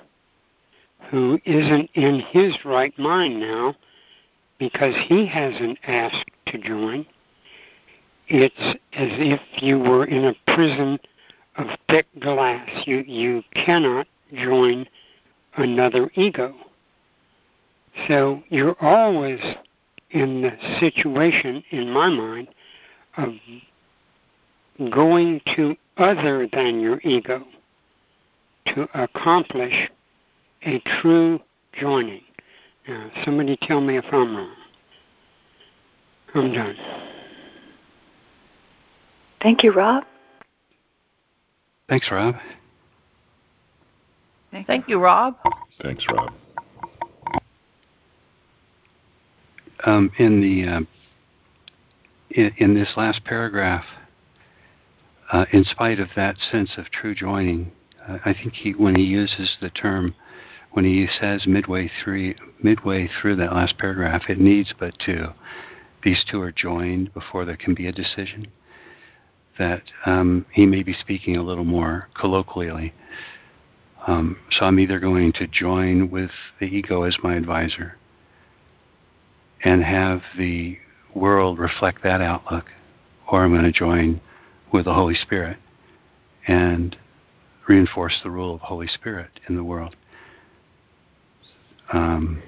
who 1.11 1.39
isn't 1.45 1.91
in 1.95 2.21
his 2.21 2.65
right 2.65 2.97
mind 2.99 3.41
now, 3.41 3.75
because 4.59 4.95
he 5.09 5.27
hasn't 5.27 5.79
asked 5.87 6.31
to 6.47 6.59
join, 6.59 7.05
it's 8.29 8.55
as 8.93 9.09
if 9.19 9.41
you 9.57 9.79
were 9.79 10.05
in 10.05 10.25
a 10.25 10.55
prison 10.55 10.99
of 11.57 11.67
thick 11.89 12.07
glass. 12.21 12.69
You, 12.87 12.99
you 13.07 13.43
cannot 13.55 14.07
join 14.33 14.87
another 15.57 16.11
ego. 16.15 16.55
So 18.09 18.43
you're 18.49 18.77
always 18.81 19.41
in 20.11 20.43
the 20.43 20.53
situation, 20.81 21.63
in 21.71 21.91
my 21.91 22.09
mind, 22.09 22.49
of 23.17 23.35
going 24.91 25.41
to 25.57 25.77
other 25.97 26.49
than 26.53 26.81
your 26.81 27.01
ego 27.03 27.45
to 28.67 28.89
accomplish 28.95 29.91
a 30.65 30.81
true 31.01 31.41
joining. 31.79 32.23
Now, 32.89 33.11
somebody 33.25 33.57
tell 33.63 33.81
me 33.81 33.97
if 33.97 34.05
I'm 34.13 34.37
wrong. 34.37 34.55
I'm 36.35 36.53
done. 36.53 36.77
Thank 39.43 39.63
you, 39.63 39.73
Rob. 39.73 40.05
Thanks, 41.89 42.09
Rob. 42.11 42.37
Thank 44.67 44.89
you, 44.89 44.99
Rob. 44.99 45.37
Thanks, 45.83 46.05
Rob. 46.11 46.33
Um, 49.85 50.13
in 50.19 50.41
the 50.41 50.69
uh, 50.69 50.81
in, 52.31 52.53
in 52.59 52.75
this 52.75 52.93
last 52.97 53.25
paragraph, 53.25 53.85
uh, 55.33 55.47
in 55.51 55.65
spite 55.65 55.99
of 55.99 56.11
that 56.15 56.37
sense 56.39 56.73
of 56.77 56.91
true 56.91 57.15
joining, 57.15 57.73
uh, 58.07 58.19
I 58.25 58.35
think 58.35 58.53
he, 58.53 58.73
when 58.73 58.95
he 58.95 59.05
uses 59.05 59.57
the 59.61 59.71
term, 59.71 60.15
when 60.73 60.85
he 60.85 61.07
says 61.21 61.47
midway 61.47 61.91
through, 62.03 62.35
midway 62.63 63.09
through 63.09 63.37
that 63.37 63.55
last 63.55 63.79
paragraph, 63.79 64.25
it 64.29 64.39
needs 64.39 64.75
but 64.79 64.99
two. 64.99 65.29
These 66.05 66.25
two 66.31 66.41
are 66.43 66.53
joined 66.53 67.15
before 67.15 67.45
there 67.45 67.57
can 67.57 67.75
be 67.75 67.87
a 67.87 67.93
decision. 67.93 68.49
That 69.59 69.83
um, 70.05 70.45
he 70.53 70.67
may 70.67 70.83
be 70.83 70.93
speaking 70.93 71.37
a 71.37 71.43
little 71.43 71.65
more 71.65 72.09
colloquially. 72.19 72.93
Um, 74.07 74.39
so 74.51 74.67
I'm 74.67 74.81
either 74.81 74.99
going 74.99 75.33
to 75.35 75.47
join 75.47 76.11
with 76.11 76.31
the 76.59 76.67
ego 76.67 77.05
as 77.05 77.17
my 77.23 77.37
advisor 77.37 77.97
and 79.65 79.83
have 79.85 80.23
the 80.37 80.79
world 81.15 81.59
reflect 81.59 82.03
that 82.03 82.21
outlook, 82.21 82.67
or 83.31 83.45
I'm 83.45 83.53
going 83.53 83.63
to 83.63 83.73
join 83.73 84.21
with 84.73 84.87
the 84.87 84.95
Holy 84.95 85.15
Spirit 85.15 85.59
and 86.47 86.97
reinforce 87.69 88.19
the 88.23 88.31
rule 88.31 88.55
of 88.55 88.61
the 88.61 88.67
Holy 88.67 88.89
Spirit 88.89 89.41
in 89.49 89.57
the 89.57 89.65
world. 89.65 89.95
Um, 91.93 92.43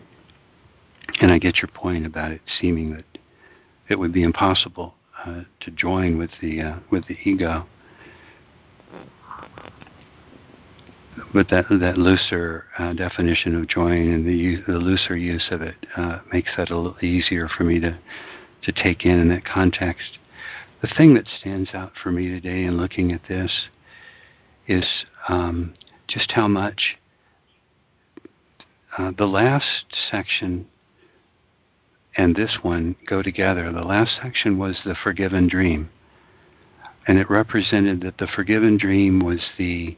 and 1.21 1.31
I 1.31 1.39
get 1.39 1.59
your 1.59 1.69
point 1.69 2.07
about 2.07 2.33
it 2.33 2.41
seeming 2.61 2.95
that 2.95 3.05
it 3.89 3.99
would 3.99 4.13
be 4.13 4.23
impossible 4.23 4.95
uh, 5.25 5.43
to 5.61 5.71
join 5.71 6.19
with 6.19 6.31
the 6.41 6.61
uh, 6.61 6.79
with 6.91 7.07
the 7.07 7.17
ego. 7.25 7.67
But 11.33 11.49
that 11.51 11.67
that 11.69 11.99
looser 11.99 12.65
uh, 12.79 12.93
definition 12.95 13.55
of 13.57 13.69
join 13.69 14.13
and 14.13 14.27
the, 14.27 14.63
the 14.67 14.79
looser 14.79 15.17
use 15.17 15.49
of 15.51 15.63
it 15.63 15.77
uh, 15.97 16.21
makes 16.33 16.51
that 16.57 16.71
a 16.71 16.77
little 16.77 16.97
easier 17.05 17.49
for 17.49 17.65
me 17.65 17.79
to 17.81 17.99
to 18.63 18.73
take 18.73 19.05
in 19.05 19.21
in 19.21 19.29
that 19.29 19.45
context. 19.45 20.19
The 20.85 20.95
thing 20.99 21.15
that 21.15 21.27
stands 21.27 21.71
out 21.73 21.93
for 21.97 22.13
me 22.13 22.29
today 22.29 22.65
in 22.65 22.77
looking 22.77 23.11
at 23.11 23.23
this 23.27 23.69
is 24.67 24.85
um, 25.31 25.73
just 26.07 26.33
how 26.33 26.47
much 26.47 26.99
uh, 28.99 29.13
the 29.17 29.25
last 29.25 29.87
section 30.11 30.67
and 32.19 32.37
this 32.37 32.59
one 32.61 32.97
go 33.07 33.23
together. 33.23 33.73
The 33.73 33.81
last 33.81 34.19
section 34.23 34.59
was 34.59 34.83
the 34.85 34.95
forgiven 34.95 35.49
dream, 35.49 35.89
and 37.09 37.17
it 37.17 37.31
represented 37.31 38.03
that 38.03 38.19
the 38.19 38.27
forgiven 38.27 38.77
dream 38.77 39.21
was 39.21 39.41
the 39.57 39.97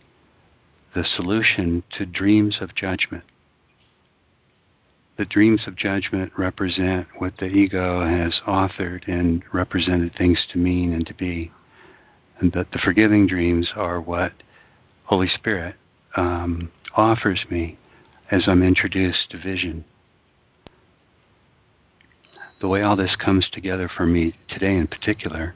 the 0.95 1.03
solution 1.03 1.83
to 1.99 2.07
dreams 2.07 2.59
of 2.61 2.77
judgment 2.77 3.25
the 5.17 5.25
dreams 5.25 5.63
of 5.67 5.77
judgment 5.77 6.33
represent 6.37 7.07
what 7.19 7.37
the 7.39 7.47
ego 7.47 8.07
has 8.07 8.41
authored 8.47 9.09
and 9.09 9.43
represented 9.53 10.15
things 10.15 10.47
to 10.53 10.59
mean 10.59 10.93
and 10.93 11.07
to 11.07 11.15
be. 11.15 11.51
And 12.39 12.53
that 12.53 12.71
the 12.73 12.79
forgiving 12.79 13.27
dreams 13.27 13.73
are 13.75 14.01
what 14.01 14.33
Holy 15.05 15.29
Spirit 15.29 15.75
um, 16.17 16.71
offers 16.95 17.45
me 17.51 17.79
as 18.31 18.45
I'm 18.47 18.63
introduced 18.63 19.31
to 19.31 19.39
vision. 19.39 19.85
the 22.61 22.69
way 22.69 22.83
all 22.83 22.97
this 22.97 23.17
comes 23.17 23.49
together 23.51 23.89
for 23.89 24.07
me 24.07 24.35
today 24.49 24.77
in 24.77 24.87
particular 24.87 25.55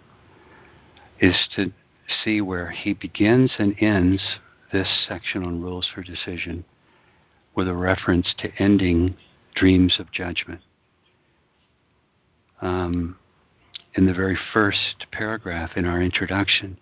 is 1.19 1.49
to 1.57 1.73
see 2.23 2.41
where 2.41 2.71
he 2.71 2.93
begins 2.93 3.53
and 3.59 3.75
ends 3.81 4.39
this 4.73 5.07
section 5.09 5.45
on 5.45 5.63
rules 5.63 5.89
for 5.95 6.03
decision 6.03 6.65
with 7.55 7.69
a 7.69 7.75
reference 7.75 8.35
to 8.39 8.51
ending 8.59 9.17
dreams 9.55 9.97
of 9.99 10.13
judgment. 10.13 10.61
Um, 12.61 13.17
in 13.95 14.07
the 14.07 14.15
very 14.15 14.39
first 14.53 15.07
paragraph 15.11 15.73
in 15.77 15.85
our 15.85 16.01
introduction, 16.01 16.79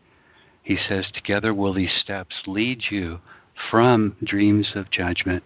he 0.63 0.77
says, 0.77 1.11
Together 1.13 1.55
will 1.55 1.73
these 1.73 1.95
steps 2.03 2.35
lead 2.47 2.83
you 2.91 3.21
from 3.71 4.17
dreams 4.23 4.73
of 4.75 4.91
judgment 4.91 5.43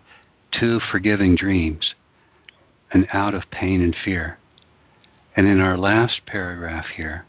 to 0.60 0.80
forgiving 0.90 1.36
dreams 1.36 1.94
and 2.92 3.06
out 3.12 3.34
of 3.34 3.50
pain 3.50 3.80
and 3.80 3.96
fear. 4.04 4.38
And 5.36 5.46
in 5.46 5.60
our 5.60 5.78
last 5.78 6.22
paragraph 6.26 6.86
here, 6.96 7.24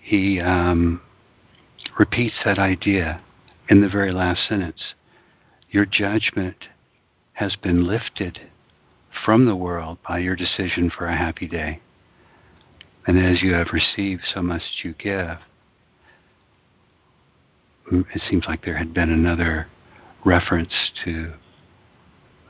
he 0.00 0.40
um, 0.40 1.02
repeats 1.98 2.36
that 2.44 2.58
idea 2.58 3.20
in 3.68 3.80
the 3.80 3.88
very 3.88 4.12
last 4.12 4.48
sentence. 4.48 4.94
Your 5.70 5.84
judgment 5.84 6.56
has 7.36 7.54
been 7.56 7.86
lifted 7.86 8.40
from 9.24 9.44
the 9.44 9.56
world 9.56 9.98
by 10.06 10.18
your 10.18 10.34
decision 10.34 10.90
for 10.90 11.06
a 11.06 11.16
happy 11.16 11.46
day. 11.46 11.80
And 13.06 13.18
as 13.18 13.42
you 13.42 13.52
have 13.52 13.68
received, 13.72 14.22
so 14.34 14.42
must 14.42 14.84
you 14.84 14.94
give. 14.94 15.38
Mm, 17.92 18.04
it 18.14 18.22
seems 18.28 18.44
like 18.48 18.64
there 18.64 18.78
had 18.78 18.94
been 18.94 19.10
another 19.10 19.68
reference 20.24 20.72
to 21.04 21.34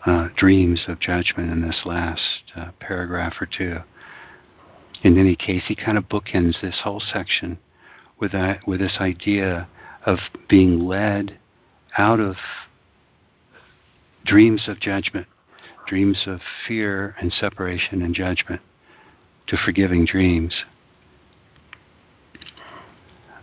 uh, 0.07 0.29
dreams 0.37 0.85
of 0.87 1.01
judgment 1.01 1.51
in 1.51 1.63
this 1.63 1.83
last 1.85 2.43
uh, 2.55 2.71
paragraph 2.79 3.35
or 3.41 3.47
two. 3.47 3.79
In 5.03 5.19
any 5.19 5.35
case, 5.35 5.65
he 5.67 5.75
kind 5.75 5.99
of 5.99 6.09
bookends 6.09 6.61
this 6.61 6.81
whole 6.85 7.01
section 7.01 7.59
with 8.21 8.33
that, 8.33 8.67
with 8.69 8.79
this 8.79 8.99
idea 9.01 9.69
of 10.07 10.19
being 10.49 10.87
led 10.87 11.39
out 11.99 12.21
of 12.21 12.37
dreams 14.27 14.69
of 14.69 14.81
judgment, 14.81 15.27
dreams 15.87 16.25
of 16.27 16.41
fear 16.67 17.15
and 17.21 17.33
separation 17.33 18.03
and 18.03 18.15
judgment, 18.15 18.61
to 19.47 19.57
forgiving 19.57 20.05
dreams. 20.05 20.65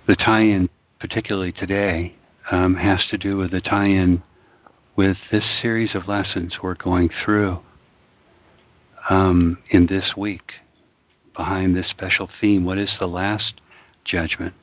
The 0.08 0.16
tie 0.16 0.42
in, 0.42 0.70
particularly 1.00 1.54
today, 1.54 2.16
um, 2.52 2.76
has 2.76 3.06
to 3.10 3.18
do 3.18 3.38
with 3.38 3.52
the 3.52 3.62
tie 3.62 3.86
in 3.88 4.22
with 4.96 5.18
this 5.32 5.46
series 5.62 5.96
of 5.96 6.08
lessons 6.08 6.58
we're 6.62 6.76
going 6.76 7.10
through 7.24 7.60
um, 9.10 9.58
in 9.70 9.88
this 9.88 10.14
week 10.16 10.52
behind 11.36 11.76
this 11.76 11.90
special 11.90 12.30
theme. 12.42 12.66
What 12.66 12.78
is 12.78 12.94
the 13.00 13.08
last 13.08 13.62
judgment? 14.06 14.54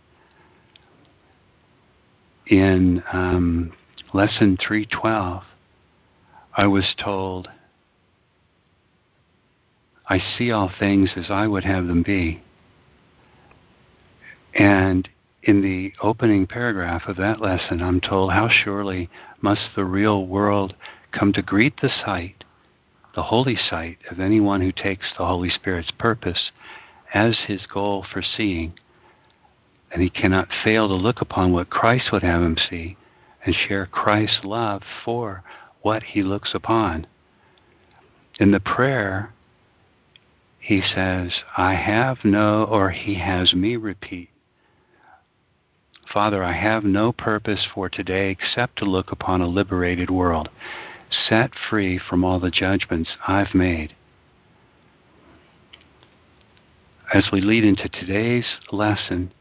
In 2.46 3.02
um, 3.12 3.72
lesson 4.12 4.56
312, 4.56 5.42
I 6.54 6.66
was 6.66 6.94
told, 7.02 7.48
I 10.08 10.18
see 10.18 10.50
all 10.50 10.68
things 10.76 11.10
as 11.16 11.30
I 11.30 11.46
would 11.46 11.64
have 11.64 11.86
them 11.86 12.02
be. 12.02 12.42
And 14.54 15.08
in 15.42 15.62
the 15.62 15.92
opening 16.02 16.46
paragraph 16.46 17.06
of 17.06 17.16
that 17.16 17.40
lesson, 17.40 17.80
I'm 17.80 18.00
told, 18.00 18.32
How 18.32 18.48
surely 18.48 19.08
must 19.40 19.70
the 19.74 19.84
real 19.84 20.26
world 20.26 20.74
come 21.12 21.32
to 21.34 21.42
greet 21.42 21.80
the 21.80 21.88
sight, 21.88 22.44
the 23.14 23.22
holy 23.22 23.56
sight 23.56 23.98
of 24.10 24.18
anyone 24.18 24.60
who 24.60 24.72
takes 24.72 25.06
the 25.16 25.26
Holy 25.26 25.50
Spirit's 25.50 25.92
purpose 25.92 26.50
as 27.14 27.38
his 27.46 27.66
goal 27.66 28.04
for 28.12 28.22
seeing, 28.22 28.74
and 29.92 30.02
he 30.02 30.10
cannot 30.10 30.48
fail 30.64 30.88
to 30.88 30.94
look 30.94 31.20
upon 31.20 31.52
what 31.52 31.70
Christ 31.70 32.10
would 32.12 32.22
have 32.22 32.42
him 32.42 32.56
see 32.68 32.96
and 33.44 33.54
share 33.54 33.86
Christ's 33.86 34.44
love 34.44 34.82
for 35.04 35.42
what 35.82 36.02
he 36.02 36.22
looks 36.22 36.54
upon. 36.54 37.06
In 38.38 38.52
the 38.52 38.60
prayer, 38.60 39.32
he 40.58 40.80
says, 40.82 41.40
I 41.56 41.74
have 41.74 42.24
no, 42.24 42.64
or 42.64 42.90
he 42.90 43.14
has 43.16 43.54
me 43.54 43.76
repeat, 43.76 44.30
Father, 46.12 46.42
I 46.42 46.52
have 46.52 46.82
no 46.82 47.12
purpose 47.12 47.66
for 47.72 47.88
today 47.88 48.30
except 48.30 48.76
to 48.78 48.84
look 48.84 49.12
upon 49.12 49.40
a 49.40 49.46
liberated 49.46 50.10
world, 50.10 50.48
set 51.28 51.52
free 51.54 51.98
from 51.98 52.24
all 52.24 52.40
the 52.40 52.50
judgments 52.50 53.10
I've 53.28 53.54
made. 53.54 53.94
As 57.14 57.28
we 57.32 57.40
lead 57.40 57.64
into 57.64 57.88
today's 57.88 58.46
lesson, 58.72 59.32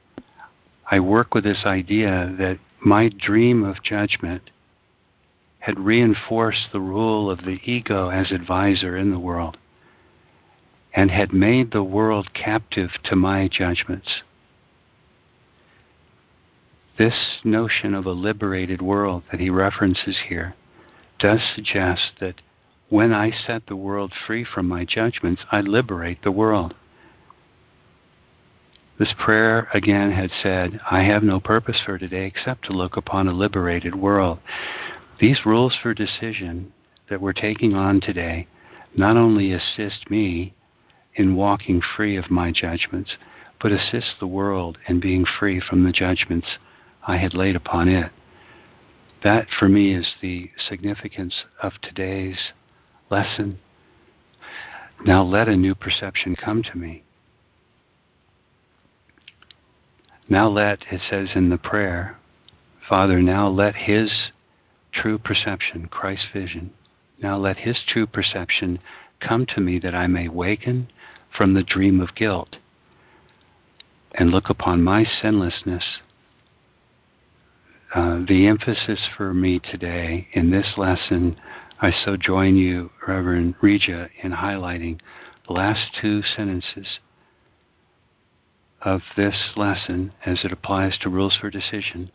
I 0.91 0.99
work 0.99 1.33
with 1.33 1.43
this 1.43 1.63
idea 1.65 2.35
that 2.37 2.59
my 2.79 3.09
dream 3.09 3.63
of 3.63 3.81
judgment 3.83 4.51
had 5.59 5.79
reinforced 5.79 6.69
the 6.71 6.79
rule 6.79 7.29
of 7.29 7.39
the 7.39 7.59
ego 7.63 8.09
as 8.09 8.31
advisor 8.31 8.95
in 8.95 9.11
the 9.11 9.19
world 9.19 9.57
and 10.93 11.11
had 11.11 11.33
made 11.33 11.71
the 11.71 11.83
world 11.83 12.33
captive 12.33 12.91
to 13.03 13.15
my 13.15 13.47
judgments. 13.47 14.23
This 16.97 17.39
notion 17.43 17.93
of 17.93 18.05
a 18.05 18.11
liberated 18.11 18.81
world 18.81 19.23
that 19.31 19.39
he 19.39 19.49
references 19.49 20.17
here 20.27 20.55
does 21.19 21.41
suggest 21.55 22.13
that 22.19 22.41
when 22.89 23.13
I 23.13 23.31
set 23.31 23.67
the 23.67 23.75
world 23.75 24.11
free 24.25 24.43
from 24.43 24.67
my 24.67 24.83
judgments, 24.83 25.43
I 25.51 25.61
liberate 25.61 26.23
the 26.23 26.31
world. 26.31 26.73
This 28.97 29.13
prayer 29.17 29.69
again 29.73 30.11
had 30.11 30.31
said, 30.43 30.81
I 30.89 31.03
have 31.03 31.23
no 31.23 31.39
purpose 31.39 31.79
for 31.85 31.97
today 31.97 32.25
except 32.25 32.65
to 32.65 32.73
look 32.73 32.97
upon 32.97 33.27
a 33.27 33.33
liberated 33.33 33.95
world. 33.95 34.39
These 35.19 35.45
rules 35.45 35.75
for 35.75 35.93
decision 35.93 36.71
that 37.09 37.21
we're 37.21 37.33
taking 37.33 37.73
on 37.73 37.99
today 37.99 38.47
not 38.95 39.17
only 39.17 39.51
assist 39.51 40.09
me 40.09 40.53
in 41.15 41.35
walking 41.35 41.81
free 41.81 42.15
of 42.15 42.31
my 42.31 42.51
judgments, 42.51 43.17
but 43.61 43.71
assist 43.71 44.15
the 44.19 44.27
world 44.27 44.77
in 44.87 44.99
being 45.01 45.25
free 45.25 45.59
from 45.59 45.83
the 45.83 45.91
judgments 45.91 46.47
I 47.05 47.17
had 47.17 47.33
laid 47.33 47.55
upon 47.55 47.89
it. 47.89 48.11
That 49.23 49.47
for 49.59 49.67
me 49.67 49.93
is 49.93 50.13
the 50.21 50.49
significance 50.69 51.43
of 51.61 51.73
today's 51.81 52.37
lesson. 53.09 53.59
Now 55.05 55.23
let 55.23 55.49
a 55.49 55.57
new 55.57 55.75
perception 55.75 56.35
come 56.35 56.63
to 56.63 56.77
me. 56.77 57.03
Now 60.29 60.47
let, 60.47 60.83
it 60.91 61.01
says 61.09 61.29
in 61.35 61.49
the 61.49 61.57
prayer, 61.57 62.17
Father, 62.87 63.21
now 63.21 63.49
let 63.49 63.75
His 63.75 64.11
true 64.91 65.17
perception, 65.17 65.87
Christ's 65.87 66.27
vision, 66.33 66.71
now 67.21 67.37
let 67.37 67.57
His 67.57 67.79
true 67.87 68.07
perception 68.07 68.79
come 69.19 69.45
to 69.47 69.61
me 69.61 69.79
that 69.79 69.95
I 69.95 70.07
may 70.07 70.27
waken 70.27 70.89
from 71.35 71.53
the 71.53 71.63
dream 71.63 71.99
of 71.99 72.15
guilt 72.15 72.57
and 74.13 74.31
look 74.31 74.49
upon 74.49 74.83
my 74.83 75.03
sinlessness 75.03 75.99
uh, 77.93 78.23
the 78.27 78.45
emphasis 78.45 78.99
for 79.17 79.33
me 79.33 79.59
today 79.59 80.27
in 80.33 80.51
this 80.51 80.73
lesson, 80.77 81.35
I 81.81 81.91
so 81.91 82.17
join 82.17 82.55
you, 82.55 82.91
Reverend 83.07 83.55
Reja, 83.61 84.09
in 84.21 84.31
highlighting 84.31 84.99
the 85.47 85.53
last 85.53 85.97
two 85.99 86.21
sentences 86.21 86.99
of 88.81 89.01
this 89.17 89.53
lesson 89.55 90.13
as 90.23 90.45
it 90.45 90.51
applies 90.51 90.99
to 90.99 91.09
rules 91.09 91.35
for 91.35 91.49
decision. 91.49 92.11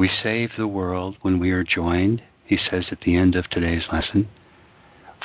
We 0.00 0.08
save 0.08 0.52
the 0.56 0.66
world 0.66 1.18
when 1.20 1.38
we 1.38 1.50
are 1.50 1.62
joined, 1.62 2.22
he 2.46 2.56
says 2.56 2.86
at 2.90 3.02
the 3.02 3.16
end 3.16 3.36
of 3.36 3.50
today's 3.50 3.86
lesson. 3.92 4.30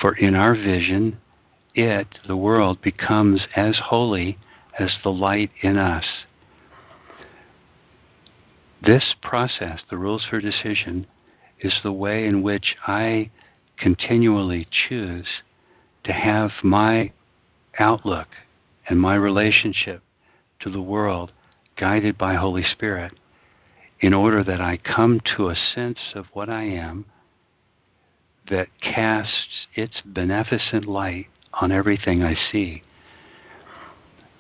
For 0.02 0.14
in 0.14 0.36
our 0.36 0.54
vision, 0.54 1.18
it, 1.74 2.20
the 2.28 2.36
world, 2.36 2.82
becomes 2.82 3.48
as 3.56 3.80
holy 3.86 4.38
as 4.78 4.98
the 5.02 5.14
light 5.14 5.50
in 5.62 5.78
us. 5.78 6.26
This 8.86 9.16
process, 9.22 9.80
the 9.90 9.96
rules 9.96 10.26
for 10.26 10.42
decision, 10.42 11.08
is 11.62 11.80
the 11.82 11.94
way 11.94 12.28
in 12.28 12.44
which 12.44 12.76
I 12.86 13.32
continually 13.78 14.68
choose 14.70 15.42
to 16.04 16.12
have 16.12 16.52
my 16.62 17.14
outlook 17.80 18.28
and 18.90 19.00
my 19.00 19.16
relationship 19.16 20.04
to 20.60 20.70
the 20.70 20.82
world 20.82 21.32
guided 21.78 22.18
by 22.18 22.34
Holy 22.34 22.64
Spirit 22.66 23.14
in 24.00 24.14
order 24.14 24.44
that 24.44 24.62
I 24.62 24.78
come 24.78 25.22
to 25.36 25.50
a 25.50 25.56
sense 25.56 26.00
of 26.14 26.26
what 26.34 26.50
I 26.50 26.64
am 26.64 27.06
that 28.50 28.68
casts 28.82 29.68
its 29.74 30.02
beneficent 30.06 30.86
light 30.86 31.28
on 31.54 31.72
everything 31.72 32.24
I 32.24 32.36
see. 32.52 32.84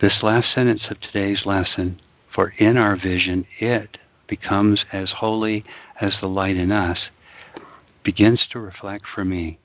This 0.02 0.22
last 0.22 0.54
sentence 0.54 0.88
of 0.90 1.00
today's 1.00 1.46
lesson, 1.46 2.00
for 2.34 2.54
in 2.58 2.78
our 2.78 2.96
vision, 2.96 3.48
it, 3.60 3.98
becomes 4.28 4.86
as 4.92 5.12
holy 5.18 5.64
as 6.02 6.18
the 6.20 6.28
light 6.28 6.58
in 6.58 6.72
us 6.72 7.10
begins 8.04 8.46
to 8.52 8.60
reflect 8.60 9.06
for 9.14 9.24
me 9.24 9.60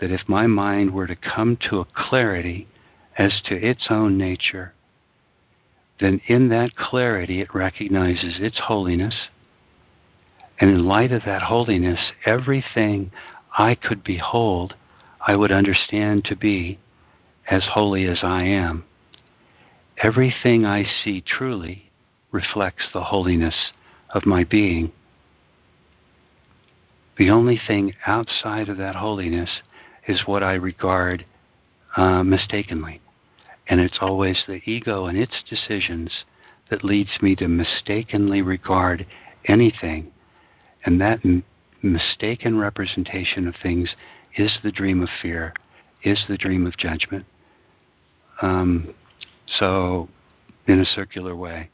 that 0.00 0.10
if 0.10 0.28
my 0.28 0.46
mind 0.46 0.92
were 0.92 1.06
to 1.06 1.16
come 1.16 1.56
to 1.68 1.78
a 1.78 1.86
clarity 1.94 2.66
as 3.16 3.40
to 3.44 3.54
its 3.54 3.86
own 3.90 4.16
nature, 4.18 4.74
then 6.00 6.20
in 6.26 6.48
that 6.48 6.76
clarity 6.76 7.40
it 7.40 7.54
recognizes 7.54 8.38
its 8.40 8.58
holiness. 8.58 9.28
And 10.58 10.70
in 10.70 10.86
light 10.86 11.12
of 11.12 11.24
that 11.24 11.42
holiness, 11.42 12.12
everything 12.24 13.12
I 13.56 13.74
could 13.74 14.02
behold, 14.02 14.74
I 15.26 15.36
would 15.36 15.52
understand 15.52 16.24
to 16.26 16.36
be 16.36 16.78
as 17.50 17.66
holy 17.72 18.06
as 18.06 18.20
I 18.22 18.44
am. 18.44 18.84
Everything 20.02 20.64
I 20.64 20.84
see 20.84 21.20
truly 21.20 21.90
reflects 22.32 22.86
the 22.92 23.04
holiness 23.04 23.72
of 24.10 24.24
my 24.24 24.44
being. 24.44 24.92
The 27.18 27.30
only 27.30 27.60
thing 27.66 27.94
outside 28.06 28.68
of 28.68 28.78
that 28.78 28.94
holiness 28.94 29.60
is 30.06 30.26
what 30.26 30.42
I 30.42 30.54
regard 30.54 31.26
uh, 31.96 32.22
mistakenly. 32.22 33.00
And 33.70 33.80
it's 33.80 33.98
always 34.00 34.42
the 34.46 34.60
ego 34.68 35.06
and 35.06 35.16
its 35.16 35.44
decisions 35.48 36.24
that 36.70 36.84
leads 36.84 37.22
me 37.22 37.36
to 37.36 37.46
mistakenly 37.46 38.42
regard 38.42 39.06
anything. 39.44 40.10
And 40.84 41.00
that 41.00 41.20
m- 41.24 41.44
mistaken 41.80 42.58
representation 42.58 43.46
of 43.46 43.54
things 43.62 43.94
is 44.36 44.58
the 44.64 44.72
dream 44.72 45.00
of 45.02 45.08
fear, 45.22 45.54
is 46.02 46.24
the 46.28 46.36
dream 46.36 46.66
of 46.66 46.76
judgment. 46.76 47.24
Um, 48.42 48.92
so, 49.46 50.08
in 50.66 50.80
a 50.80 50.84
circular 50.84 51.36
way, 51.36 51.70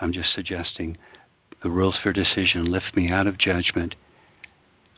I'm 0.00 0.12
just 0.12 0.32
suggesting 0.34 0.96
the 1.62 1.70
rules 1.70 1.98
for 2.02 2.12
decision 2.12 2.66
lift 2.66 2.94
me 2.96 3.10
out 3.10 3.26
of 3.26 3.36
judgment, 3.36 3.96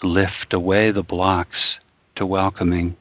lift 0.02 0.52
away 0.52 0.90
the 0.90 1.02
blocks 1.02 1.78
to 2.16 2.26
welcoming 2.26 2.96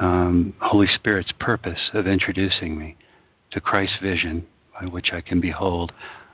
um, 0.00 0.54
Holy 0.60 0.86
Spirit's 0.86 1.32
purpose 1.38 1.90
of 1.92 2.06
introducing 2.06 2.78
me 2.78 2.96
to 3.50 3.60
Christ's 3.60 3.98
vision 4.00 4.46
by 4.78 4.86
which 4.86 5.10
I 5.12 5.20
can 5.20 5.40
behold 5.40 5.92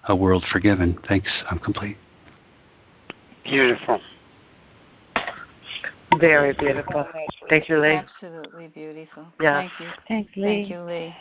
a 0.08 0.14
world 0.14 0.44
forgiven. 0.52 0.98
Thanks. 1.08 1.30
I'm 1.50 1.58
complete. 1.58 1.96
Beautiful. 3.44 4.00
Very 6.20 6.52
beautiful. 6.54 7.06
Thank 7.48 7.68
you, 7.68 7.80
Lee. 7.80 8.00
Absolutely 8.22 8.68
beautiful. 8.68 9.26
Yeah. 9.40 9.60
Thank 9.60 9.72
you. 9.80 9.86
Thanks, 10.08 10.32
Lee. 10.36 10.42
Thank 10.42 10.70
you, 10.70 10.80
Lee. 10.82 11.14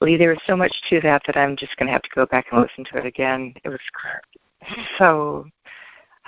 Lee, 0.00 0.16
there 0.16 0.30
was 0.30 0.40
so 0.46 0.56
much 0.56 0.72
to 0.90 1.00
that 1.00 1.22
that 1.26 1.36
I'm 1.36 1.56
just 1.56 1.76
going 1.76 1.86
to 1.86 1.92
have 1.92 2.02
to 2.02 2.08
go 2.14 2.26
back 2.26 2.46
and 2.50 2.60
listen 2.60 2.84
to 2.92 2.98
it 2.98 3.06
again. 3.06 3.52
It 3.64 3.68
was 3.68 3.80
so, 4.98 5.46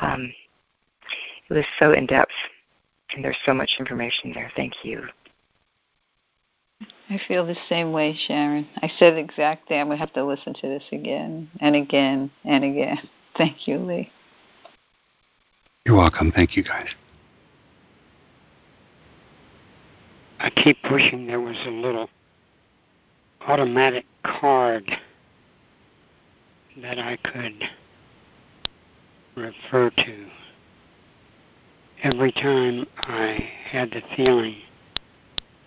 um, 0.00 0.32
it 1.48 1.54
was 1.54 1.64
so 1.78 1.92
in 1.92 2.06
depth, 2.06 2.32
and 3.14 3.24
there's 3.24 3.38
so 3.44 3.54
much 3.54 3.70
information 3.78 4.32
there. 4.32 4.50
Thank 4.56 4.84
you. 4.84 5.06
I 7.08 7.20
feel 7.26 7.44
the 7.44 7.56
same 7.68 7.92
way, 7.92 8.16
Sharon. 8.26 8.68
I 8.76 8.90
said 8.98 9.18
exactly. 9.18 9.76
I'm 9.76 9.88
going 9.88 9.98
to 9.98 10.00
have 10.00 10.12
to 10.14 10.24
listen 10.24 10.54
to 10.54 10.68
this 10.68 10.84
again 10.92 11.50
and 11.60 11.74
again 11.74 12.30
and 12.44 12.64
again. 12.64 12.98
Thank 13.36 13.66
you, 13.66 13.78
Lee. 13.78 14.10
You're 15.84 15.96
welcome. 15.96 16.30
Thank 16.32 16.56
you, 16.56 16.62
guys. 16.62 16.88
I 20.38 20.50
keep 20.50 20.78
wishing 20.90 21.26
there 21.26 21.40
was 21.40 21.56
a 21.66 21.70
little 21.70 22.08
automatic 23.42 24.04
card 24.24 24.90
that 26.80 26.98
I 26.98 27.16
could 27.16 27.62
refer 29.36 29.90
to 29.90 30.26
every 32.02 32.32
time 32.32 32.86
I 32.96 33.50
had 33.70 33.90
the 33.90 34.02
feeling 34.16 34.56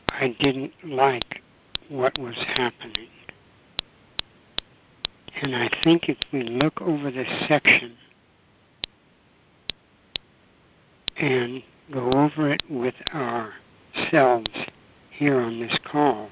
I 0.09 0.35
didn't 0.39 0.73
like 0.83 1.41
what 1.89 2.17
was 2.17 2.35
happening. 2.35 3.09
And 5.41 5.55
I 5.55 5.69
think 5.83 6.09
if 6.09 6.17
we 6.31 6.43
look 6.43 6.81
over 6.81 7.11
this 7.11 7.27
section 7.47 7.97
and 11.17 11.61
go 11.91 12.11
over 12.11 12.49
it 12.49 12.63
with 12.69 12.95
ourselves 13.13 14.49
here 15.11 15.39
on 15.39 15.59
this 15.59 15.77
call, 15.83 16.29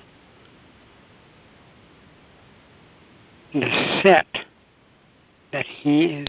the 3.54 4.00
set 4.02 4.28
that 5.52 5.66
he 5.66 6.06
is 6.06 6.28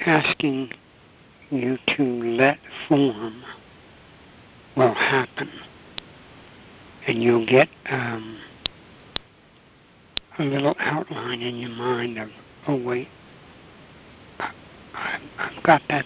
asking 0.00 0.70
you 1.50 1.78
to 1.96 2.02
let 2.02 2.58
form 2.88 3.42
will 4.76 4.94
happen. 4.94 5.50
And 7.06 7.22
you'll 7.22 7.46
get 7.46 7.68
um, 7.90 8.38
a 10.38 10.42
little 10.42 10.74
outline 10.78 11.40
in 11.40 11.56
your 11.56 11.70
mind 11.70 12.18
of, 12.18 12.28
oh, 12.66 12.76
wait, 12.76 13.08
I, 14.38 15.18
I've 15.38 15.62
got 15.62 15.82
that 15.88 16.04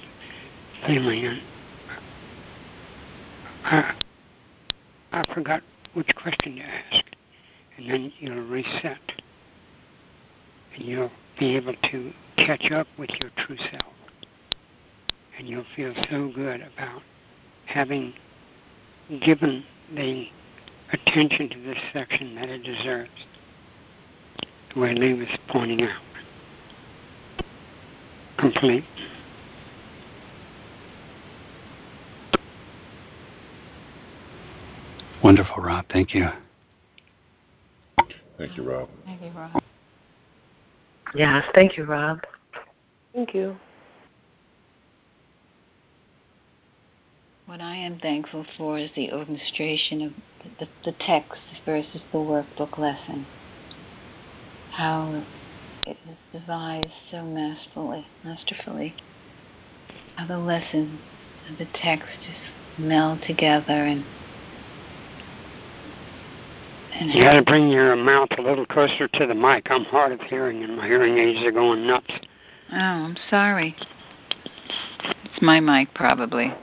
feeling. 0.86 1.40
I, 3.64 3.94
I 5.12 5.34
forgot 5.34 5.62
which 5.94 6.08
question 6.16 6.56
to 6.56 6.62
ask. 6.62 7.04
And 7.76 7.90
then 7.90 8.12
you'll 8.18 8.42
reset. 8.42 8.98
And 10.74 10.84
you'll 10.84 11.12
be 11.38 11.56
able 11.56 11.74
to 11.90 12.12
catch 12.36 12.70
up 12.72 12.88
with 12.98 13.10
your 13.20 13.30
true 13.36 13.56
self. 13.70 13.92
And 15.38 15.48
you'll 15.48 15.64
feel 15.76 15.94
so 16.10 16.32
good 16.34 16.62
about 16.62 17.00
having 17.66 18.12
given 19.24 19.64
the 19.94 20.26
attention 20.92 21.48
to 21.50 21.60
this 21.60 21.78
section 21.92 22.34
that 22.34 22.48
it 22.48 22.64
deserves. 22.64 23.10
The 24.74 24.80
way 24.80 24.94
Lee 24.94 25.14
was 25.14 25.28
pointing 25.48 25.82
out. 25.82 26.02
Complete. 28.38 28.84
Wonderful, 35.22 35.62
Rob. 35.62 35.84
Thank 35.92 36.14
you. 36.14 36.28
Thank 38.38 38.56
you, 38.56 38.62
Rob. 38.62 38.88
Thank 39.04 39.22
you, 39.22 39.30
Rob. 39.30 39.62
Yes, 41.14 41.44
thank 41.54 41.76
you, 41.76 41.84
Rob. 41.84 42.20
Thank 43.14 43.34
you. 43.34 43.56
What 47.58 47.64
I 47.64 47.74
am 47.74 47.98
thankful 47.98 48.46
for 48.56 48.78
is 48.78 48.88
the 48.94 49.10
orchestration 49.12 50.00
of 50.02 50.12
the, 50.60 50.68
the 50.84 50.92
text 51.00 51.40
versus 51.66 52.02
the 52.12 52.18
workbook 52.18 52.78
lesson. 52.78 53.26
How 54.70 55.24
it 55.84 55.96
is 56.08 56.40
devised 56.40 56.86
so 57.10 57.24
masterfully, 57.24 58.06
masterfully. 58.22 58.94
How 60.14 60.28
the 60.28 60.38
lesson 60.38 61.00
and 61.48 61.58
the 61.58 61.66
text 61.74 62.06
just 62.24 62.78
meld 62.78 63.22
together 63.26 63.72
and 63.72 64.04
and 66.94 67.10
You 67.12 67.24
got 67.24 67.32
to 67.32 67.42
bring 67.42 67.70
your 67.70 67.96
mouth 67.96 68.28
a 68.38 68.42
little 68.42 68.66
closer 68.66 69.08
to 69.08 69.26
the 69.26 69.34
mic. 69.34 69.66
I'm 69.68 69.84
hard 69.84 70.12
of 70.12 70.20
hearing, 70.20 70.62
and 70.62 70.76
my 70.76 70.86
hearing 70.86 71.18
aids 71.18 71.44
are 71.44 71.50
going 71.50 71.88
nuts. 71.88 72.12
Oh, 72.70 72.76
I'm 72.76 73.16
sorry. 73.28 73.74
It's 75.24 75.42
my 75.42 75.58
mic, 75.58 75.92
probably. 75.94 76.54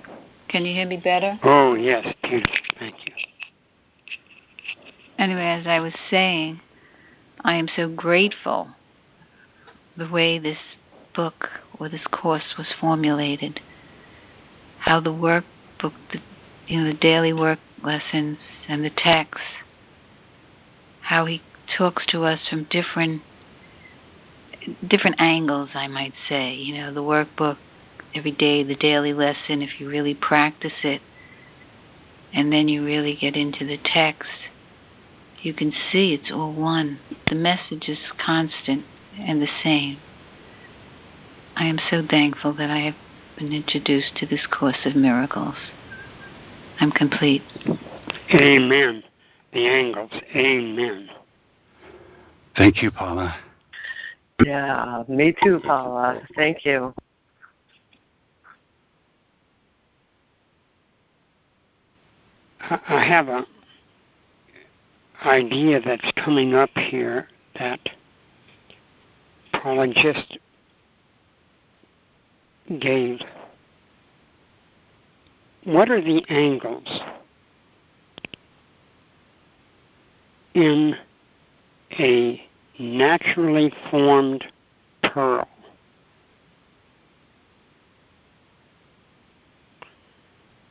Can 0.56 0.64
you 0.64 0.74
hear 0.74 0.88
me 0.88 0.96
better? 0.96 1.38
Oh, 1.44 1.76
yes, 1.76 2.08
beautiful. 2.24 2.56
Thank 2.80 3.06
you. 3.06 3.14
Anyway, 5.20 5.42
as 5.42 5.68
I 5.68 5.82
was 5.82 5.92
saying, 6.10 6.62
I 7.42 7.58
am 7.58 7.68
so 7.76 7.90
grateful 7.90 8.70
the 9.98 10.08
way 10.08 10.40
this 10.40 10.58
book 11.14 11.50
or 11.78 11.90
this 11.90 12.08
course 12.10 12.56
was 12.58 12.68
formulated. 12.80 13.60
How 14.80 15.02
the 15.02 15.12
workbook, 15.12 15.44
the, 16.14 16.22
you 16.68 16.80
know, 16.80 16.86
the 16.90 16.98
daily 17.00 17.34
work 17.34 17.60
lessons 17.84 18.38
and 18.70 18.86
the 18.86 18.92
text, 18.96 19.44
how 21.02 21.26
he 21.26 21.42
talks 21.78 22.06
to 22.12 22.24
us 22.24 22.40
from 22.50 22.64
different 22.70 23.22
different 24.88 25.18
angles, 25.20 25.72
I 25.74 25.90
might 25.90 26.14
say. 26.30 26.54
You 26.54 26.78
know, 26.78 26.94
the 26.94 27.04
workbook 27.04 27.58
every 28.16 28.32
day, 28.32 28.64
the 28.64 28.76
daily 28.76 29.14
lesson, 29.14 29.62
if 29.62 29.80
you 29.80 29.90
really 29.90 30.16
practice 30.16 30.74
it, 30.84 31.02
and 32.34 32.52
then 32.52 32.68
you 32.68 32.84
really 32.84 33.16
get 33.16 33.36
into 33.36 33.66
the 33.66 33.78
text, 33.84 34.30
you 35.42 35.54
can 35.54 35.72
see 35.92 36.14
it's 36.14 36.32
all 36.32 36.54
one. 36.54 37.00
The 37.30 37.36
message 37.36 37.88
is 37.88 38.00
constant 38.18 38.84
and 39.18 39.42
the 39.42 39.50
same. 39.64 39.98
I 41.56 41.66
am 41.66 41.80
so 41.90 42.06
thankful 42.10 42.54
that 42.56 42.70
I 42.70 42.80
have 42.80 42.96
been 43.38 43.54
introduced 43.54 44.16
to 44.18 44.26
this 44.26 44.46
Course 44.48 44.86
of 44.86 44.96
Miracles. 44.96 45.56
I'm 46.80 46.92
complete. 46.92 47.44
Amen. 48.34 49.04
The 49.54 49.68
angles. 49.68 50.12
Amen. 50.36 51.10
Thank 52.58 52.82
you, 52.82 52.92
Paula. 52.92 53.38
Yeah, 54.44 55.04
me 55.08 55.34
too, 55.44 55.62
Paula. 55.64 56.22
Thank 56.36 56.66
you. 56.66 56.94
I 62.68 63.04
have 63.04 63.28
a 63.30 63.46
idea 65.24 65.80
that's 65.82 66.12
coming 66.16 66.56
up 66.56 66.72
here 66.76 67.28
that 67.60 67.80
Paula 69.54 69.88
just 69.88 70.40
gave. 72.80 73.20
What 75.64 75.92
are 75.92 76.02
the 76.02 76.24
angles 76.30 77.02
in 80.56 80.96
a 82.00 82.44
naturally 82.80 83.72
formed 83.92 84.44
pearl? 85.04 85.48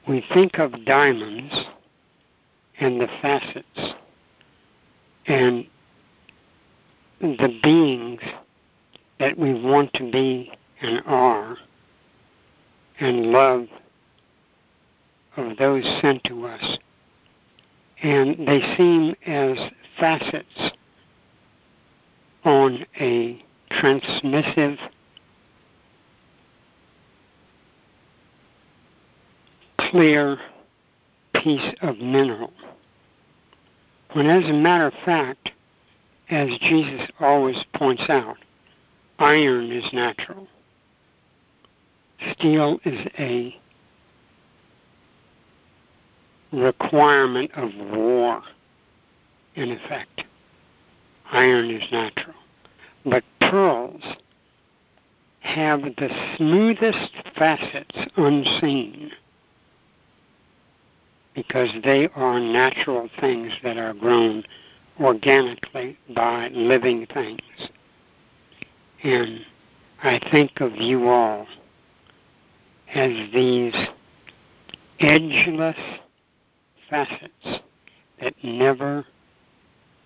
We 0.09 0.24
think 0.32 0.59
of 0.59 0.84
diamonds 0.84 1.64
and 2.81 3.01
the 3.01 3.09
facets 3.22 3.95
and 5.27 5.66
the 7.20 7.59
beings 7.62 8.20
that 9.18 9.39
we 9.39 9.55
want 9.55 9.93
to 9.95 10.11
be 10.11 10.53
and 10.81 11.03
are 11.07 11.57
and 13.01 13.27
love 13.27 13.66
of 15.37 15.57
those 15.57 15.85
sent 16.01 16.22
to 16.25 16.47
us. 16.47 16.79
And 18.03 18.47
they 18.47 18.61
seem 18.77 19.14
as 19.27 19.57
facets 19.99 20.72
on 22.45 22.85
a 23.01 23.43
transmissive 23.70 24.79
clear 29.79 30.39
piece 31.45 31.74
of 31.82 31.99
mineral. 31.99 32.53
When, 34.14 34.26
as 34.26 34.45
a 34.49 34.53
matter 34.55 34.86
of 34.86 34.95
fact, 35.05 35.51
as 36.30 36.49
Jesus 36.61 37.03
always 37.20 37.62
points 37.74 38.05
out, 38.09 38.38
iron 39.18 39.70
is 39.70 39.84
natural. 39.92 40.49
Steel 42.32 42.80
is 42.84 43.07
a 43.18 43.55
requirement 46.51 47.51
of 47.57 47.70
war, 47.95 48.42
in 49.55 49.70
effect. 49.70 50.24
Iron 51.30 51.70
is 51.70 51.82
natural. 51.92 52.36
But 53.05 53.22
pearls 53.40 54.03
have 55.40 55.82
the 55.82 56.09
smoothest 56.38 57.12
facets 57.36 57.99
unseen 58.16 59.12
because 61.35 61.70
they 61.82 62.09
are 62.14 62.39
natural 62.39 63.09
things 63.20 63.53
that 63.62 63.76
are 63.76 63.93
grown 63.93 64.45
organically 65.01 65.99
by 66.14 66.49
living 66.49 67.07
things. 67.12 67.41
And 69.03 69.41
I 70.03 70.20
think 70.30 70.61
of 70.61 70.76
you 70.76 71.09
all 71.09 71.47
as 72.95 73.11
these 73.32 73.74
edgeless 75.01 75.76
facets 76.89 77.61
that 78.20 78.35
never 78.43 79.05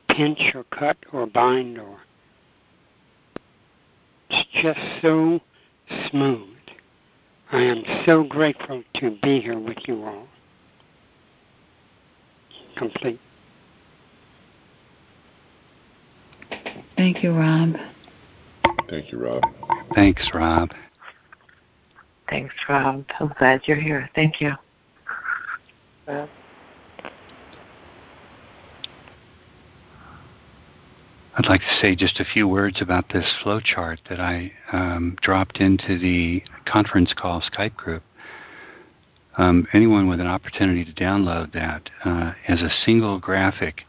pinch 0.08 0.40
or 0.54 0.64
cut 0.64 0.96
or 1.12 1.26
bind 1.26 1.78
or 1.78 1.98
it's 4.30 4.48
just 4.62 4.80
so 5.02 5.40
smooth. 6.10 6.48
I 7.50 7.62
am 7.62 7.82
so 8.04 8.24
grateful 8.24 8.82
to 8.96 9.18
be 9.22 9.40
here 9.40 9.58
with 9.58 9.78
you 9.86 10.04
all 10.04 10.28
complete. 12.78 13.20
Thank 16.96 17.22
you, 17.22 17.32
Rob. 17.32 17.74
Thank 18.88 19.12
you, 19.12 19.18
Rob. 19.18 19.42
Thanks, 19.94 20.30
Rob. 20.32 20.70
Thanks, 22.28 22.54
Rob. 22.68 23.04
I'm 23.20 23.32
glad 23.38 23.62
you're 23.64 23.80
here. 23.80 24.08
Thank 24.14 24.40
you. 24.40 24.52
Rob. 26.06 26.28
I'd 31.36 31.46
like 31.46 31.60
to 31.60 31.78
say 31.80 31.94
just 31.94 32.18
a 32.18 32.24
few 32.24 32.48
words 32.48 32.82
about 32.82 33.12
this 33.12 33.32
flow 33.42 33.60
chart 33.60 34.00
that 34.10 34.18
I 34.18 34.50
um, 34.72 35.16
dropped 35.22 35.58
into 35.58 35.96
the 35.96 36.42
conference 36.66 37.14
call 37.16 37.40
Skype 37.40 37.76
group 37.76 38.02
um, 39.38 39.68
anyone 39.72 40.08
with 40.08 40.20
an 40.20 40.26
opportunity 40.26 40.84
to 40.84 40.92
download 40.92 41.52
that 41.52 41.88
uh, 42.04 42.32
as 42.48 42.60
a 42.60 42.70
single 42.84 43.20
graphic, 43.20 43.82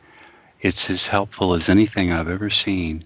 it's 0.62 0.86
as 0.90 1.02
helpful 1.10 1.56
as 1.56 1.64
anything 1.68 2.12
I've 2.12 2.28
ever 2.28 2.52
seen 2.52 3.06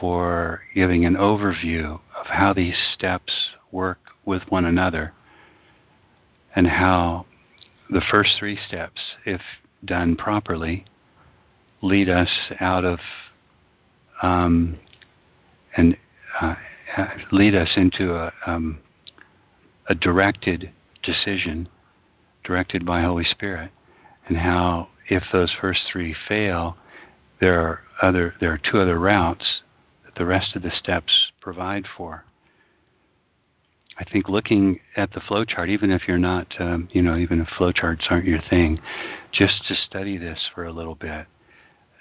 for 0.00 0.62
giving 0.74 1.04
an 1.04 1.14
overview 1.14 2.00
of 2.18 2.26
how 2.26 2.54
these 2.54 2.76
steps 2.94 3.50
work 3.70 3.98
with 4.24 4.42
one 4.48 4.64
another 4.64 5.12
and 6.56 6.66
how 6.66 7.26
the 7.90 8.02
first 8.10 8.36
three 8.38 8.58
steps, 8.66 9.00
if 9.26 9.40
done 9.84 10.16
properly, 10.16 10.86
lead 11.82 12.08
us 12.08 12.30
out 12.60 12.84
of 12.84 12.98
um, 14.22 14.78
and 15.76 15.96
uh, 16.40 16.54
lead 17.30 17.54
us 17.54 17.72
into 17.76 18.14
a, 18.14 18.32
um, 18.46 18.78
a 19.88 19.94
directed 19.94 20.70
decision 21.02 21.68
directed 22.44 22.84
by 22.84 23.02
Holy 23.02 23.24
Spirit, 23.24 23.70
and 24.26 24.36
how 24.36 24.88
if 25.08 25.22
those 25.32 25.54
first 25.60 25.82
three 25.90 26.14
fail, 26.28 26.76
there 27.40 27.60
are 27.60 27.80
other 28.00 28.34
there 28.40 28.52
are 28.52 28.58
two 28.58 28.78
other 28.78 28.98
routes 28.98 29.62
that 30.04 30.14
the 30.14 30.26
rest 30.26 30.56
of 30.56 30.62
the 30.62 30.70
steps 30.70 31.32
provide 31.40 31.86
for. 31.96 32.24
I 33.98 34.04
think 34.04 34.28
looking 34.28 34.80
at 34.96 35.12
the 35.12 35.20
flowchart, 35.20 35.68
even 35.68 35.90
if 35.90 36.08
you're 36.08 36.18
not, 36.18 36.46
um, 36.58 36.88
you 36.92 37.02
know, 37.02 37.16
even 37.16 37.40
if 37.40 37.48
flowcharts 37.48 38.10
aren't 38.10 38.26
your 38.26 38.40
thing, 38.48 38.80
just 39.32 39.66
to 39.68 39.74
study 39.74 40.16
this 40.16 40.48
for 40.54 40.64
a 40.64 40.72
little 40.72 40.94
bit 40.94 41.26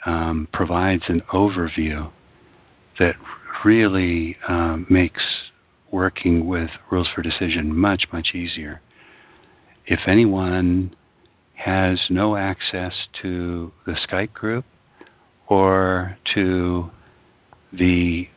um, 0.05 0.47
provides 0.53 1.03
an 1.07 1.21
overview 1.33 2.09
that 2.97 3.15
really 3.65 4.37
um, 4.47 4.85
makes 4.89 5.23
working 5.91 6.47
with 6.47 6.69
rules 6.89 7.09
for 7.13 7.21
decision 7.21 7.75
much, 7.75 8.07
much 8.11 8.33
easier 8.33 8.81
if 9.85 10.01
anyone 10.07 10.95
has 11.55 12.07
no 12.09 12.35
access 12.35 13.07
to 13.21 13.71
the 13.85 13.93
Skype 13.93 14.33
group 14.33 14.65
or 15.47 16.17
to 16.33 16.89
the 17.73 18.27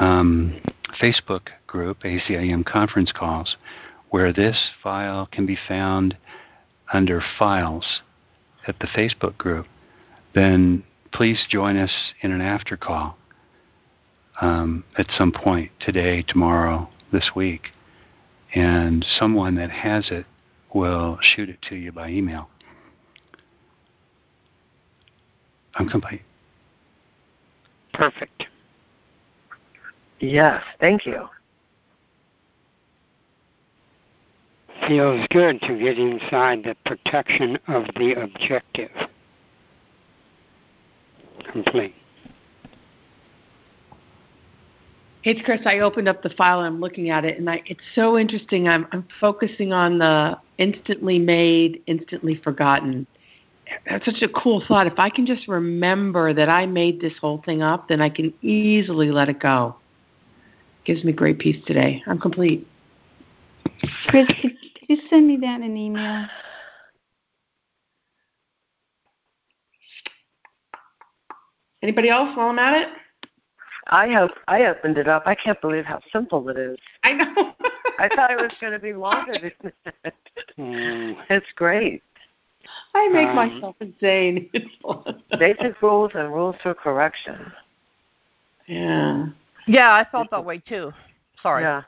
um, 0.00 0.60
Facebook 1.00 1.48
group, 1.66 2.02
ACIM 2.02 2.64
conference 2.64 3.12
calls, 3.12 3.56
where 4.10 4.32
this 4.32 4.70
file 4.82 5.28
can 5.30 5.46
be 5.46 5.58
found 5.68 6.16
under 6.92 7.22
files 7.38 8.00
at 8.66 8.78
the 8.78 8.86
Facebook 8.86 9.36
group, 9.36 9.66
then 10.34 10.82
please 11.12 11.44
join 11.48 11.76
us 11.76 12.12
in 12.22 12.32
an 12.32 12.40
after 12.40 12.76
call 12.76 13.16
um, 14.40 14.84
at 14.98 15.06
some 15.16 15.32
point 15.32 15.70
today, 15.80 16.22
tomorrow, 16.22 16.88
this 17.12 17.30
week. 17.36 17.68
And 18.54 19.04
someone 19.18 19.56
that 19.56 19.70
has 19.70 20.10
it 20.10 20.26
will 20.74 21.18
shoot 21.22 21.48
it 21.48 21.62
to 21.62 21.76
you 21.76 21.92
by 21.92 22.08
email. 22.10 22.48
I'm 25.76 25.88
complete. 25.88 26.22
Perfect. 27.92 28.46
Yes, 30.20 30.62
thank 30.80 31.06
you. 31.06 31.28
Feels 34.86 35.26
good 35.30 35.60
to 35.62 35.78
get 35.78 35.98
inside 35.98 36.64
the 36.64 36.76
protection 36.84 37.58
of 37.68 37.84
the 37.96 38.14
objective. 38.20 38.90
Complete. 41.50 41.94
It's 45.22 45.40
Chris. 45.42 45.60
I 45.64 45.78
opened 45.78 46.06
up 46.08 46.22
the 46.22 46.30
file 46.30 46.60
and 46.60 46.66
I'm 46.66 46.80
looking 46.80 47.08
at 47.08 47.24
it, 47.24 47.38
and 47.38 47.48
I, 47.48 47.62
it's 47.64 47.80
so 47.94 48.18
interesting. 48.18 48.68
I'm, 48.68 48.86
I'm 48.92 49.06
focusing 49.20 49.72
on 49.72 49.98
the 49.98 50.36
instantly 50.58 51.18
made, 51.18 51.82
instantly 51.86 52.36
forgotten. 52.42 53.06
That's 53.88 54.04
such 54.04 54.22
a 54.22 54.28
cool 54.28 54.62
thought. 54.66 54.86
If 54.86 54.98
I 54.98 55.10
can 55.10 55.26
just 55.26 55.48
remember 55.48 56.34
that 56.34 56.48
I 56.48 56.66
made 56.66 57.00
this 57.00 57.14
whole 57.20 57.42
thing 57.44 57.62
up, 57.62 57.88
then 57.88 58.00
I 58.00 58.10
can 58.10 58.32
easily 58.42 59.10
let 59.10 59.28
it 59.28 59.40
go. 59.40 59.76
Gives 60.84 61.02
me 61.02 61.12
great 61.12 61.38
peace 61.38 61.62
today. 61.66 62.02
I'm 62.06 62.18
complete. 62.18 62.66
Chris, 64.06 64.26
could 64.40 64.52
you 64.88 64.98
send 65.08 65.26
me 65.26 65.38
that 65.38 65.56
in 65.56 65.62
an 65.62 65.76
email? 65.76 66.26
Anybody 71.82 72.08
else 72.08 72.36
while 72.36 72.50
I'm 72.50 72.58
at 72.58 72.82
it? 72.82 72.88
I 73.88 74.06
have 74.08 74.30
I 74.48 74.64
opened 74.64 74.98
it 74.98 75.08
up. 75.08 75.24
I 75.26 75.34
can't 75.34 75.60
believe 75.60 75.84
how 75.84 76.00
simple 76.12 76.48
it 76.48 76.58
is. 76.58 76.78
I 77.02 77.12
know. 77.12 77.54
I 77.98 78.08
thought 78.14 78.30
it 78.30 78.36
was 78.36 78.52
going 78.60 78.72
to 78.72 78.78
be 78.78 78.92
longer 78.92 79.34
than 79.38 79.72
that. 79.84 80.14
Mm. 80.58 81.16
It's 81.30 81.46
great. 81.54 82.02
I 82.94 83.08
make 83.08 83.28
Um, 83.28 83.36
myself 83.36 83.76
insane. 83.80 84.50
Basic 85.38 85.80
rules 85.82 86.12
and 86.14 86.32
rules 86.32 86.56
for 86.62 86.74
correction. 86.74 87.52
yeah. 88.66 89.26
Yeah, 89.66 89.94
I 89.94 90.04
felt 90.10 90.30
that 90.30 90.44
way 90.44 90.58
too. 90.58 90.92
Sorry. 91.42 91.62
Yeah. 91.62 91.82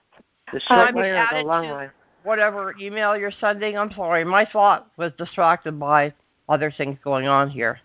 The 0.52 0.60
Can 0.60 0.78
I 0.78 0.84
short 0.84 0.94
be 0.94 1.00
way 1.02 1.10
or 1.10 1.26
the 1.32 1.42
long 1.42 1.68
way. 1.70 1.88
Whatever 2.22 2.74
email 2.80 3.16
you're 3.16 3.32
sending, 3.40 3.76
I'm 3.76 3.92
sorry. 3.92 4.24
My 4.24 4.44
thought 4.46 4.88
was 4.96 5.12
distracted 5.18 5.78
by 5.78 6.12
other 6.48 6.70
things 6.70 6.98
going 7.04 7.26
on 7.26 7.50
here. 7.50 7.78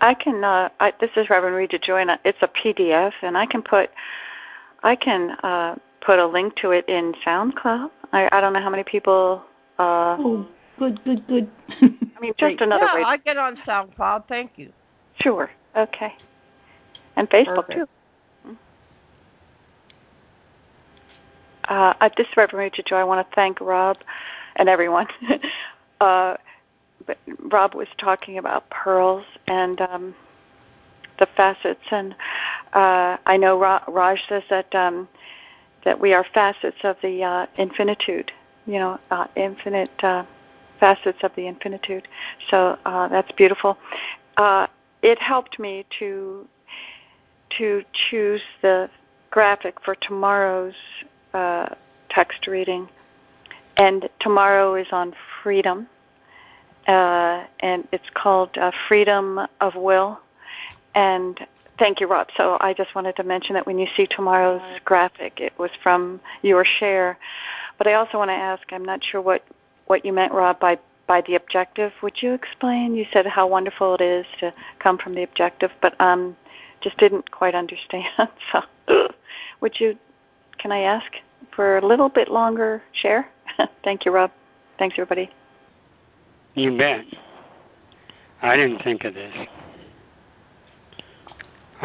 I 0.00 0.14
can. 0.14 0.42
Uh, 0.44 0.68
I, 0.80 0.92
this 1.00 1.10
is 1.16 1.30
Reverend 1.30 1.56
Reja 1.56 1.78
Joy, 1.78 2.00
and 2.02 2.10
it's 2.24 2.38
a 2.42 2.48
PDF, 2.48 3.12
and 3.22 3.36
I 3.38 3.46
can 3.46 3.62
put, 3.62 3.90
I 4.82 4.96
can 4.96 5.30
uh, 5.42 5.76
put 6.04 6.18
a 6.18 6.26
link 6.26 6.54
to 6.56 6.70
it 6.70 6.88
in 6.88 7.14
SoundCloud. 7.26 7.90
I, 8.12 8.28
I 8.32 8.40
don't 8.40 8.52
know 8.52 8.60
how 8.60 8.70
many 8.70 8.84
people. 8.84 9.42
Uh, 9.78 10.16
Oh, 10.18 10.46
good, 10.78 11.02
good, 11.04 11.26
good. 11.26 11.50
I 11.80 12.20
mean, 12.20 12.32
just 12.38 12.56
another 12.60 12.86
yeah, 12.86 12.94
way. 12.94 13.02
I 13.04 13.16
get 13.18 13.36
on 13.36 13.56
SoundCloud. 13.66 14.28
Thank 14.28 14.52
you. 14.56 14.72
Sure. 15.20 15.50
Okay. 15.76 16.12
And 17.16 17.28
Facebook 17.30 17.66
Perfect. 17.66 17.72
too. 17.72 17.86
Uh, 21.68 21.94
uh, 22.00 22.08
this 22.16 22.26
is 22.26 22.36
Reverend 22.36 22.58
Reja 22.58 22.82
Joy. 22.82 22.96
I 22.96 23.04
want 23.04 23.26
to 23.26 23.34
thank 23.34 23.60
Rob 23.60 23.96
and 24.56 24.68
everyone. 24.68 25.06
uh, 26.00 26.36
but 27.06 27.18
Rob 27.50 27.74
was 27.74 27.88
talking 27.98 28.38
about 28.38 28.68
pearls 28.70 29.24
and 29.46 29.80
um, 29.80 30.14
the 31.18 31.26
facets, 31.36 31.84
and 31.90 32.14
uh, 32.74 33.16
I 33.24 33.36
know 33.36 33.58
Ra- 33.58 33.84
Raj 33.88 34.18
says 34.28 34.42
that 34.50 34.74
um, 34.74 35.08
that 35.84 36.00
we 36.00 36.12
are 36.12 36.24
facets 36.34 36.78
of 36.84 36.96
the 37.02 37.22
uh, 37.22 37.46
infinitude. 37.56 38.32
You 38.66 38.78
know, 38.78 39.00
uh, 39.10 39.26
infinite 39.36 39.90
uh, 40.02 40.24
facets 40.80 41.18
of 41.22 41.32
the 41.36 41.46
infinitude. 41.46 42.08
So 42.50 42.78
uh, 42.86 43.08
that's 43.08 43.30
beautiful. 43.32 43.76
Uh, 44.36 44.66
it 45.02 45.18
helped 45.18 45.58
me 45.58 45.84
to 45.98 46.48
to 47.58 47.82
choose 48.10 48.42
the 48.62 48.90
graphic 49.30 49.80
for 49.84 49.94
tomorrow's 49.94 50.74
uh, 51.34 51.66
text 52.08 52.46
reading, 52.46 52.88
and 53.76 54.08
tomorrow 54.20 54.74
is 54.74 54.86
on 54.92 55.14
freedom, 55.42 55.86
uh, 56.88 57.44
and 57.60 57.86
it's 57.92 58.10
called 58.14 58.56
uh, 58.56 58.70
Freedom 58.88 59.40
of 59.60 59.74
Will. 59.74 60.18
And 60.94 61.38
thank 61.78 62.00
you, 62.00 62.06
Rob. 62.06 62.28
So 62.36 62.56
I 62.60 62.74
just 62.74 62.94
wanted 62.94 63.16
to 63.16 63.22
mention 63.22 63.54
that 63.54 63.66
when 63.66 63.78
you 63.78 63.86
see 63.96 64.06
tomorrow's 64.06 64.62
graphic, 64.84 65.40
it 65.40 65.52
was 65.58 65.70
from 65.82 66.20
your 66.42 66.64
share. 66.64 67.18
But 67.78 67.86
I 67.86 67.94
also 67.94 68.18
want 68.18 68.28
to 68.28 68.34
ask, 68.34 68.62
I'm 68.72 68.84
not 68.84 69.02
sure 69.02 69.20
what 69.20 69.44
what 69.86 70.04
you 70.04 70.12
meant, 70.12 70.32
Rob, 70.32 70.58
by 70.60 70.78
by 71.06 71.22
the 71.26 71.34
objective. 71.34 71.92
Would 72.02 72.22
you 72.22 72.32
explain? 72.34 72.94
You 72.94 73.04
said 73.12 73.26
how 73.26 73.46
wonderful 73.46 73.94
it 73.94 74.00
is 74.00 74.26
to 74.40 74.54
come 74.78 74.98
from 74.98 75.14
the 75.14 75.22
objective, 75.22 75.70
but 75.82 76.00
um, 76.00 76.36
just 76.82 76.96
didn't 76.98 77.30
quite 77.30 77.54
understand. 77.54 78.04
So, 78.86 79.08
would 79.60 79.80
you? 79.80 79.96
Can 80.58 80.70
I 80.70 80.80
ask 80.80 81.06
for 81.56 81.78
a 81.78 81.86
little 81.86 82.08
bit 82.08 82.28
longer 82.28 82.82
share? 82.92 83.28
Thank 83.84 84.04
you, 84.04 84.12
Rob. 84.12 84.30
Thanks, 84.78 84.94
everybody. 84.98 85.30
You 86.54 86.76
bet. 86.76 87.04
I 88.42 88.56
didn't 88.56 88.82
think 88.82 89.04
of 89.04 89.14
this. 89.14 89.34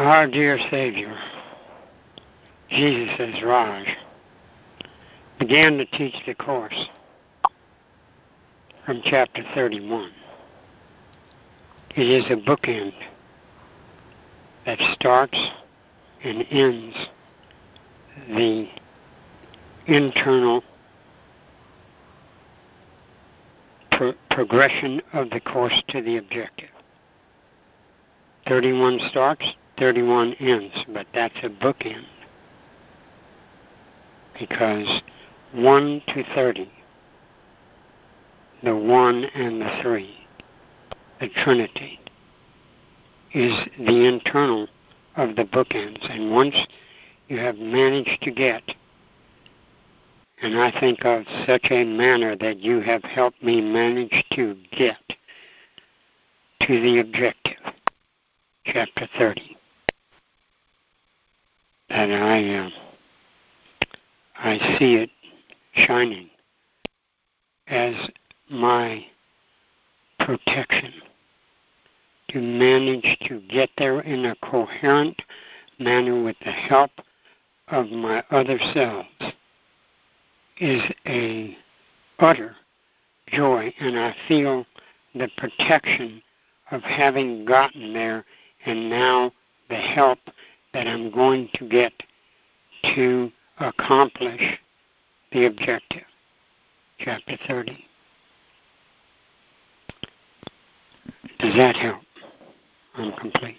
Our 0.00 0.26
dear 0.28 0.58
Savior, 0.70 1.14
Jesus 2.70 3.14
as 3.18 3.42
Raj, 3.42 3.86
began 5.38 5.76
to 5.76 5.84
teach 5.84 6.14
the 6.26 6.34
course 6.34 6.88
from 8.86 9.02
chapter 9.04 9.44
31. 9.54 10.10
It 11.96 12.08
is 12.08 12.24
a 12.30 12.36
bookend 12.36 12.94
that 14.64 14.78
starts 14.94 15.36
and 16.24 16.46
ends 16.50 16.96
the 18.26 18.68
internal 19.86 20.64
pro- 23.92 24.14
progression 24.30 25.02
of 25.12 25.28
the 25.28 25.40
course 25.40 25.82
to 25.88 26.00
the 26.00 26.16
objective. 26.16 26.70
31 28.48 28.98
starts, 29.10 29.44
31 29.80 30.34
ends, 30.34 30.74
but 30.92 31.06
that's 31.14 31.38
a 31.42 31.48
bookend. 31.48 32.04
Because 34.38 35.02
1 35.52 36.02
to 36.08 36.24
30, 36.34 36.70
the 38.62 38.76
1 38.76 39.24
and 39.24 39.62
the 39.62 39.70
3, 39.80 40.14
the 41.20 41.28
Trinity, 41.42 41.98
is 43.32 43.54
the 43.78 44.06
internal 44.06 44.68
of 45.16 45.34
the 45.36 45.44
bookends. 45.44 45.98
And 46.10 46.30
once 46.30 46.54
you 47.28 47.38
have 47.38 47.56
managed 47.56 48.20
to 48.22 48.30
get, 48.30 48.62
and 50.42 50.58
I 50.58 50.78
think 50.78 51.06
of 51.06 51.24
such 51.46 51.68
a 51.70 51.84
manner 51.84 52.36
that 52.36 52.60
you 52.60 52.80
have 52.80 53.02
helped 53.02 53.42
me 53.42 53.62
manage 53.62 54.24
to 54.34 54.56
get 54.76 54.98
to 56.66 56.80
the 56.80 57.00
objective, 57.00 57.56
chapter 58.66 59.08
30, 59.18 59.56
that 61.90 62.10
I, 62.10 62.54
uh, 62.54 62.70
I 64.36 64.78
see 64.78 64.94
it 64.94 65.10
shining 65.74 66.30
as 67.66 67.94
my 68.48 69.04
protection 70.18 70.92
to 72.28 72.40
manage 72.40 73.18
to 73.26 73.40
get 73.48 73.70
there 73.76 74.00
in 74.00 74.24
a 74.26 74.36
coherent 74.36 75.20
manner 75.78 76.22
with 76.22 76.36
the 76.44 76.52
help 76.52 76.90
of 77.68 77.90
my 77.90 78.22
other 78.30 78.58
selves 78.72 79.08
is 80.58 80.82
a 81.06 81.56
utter 82.18 82.54
joy 83.28 83.72
and 83.80 83.98
I 83.98 84.14
feel 84.28 84.66
the 85.14 85.28
protection 85.36 86.22
of 86.70 86.82
having 86.82 87.44
gotten 87.44 87.92
there 87.92 88.24
and 88.66 88.90
now 88.90 89.32
the 89.68 89.76
help 89.76 90.18
that 90.72 90.86
I'm 90.86 91.10
going 91.10 91.48
to 91.54 91.68
get 91.68 91.92
to 92.94 93.30
accomplish 93.58 94.58
the 95.32 95.46
objective. 95.46 96.02
Chapter 96.98 97.38
30. 97.48 97.84
Does 101.38 101.54
that 101.56 101.76
help? 101.76 102.02
I'm 102.94 103.12
complete. 103.12 103.56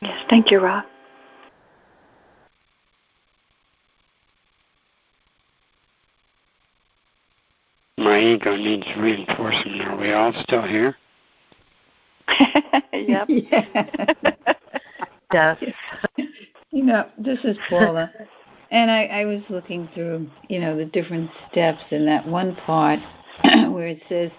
Yes, 0.00 0.24
thank 0.30 0.50
you, 0.50 0.60
Rob. 0.60 0.84
My 7.98 8.18
ego 8.18 8.56
needs 8.56 8.86
reinforcement. 8.98 9.82
Are 9.82 9.96
we 9.96 10.12
all 10.12 10.32
still 10.42 10.62
here? 10.62 10.96
yep. 12.92 13.28
Yes. 15.34 15.58
You 16.70 16.84
know, 16.84 17.08
this 17.18 17.40
is 17.42 17.56
Paula. 17.68 18.08
And 18.70 18.88
I, 18.88 19.04
I 19.06 19.24
was 19.24 19.42
looking 19.48 19.88
through, 19.92 20.30
you 20.48 20.60
know, 20.60 20.76
the 20.76 20.84
different 20.84 21.28
steps 21.50 21.82
in 21.90 22.06
that 22.06 22.26
one 22.26 22.54
part 22.54 23.00
where 23.42 23.88
it 23.88 24.00
says, 24.08 24.30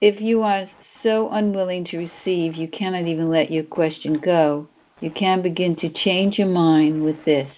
if 0.00 0.20
you 0.20 0.42
are 0.42 0.70
so 1.02 1.28
unwilling 1.30 1.84
to 1.86 1.98
receive, 1.98 2.54
you 2.54 2.68
cannot 2.68 3.08
even 3.08 3.28
let 3.28 3.50
your 3.50 3.64
question 3.64 4.20
go. 4.20 4.68
You 5.00 5.10
can 5.10 5.42
begin 5.42 5.74
to 5.76 5.92
change 5.92 6.38
your 6.38 6.48
mind 6.48 7.02
with 7.02 7.24
this. 7.24 7.50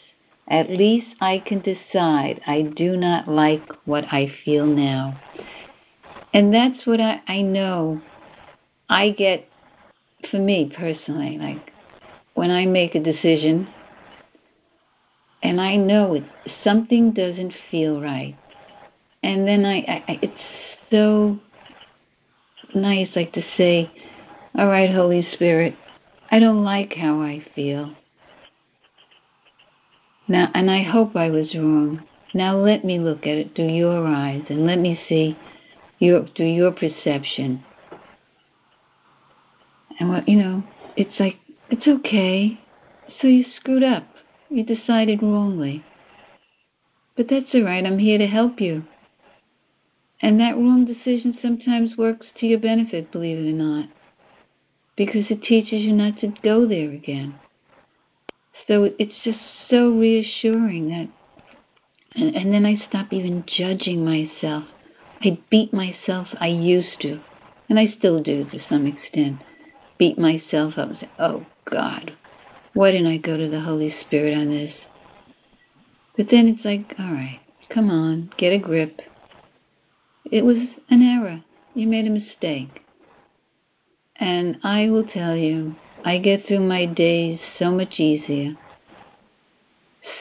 At 0.48 0.70
least 0.70 1.09
I 1.20 1.42
can 1.44 1.61
decide 1.61 2.40
I 2.46 2.62
do 2.62 2.96
not 2.96 3.28
like 3.28 3.68
what 3.84 4.04
I 4.11 4.32
feel 4.44 4.64
now. 4.64 5.20
And 6.32 6.54
that's 6.54 6.86
what 6.86 7.00
I, 7.02 7.20
I 7.28 7.42
know 7.42 8.00
I 8.88 9.11
get 9.11 9.46
for 10.30 10.38
me 10.38 10.72
personally. 10.74 11.36
Like 11.38 11.72
when 12.37 12.51
I 12.51 12.66
make 12.66 12.95
a 12.95 13.01
decision 13.01 13.66
and 15.43 15.61
I 15.61 15.76
know 15.76 16.14
it, 16.14 16.24
something 16.62 17.12
doesn't 17.12 17.55
feel 17.70 18.01
right. 18.01 18.37
And 19.22 19.49
then 19.49 19.64
I, 19.64 19.78
I, 19.78 20.18
it's 20.22 20.43
so 20.91 21.41
nice 22.74 23.09
like 23.16 23.32
to 23.32 23.43
say, 23.57 23.91
all 24.55 24.68
right, 24.68 24.95
Holy 24.95 25.26
Spirit, 25.32 25.74
I 26.30 26.39
don't 26.39 26.62
like 26.62 26.93
how 26.93 27.22
I 27.22 27.45
feel. 27.55 27.95
Now, 30.28 30.51
and 30.55 30.70
I 30.70 30.82
hope 30.82 31.16
I 31.16 31.30
was 31.30 31.55
wrong. 31.55 32.03
Now 32.34 32.59
let 32.59 32.84
me 32.84 32.99
look 32.99 33.22
at 33.22 33.39
it 33.39 33.57
through 33.57 33.72
your 33.72 34.07
eyes 34.07 34.43
and 34.51 34.66
let 34.66 34.78
me 34.78 35.01
see 35.09 35.39
your 36.01 36.26
through 36.37 36.53
your 36.53 36.72
perception. 36.72 37.64
And 39.99 40.11
what 40.11 40.28
you 40.28 40.37
know, 40.37 40.62
it's 40.97 41.18
like 41.18 41.37
it's 41.70 41.86
okay. 41.86 42.60
So 43.20 43.26
you 43.28 43.44
screwed 43.56 43.84
up. 43.84 44.06
You 44.48 44.64
decided 44.64 45.22
wrongly. 45.22 45.84
But 47.16 47.28
that's 47.28 47.54
all 47.54 47.62
right. 47.62 47.84
I'm 47.84 47.98
here 47.98 48.18
to 48.18 48.26
help 48.26 48.60
you. 48.60 48.84
And 50.20 50.40
that 50.40 50.56
wrong 50.56 50.84
decision 50.84 51.36
sometimes 51.42 51.96
works 51.96 52.26
to 52.38 52.46
your 52.46 52.58
benefit, 52.58 53.12
believe 53.12 53.38
it 53.38 53.50
or 53.50 53.52
not, 53.52 53.88
because 54.96 55.26
it 55.28 55.42
teaches 55.42 55.82
you 55.82 55.92
not 55.92 56.18
to 56.20 56.32
go 56.42 56.66
there 56.66 56.90
again. 56.90 57.34
So 58.66 58.90
it's 58.98 59.14
just 59.22 59.38
so 59.70 59.90
reassuring 59.90 60.88
that, 60.88 61.08
and, 62.14 62.34
and 62.34 62.54
then 62.54 62.64
I 62.64 62.76
stop 62.88 63.12
even 63.12 63.44
judging 63.46 64.04
myself. 64.04 64.64
I 65.20 65.38
beat 65.50 65.72
myself, 65.72 66.28
I 66.40 66.48
used 66.48 67.00
to, 67.02 67.20
and 67.68 67.78
I 67.78 67.94
still 67.98 68.22
do 68.22 68.44
to 68.44 68.58
some 68.70 68.86
extent, 68.86 69.42
beat 69.99 70.18
myself 70.18 70.74
up 70.76 70.90
and 70.90 70.99
say, 71.01 71.11
oh 71.18 71.47
God, 71.70 72.16
why 72.74 72.92
didn't 72.92 73.12
I 73.12 73.18
go 73.18 73.36
to 73.36 73.49
the 73.49 73.61
Holy 73.61 73.94
Spirit 74.03 74.36
on 74.36 74.51
this? 74.51 74.74
But 76.16 76.28
then 76.30 76.49
it's 76.49 76.64
like, 76.64 76.94
all 76.99 77.12
right, 77.12 77.40
come 77.70 77.90
on, 77.90 78.30
get 78.38 78.53
a 78.53 78.59
grip. 78.59 79.01
It 80.30 80.44
was 80.44 80.57
an 80.90 81.03
error. 81.03 81.42
You 81.74 81.86
made 81.86 82.07
a 82.07 82.11
mistake. 82.11 82.82
And 84.18 84.59
I 84.62 84.88
will 84.88 85.05
tell 85.05 85.36
you, 85.36 85.76
I 86.05 86.18
get 86.18 86.47
through 86.47 86.61
my 86.61 86.86
days 86.86 87.38
so 87.59 87.70
much 87.70 88.01
easier, 88.01 88.57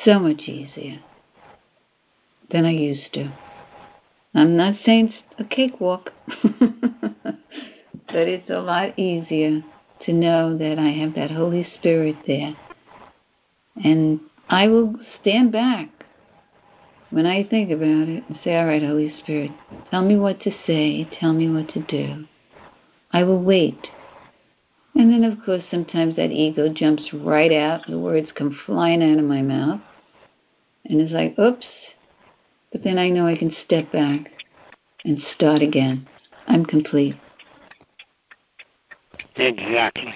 so 0.03 0.19
much 0.19 0.41
easier 0.41 0.99
than 2.51 2.65
I 2.65 2.71
used 2.71 3.13
to. 3.13 3.32
I'm 4.34 4.57
not 4.57 4.76
saying 4.86 5.13
it's 5.13 5.39
a 5.39 5.45
cakewalk, 5.45 6.11
but 8.07 8.27
it's 8.27 8.49
a 8.49 8.59
lot 8.59 8.97
easier 8.97 9.63
to 10.05 10.13
know 10.13 10.57
that 10.57 10.77
I 10.79 10.89
have 10.89 11.15
that 11.15 11.31
Holy 11.31 11.67
Spirit 11.77 12.15
there. 12.27 12.55
And 13.83 14.19
I 14.49 14.67
will 14.67 14.95
stand 15.21 15.51
back 15.51 15.89
when 17.09 17.25
I 17.25 17.43
think 17.43 17.71
about 17.71 18.09
it 18.09 18.23
and 18.27 18.39
say, 18.43 18.55
All 18.57 18.65
right, 18.65 18.81
Holy 18.81 19.13
Spirit, 19.19 19.51
tell 19.89 20.03
me 20.03 20.17
what 20.17 20.41
to 20.41 20.51
say, 20.65 21.07
tell 21.19 21.33
me 21.33 21.49
what 21.49 21.73
to 21.73 21.81
do. 21.81 22.25
I 23.11 23.23
will 23.23 23.41
wait. 23.41 23.87
And 24.95 25.11
then, 25.11 25.23
of 25.23 25.43
course, 25.45 25.63
sometimes 25.69 26.15
that 26.15 26.31
ego 26.31 26.69
jumps 26.69 27.13
right 27.13 27.51
out. 27.51 27.87
The 27.87 27.99
words 27.99 28.29
come 28.33 28.57
flying 28.65 29.03
out 29.03 29.19
of 29.19 29.25
my 29.25 29.41
mouth. 29.41 29.81
And 30.85 31.01
it's 31.01 31.11
like, 31.11 31.37
oops. 31.37 31.65
But 32.71 32.83
then 32.83 32.97
I 32.97 33.09
know 33.09 33.27
I 33.27 33.35
can 33.35 33.55
step 33.65 33.91
back 33.91 34.31
and 35.03 35.21
start 35.33 35.61
again. 35.61 36.07
I'm 36.47 36.65
complete. 36.65 37.15
Exactly. 39.38 40.15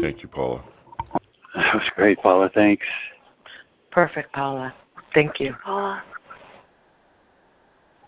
Thank 0.00 0.22
you, 0.22 0.28
Paula. 0.28 0.62
That 1.54 1.74
was 1.74 1.90
great, 1.94 2.18
Paula. 2.18 2.50
Thanks. 2.54 2.86
Perfect, 3.90 4.32
Paula. 4.32 4.74
Thank 5.14 5.40
you. 5.40 5.54
Paula. 5.64 6.02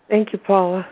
Thank 0.09 0.33
you, 0.33 0.39
Paula. 0.39 0.87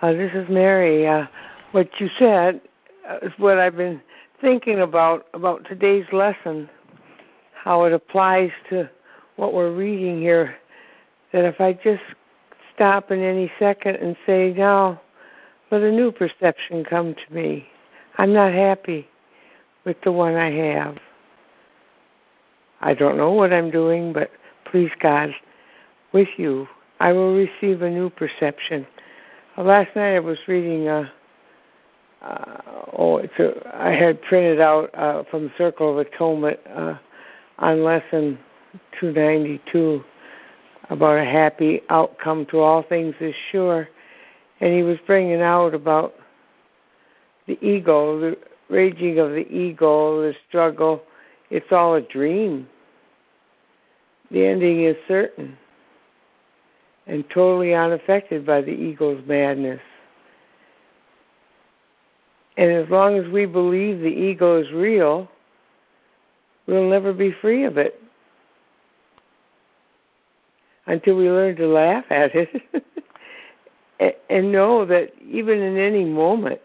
Uh, 0.00 0.12
this 0.12 0.32
is 0.34 0.48
Mary. 0.48 1.06
Uh, 1.06 1.26
what 1.72 1.88
you 1.98 2.08
said 2.18 2.60
uh, 3.08 3.18
is 3.22 3.32
what 3.38 3.58
I've 3.58 3.76
been 3.76 4.00
thinking 4.40 4.80
about 4.80 5.26
about 5.34 5.66
today's 5.66 6.06
lesson, 6.12 6.68
how 7.52 7.84
it 7.84 7.92
applies 7.92 8.50
to 8.70 8.88
what 9.36 9.52
we're 9.52 9.74
reading 9.74 10.20
here. 10.20 10.56
That 11.32 11.44
if 11.44 11.60
I 11.60 11.72
just 11.74 12.02
stop 12.74 13.10
in 13.10 13.20
any 13.22 13.50
second 13.58 13.96
and 13.96 14.16
say, 14.24 14.54
now, 14.56 15.00
let 15.70 15.82
a 15.82 15.90
new 15.90 16.10
perception 16.12 16.84
come 16.84 17.14
to 17.14 17.34
me. 17.34 17.66
I'm 18.16 18.32
not 18.32 18.52
happy 18.52 19.06
with 19.84 19.96
the 20.02 20.12
one 20.12 20.34
I 20.34 20.50
have. 20.50 20.98
I 22.80 22.94
don't 22.94 23.16
know 23.16 23.32
what 23.32 23.52
I'm 23.52 23.70
doing, 23.70 24.12
but 24.12 24.30
please, 24.64 24.90
God, 25.00 25.30
with 26.12 26.28
you, 26.36 26.68
I 27.00 27.12
will 27.12 27.34
receive 27.34 27.82
a 27.82 27.90
new 27.90 28.10
perception. 28.10 28.86
Uh, 29.56 29.62
last 29.62 29.94
night 29.94 30.14
I 30.16 30.20
was 30.20 30.38
reading 30.46 30.88
a. 30.88 31.12
Uh, 32.20 32.60
oh, 32.98 33.18
it's 33.18 33.38
a, 33.38 33.52
I 33.76 33.92
had 33.92 34.20
printed 34.22 34.60
out 34.60 34.92
uh, 34.94 35.22
from 35.30 35.44
the 35.44 35.52
Circle 35.56 35.92
of 35.92 36.06
Atonement 36.06 36.58
uh, 36.74 36.98
on 37.58 37.84
lesson 37.84 38.38
292 39.00 40.02
about 40.90 41.18
a 41.18 41.24
happy 41.24 41.82
outcome 41.90 42.46
to 42.46 42.58
all 42.58 42.82
things 42.82 43.14
is 43.20 43.34
sure. 43.52 43.88
And 44.60 44.74
he 44.74 44.82
was 44.82 44.98
bringing 45.06 45.40
out 45.40 45.74
about 45.74 46.14
the 47.46 47.58
ego, 47.64 48.18
the 48.20 48.38
raging 48.68 49.18
of 49.18 49.30
the 49.30 49.46
ego, 49.48 50.22
the 50.22 50.34
struggle. 50.48 51.02
It's 51.50 51.72
all 51.72 51.94
a 51.94 52.02
dream. 52.02 52.68
The 54.30 54.44
ending 54.44 54.84
is 54.84 54.96
certain 55.06 55.56
and 57.08 57.24
totally 57.30 57.74
unaffected 57.74 58.44
by 58.44 58.60
the 58.60 58.70
ego's 58.70 59.22
madness. 59.26 59.80
And 62.58 62.70
as 62.70 62.88
long 62.90 63.16
as 63.16 63.30
we 63.30 63.46
believe 63.46 64.00
the 64.00 64.06
ego 64.06 64.60
is 64.60 64.70
real, 64.72 65.30
we'll 66.66 66.88
never 66.88 67.12
be 67.12 67.32
free 67.40 67.64
of 67.64 67.78
it 67.78 68.00
until 70.86 71.16
we 71.16 71.30
learn 71.30 71.56
to 71.56 71.66
laugh 71.66 72.04
at 72.10 72.34
it 72.34 72.50
and 74.00 74.52
know 74.52 74.84
that 74.84 75.12
even 75.28 75.60
in 75.60 75.76
any 75.76 76.04
moment, 76.04 76.60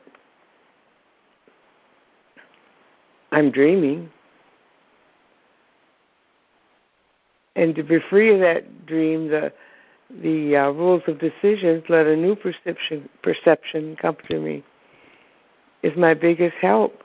I'm 3.31 3.49
dreaming. 3.49 4.09
And 7.55 7.75
to 7.75 7.83
be 7.83 7.99
free 8.09 8.33
of 8.33 8.39
that 8.39 8.85
dream, 8.85 9.29
the 9.29 9.51
the 10.21 10.55
uh, 10.55 10.69
rules 10.69 11.01
of 11.07 11.19
decisions, 11.19 11.83
let 11.89 12.05
a 12.05 12.15
new 12.15 12.35
perception 12.35 13.09
perception 13.21 13.95
come 13.95 14.17
to 14.29 14.39
me. 14.39 14.63
Is 15.81 15.97
my 15.97 16.13
biggest 16.13 16.55
help 16.61 17.03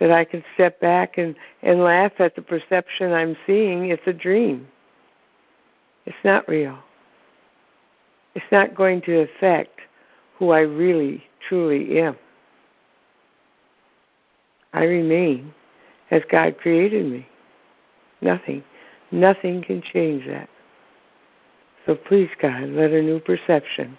that 0.00 0.10
I 0.10 0.24
can 0.24 0.42
step 0.54 0.80
back 0.80 1.18
and 1.18 1.34
and 1.62 1.80
laugh 1.80 2.12
at 2.18 2.34
the 2.34 2.42
perception 2.42 3.12
I'm 3.12 3.36
seeing. 3.46 3.90
It's 3.90 4.06
a 4.06 4.12
dream. 4.12 4.66
It's 6.06 6.16
not 6.24 6.48
real. 6.48 6.78
It's 8.34 8.44
not 8.50 8.74
going 8.74 9.02
to 9.02 9.20
affect 9.20 9.80
who 10.38 10.50
I 10.50 10.60
really, 10.60 11.24
truly 11.48 12.00
am. 12.00 12.16
I 14.72 14.84
remain 14.84 15.52
as 16.10 16.22
God 16.30 16.56
created 16.58 17.06
me. 17.06 17.26
Nothing, 18.20 18.64
nothing 19.10 19.62
can 19.62 19.82
change 19.82 20.26
that. 20.26 20.48
So 21.84 21.94
please, 21.94 22.30
God, 22.40 22.68
let 22.70 22.92
a 22.92 23.02
new 23.02 23.18
perception 23.20 23.98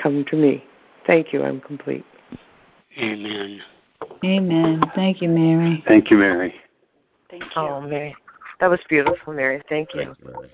come 0.00 0.24
to 0.30 0.36
me. 0.36 0.64
Thank 1.06 1.32
you. 1.32 1.42
I'm 1.42 1.60
complete. 1.60 2.04
Amen. 2.98 3.60
Amen. 4.24 4.82
Thank 4.94 5.20
you, 5.20 5.28
Mary. 5.28 5.82
Thank 5.86 6.10
you, 6.10 6.18
Mary. 6.18 6.54
Thank 7.30 7.42
you. 7.42 7.50
Oh, 7.56 7.80
Mary. 7.80 8.14
That 8.60 8.68
was 8.68 8.80
beautiful, 8.88 9.32
Mary. 9.32 9.62
Thank 9.68 9.94
you. 9.94 10.04
Thank 10.04 10.18
you, 10.20 10.30
Mary. 10.30 10.50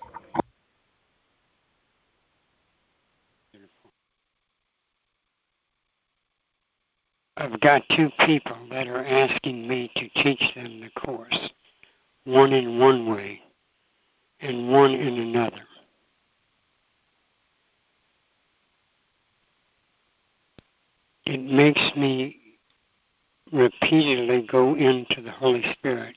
I've 7.40 7.58
got 7.60 7.82
two 7.96 8.10
people 8.26 8.58
that 8.70 8.86
are 8.86 9.02
asking 9.02 9.66
me 9.66 9.90
to 9.96 10.22
teach 10.22 10.42
them 10.54 10.82
the 10.82 11.00
course, 11.00 11.48
one 12.24 12.52
in 12.52 12.78
one 12.78 13.10
way 13.10 13.40
and 14.40 14.70
one 14.70 14.90
in 14.90 15.18
another. 15.18 15.62
It 21.24 21.40
makes 21.40 21.80
me 21.96 22.36
repeatedly 23.50 24.46
go 24.46 24.74
into 24.74 25.22
the 25.22 25.30
Holy 25.30 25.64
Spirit 25.72 26.16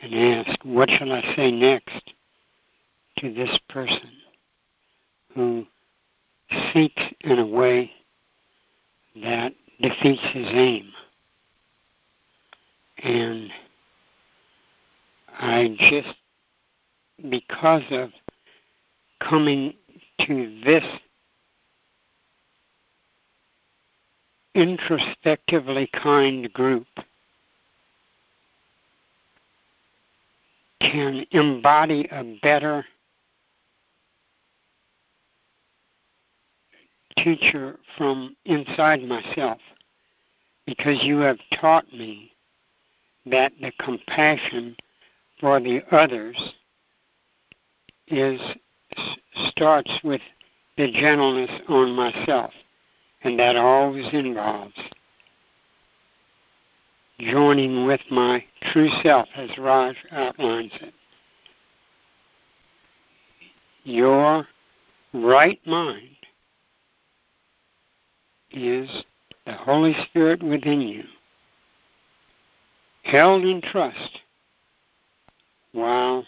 and 0.00 0.14
ask, 0.14 0.58
what 0.64 0.88
shall 0.88 1.12
I 1.12 1.34
say 1.36 1.50
next 1.50 2.10
to 3.18 3.34
this 3.34 3.58
person 3.68 4.12
who 5.34 5.66
seeks 6.72 7.02
in 7.20 7.38
a 7.38 7.46
way 7.46 7.90
that 9.22 9.52
defeats 9.80 10.22
his 10.32 10.46
aim. 10.52 10.90
And 12.98 13.50
I 15.38 15.76
just, 15.78 16.16
because 17.28 17.82
of 17.90 18.10
coming 19.20 19.74
to 20.26 20.60
this 20.64 20.84
introspectively 24.54 25.90
kind 25.92 26.52
group, 26.52 26.86
can 30.80 31.26
embody 31.32 32.08
a 32.10 32.38
better 32.42 32.84
teacher 37.24 37.78
from 37.96 38.36
inside 38.44 39.02
myself 39.02 39.58
because 40.66 41.02
you 41.02 41.18
have 41.18 41.38
taught 41.60 41.90
me 41.92 42.30
that 43.26 43.52
the 43.60 43.72
compassion 43.80 44.76
for 45.40 45.58
the 45.58 45.80
others 45.90 46.36
is 48.08 48.40
starts 49.48 49.90
with 50.04 50.20
the 50.76 50.90
gentleness 50.92 51.50
on 51.68 51.94
myself. 51.94 52.52
And 53.22 53.38
that 53.38 53.56
always 53.56 54.12
involves 54.12 54.74
joining 57.18 57.86
with 57.86 58.00
my 58.10 58.44
true 58.72 58.90
self 59.02 59.28
as 59.34 59.56
Raj 59.56 59.96
outlines 60.12 60.72
it. 60.80 60.92
Your 63.84 64.46
right 65.14 65.60
mind 65.66 66.13
is 68.54 68.88
the 69.46 69.52
Holy 69.52 69.94
Spirit 70.06 70.42
within 70.42 70.80
you, 70.80 71.04
held 73.02 73.44
in 73.44 73.60
trust 73.60 74.20
while 75.72 76.24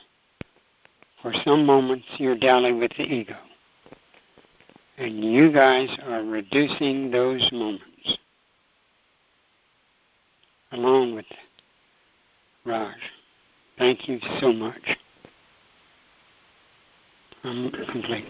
for 1.22 1.32
some 1.44 1.64
moments 1.64 2.04
you're 2.18 2.36
dallying 2.36 2.78
with 2.78 2.90
the 2.96 3.04
ego. 3.04 3.36
And 4.98 5.22
you 5.24 5.52
guys 5.52 5.88
are 6.04 6.22
reducing 6.22 7.10
those 7.10 7.46
moments 7.52 8.18
along 10.72 11.14
with 11.14 11.26
Raj. 12.64 12.94
Thank 13.78 14.08
you 14.08 14.18
so 14.40 14.52
much. 14.52 14.96
I'm 17.44 17.70
complete. 17.70 18.24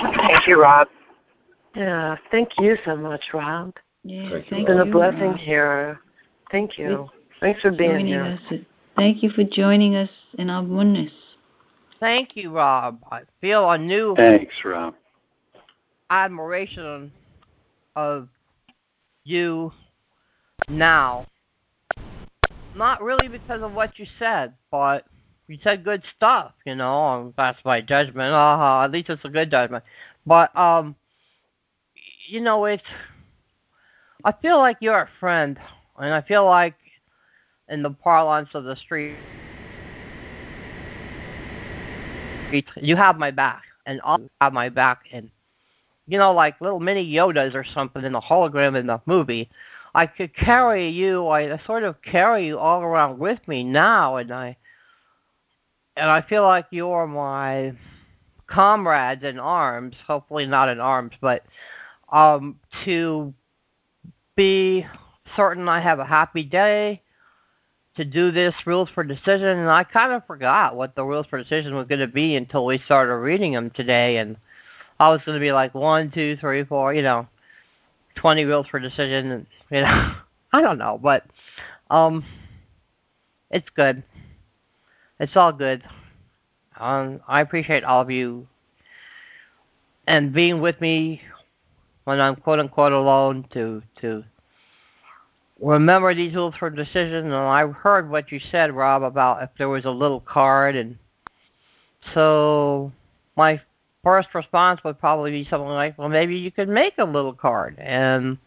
Thank 0.00 0.46
you, 0.46 0.60
Rob. 0.60 0.88
Yeah, 1.74 2.16
thank 2.30 2.50
you 2.58 2.76
so 2.84 2.96
much, 2.96 3.22
Rob. 3.32 3.74
Yeah, 4.02 4.28
it's 4.28 4.48
thank 4.48 4.66
been 4.66 4.76
you, 4.76 4.82
a 4.82 4.86
blessing 4.86 5.32
Rob. 5.32 5.36
here. 5.38 6.00
Thank 6.50 6.78
you. 6.78 7.08
It's 7.30 7.40
Thanks 7.40 7.60
for 7.60 7.70
being 7.70 7.90
joining 7.90 8.06
here. 8.06 8.38
us. 8.50 8.58
Thank 8.96 9.22
you 9.22 9.30
for 9.30 9.44
joining 9.44 9.94
us 9.94 10.10
in 10.34 10.50
our 10.50 10.64
oneness. 10.64 11.12
Thank 12.00 12.34
you, 12.34 12.52
Rob. 12.52 13.00
I 13.10 13.20
feel 13.40 13.70
a 13.70 13.78
new 13.78 14.14
Thanks, 14.16 14.54
Rob. 14.64 14.94
admiration 16.08 17.12
of 17.94 18.28
you 19.24 19.72
now. 20.68 21.26
Not 22.74 23.02
really 23.02 23.28
because 23.28 23.62
of 23.62 23.72
what 23.72 23.98
you 23.98 24.06
said, 24.18 24.54
but 24.70 25.04
you 25.50 25.58
said 25.64 25.82
good 25.82 26.04
stuff, 26.16 26.52
you 26.64 26.76
know, 26.76 27.34
that's 27.36 27.58
my 27.64 27.80
judgment. 27.80 28.32
Uh-huh, 28.32 28.84
at 28.84 28.92
least 28.92 29.10
it's 29.10 29.24
a 29.24 29.28
good 29.28 29.50
judgment. 29.50 29.82
But 30.24 30.56
um 30.56 30.94
you 32.28 32.40
know, 32.40 32.66
it's 32.66 32.84
I 34.24 34.30
feel 34.30 34.58
like 34.58 34.76
you're 34.80 34.94
a 34.94 35.08
friend 35.18 35.58
and 35.98 36.14
I 36.14 36.20
feel 36.22 36.44
like 36.44 36.76
in 37.68 37.82
the 37.82 37.90
parlance 37.90 38.50
of 38.54 38.62
the 38.62 38.76
street 38.76 39.16
you 42.76 42.96
have 42.96 43.18
my 43.18 43.32
back 43.32 43.62
and 43.86 44.00
I'll 44.04 44.20
have 44.40 44.52
my 44.52 44.68
back 44.68 45.02
and 45.12 45.30
you 46.06 46.18
know, 46.18 46.32
like 46.32 46.60
little 46.60 46.80
mini 46.80 47.12
Yodas 47.12 47.54
or 47.54 47.64
something 47.64 48.04
in 48.04 48.12
the 48.12 48.20
hologram 48.20 48.78
in 48.78 48.86
the 48.86 49.00
movie. 49.04 49.50
I 49.96 50.06
could 50.06 50.34
carry 50.36 50.88
you. 50.90 51.26
I 51.28 51.60
sort 51.66 51.82
of 51.82 52.00
carry 52.02 52.46
you 52.46 52.58
all 52.58 52.82
around 52.82 53.18
with 53.18 53.40
me 53.48 53.64
now, 53.64 54.16
and 54.16 54.32
I 54.32 54.56
and 55.96 56.10
I 56.10 56.22
feel 56.22 56.42
like 56.42 56.66
you're 56.70 57.06
my 57.06 57.72
comrades 58.46 59.22
in 59.24 59.38
arms. 59.38 59.94
Hopefully 60.06 60.46
not 60.46 60.68
in 60.68 60.80
arms, 60.80 61.12
but 61.20 61.44
um, 62.12 62.58
to 62.84 63.32
be 64.36 64.86
certain 65.36 65.68
I 65.68 65.80
have 65.80 65.98
a 65.98 66.04
happy 66.04 66.44
day. 66.44 67.02
To 67.96 68.04
do 68.04 68.30
this 68.30 68.54
rules 68.64 68.88
for 68.94 69.02
decision, 69.04 69.58
and 69.58 69.68
I 69.68 69.84
kind 69.84 70.12
of 70.12 70.24
forgot 70.26 70.76
what 70.76 70.94
the 70.94 71.04
rules 71.04 71.26
for 71.26 71.38
decision 71.38 71.74
was 71.74 71.88
going 71.88 72.00
to 72.00 72.06
be 72.06 72.36
until 72.36 72.64
we 72.64 72.78
started 72.78 73.16
reading 73.16 73.52
them 73.52 73.68
today, 73.70 74.18
and 74.18 74.36
I 74.98 75.10
was 75.10 75.20
going 75.26 75.36
to 75.36 75.40
be 75.40 75.52
like 75.52 75.74
one, 75.74 76.10
two, 76.10 76.36
three, 76.40 76.64
four, 76.64 76.94
you 76.94 77.02
know, 77.02 77.26
twenty 78.14 78.44
rules 78.44 78.68
for 78.68 78.78
decision, 78.78 79.32
and 79.32 79.46
you 79.70 79.80
know, 79.82 80.14
I 80.52 80.62
don't 80.62 80.78
know, 80.78 80.98
but 81.02 81.24
um, 81.90 82.24
it's 83.50 83.68
good. 83.74 84.02
It's 85.20 85.36
all 85.36 85.52
good. 85.52 85.82
Um, 86.78 87.20
I 87.28 87.42
appreciate 87.42 87.84
all 87.84 88.00
of 88.00 88.10
you 88.10 88.48
and 90.06 90.32
being 90.32 90.62
with 90.62 90.80
me 90.80 91.20
when 92.04 92.18
I'm 92.18 92.36
quote 92.36 92.58
unquote 92.58 92.92
alone 92.92 93.46
to 93.52 93.82
to 94.00 94.24
remember 95.60 96.14
these 96.14 96.34
rules 96.34 96.54
for 96.58 96.70
decision. 96.70 97.26
And 97.26 97.34
I 97.34 97.66
heard 97.66 98.08
what 98.08 98.32
you 98.32 98.40
said, 98.50 98.74
Rob, 98.74 99.02
about 99.02 99.42
if 99.42 99.50
there 99.58 99.68
was 99.68 99.84
a 99.84 99.90
little 99.90 100.20
card, 100.20 100.74
and 100.74 100.96
so 102.14 102.90
my 103.36 103.60
first 104.02 104.34
response 104.34 104.82
would 104.84 104.98
probably 104.98 105.32
be 105.32 105.44
something 105.44 105.68
like, 105.68 105.98
well, 105.98 106.08
maybe 106.08 106.38
you 106.38 106.50
could 106.50 106.70
make 106.70 106.94
a 106.96 107.04
little 107.04 107.34
card 107.34 107.78
and 107.78 108.38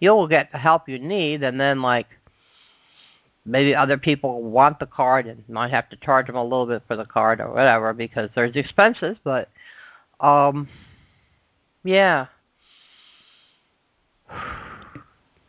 you'll 0.00 0.26
get 0.26 0.50
the 0.52 0.58
help 0.58 0.88
you 0.88 0.98
need. 0.98 1.42
And 1.42 1.60
then, 1.60 1.82
like, 1.82 2.06
maybe 3.46 3.74
other 3.74 3.98
people 3.98 4.42
want 4.42 4.78
the 4.78 4.86
card 4.86 5.26
and 5.26 5.46
might 5.48 5.70
have 5.70 5.88
to 5.90 5.96
charge 5.96 6.26
them 6.26 6.36
a 6.36 6.42
little 6.42 6.66
bit 6.66 6.82
for 6.86 6.96
the 6.96 7.04
card 7.04 7.40
or 7.40 7.52
whatever 7.52 7.92
because 7.92 8.30
there's 8.34 8.56
expenses. 8.56 9.16
But, 9.22 9.48
um, 10.20 10.68
yeah. 11.82 12.26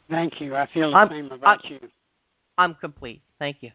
Thank 0.10 0.40
you. 0.42 0.56
I 0.56 0.68
feel 0.68 0.92
the 0.92 0.98
I'm- 0.98 1.10
same 1.10 1.32
about 1.32 1.64
I'm- 1.66 1.74
you. 1.74 1.90
I'm 2.58 2.76
complete. 2.76 3.22
Thank 3.40 3.58
you. 3.62 3.72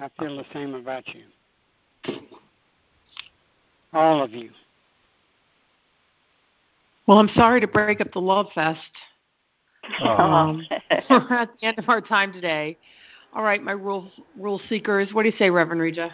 I 0.00 0.08
feel 0.18 0.36
the 0.36 0.44
same 0.52 0.74
about 0.74 1.04
you. 1.08 1.22
All 3.92 4.22
of 4.22 4.32
you. 4.32 4.50
Well, 7.06 7.18
I'm 7.18 7.28
sorry 7.34 7.60
to 7.60 7.66
break 7.66 8.00
up 8.00 8.12
the 8.12 8.20
love 8.20 8.46
fest. 8.54 8.80
Um, 10.00 10.66
we're 11.10 11.34
at 11.34 11.50
the 11.60 11.66
end 11.66 11.78
of 11.78 11.88
our 11.88 12.00
time 12.00 12.32
today. 12.32 12.76
All 13.34 13.42
right, 13.42 13.62
my 13.62 13.72
rule 13.72 14.10
rule 14.38 14.60
seekers. 14.68 15.12
What 15.12 15.22
do 15.22 15.30
you 15.30 15.36
say, 15.38 15.48
Reverend 15.48 15.80
Reja? 15.80 16.10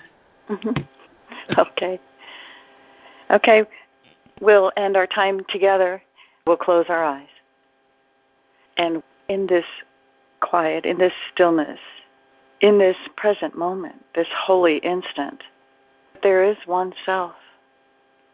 okay. 1.58 2.00
Okay, 3.30 3.64
we'll 4.40 4.72
end 4.76 4.96
our 4.96 5.06
time 5.06 5.40
together. 5.48 6.02
We'll 6.46 6.56
close 6.56 6.86
our 6.88 7.04
eyes. 7.04 7.26
And 8.76 9.02
in 9.28 9.46
this 9.46 9.64
quiet, 10.40 10.86
in 10.86 10.98
this 10.98 11.12
stillness, 11.32 11.80
in 12.60 12.78
this 12.78 12.96
present 13.16 13.56
moment, 13.56 13.96
this 14.14 14.28
holy 14.34 14.78
instant, 14.78 15.42
there 16.22 16.44
is 16.44 16.56
one 16.66 16.94
self. 17.04 17.34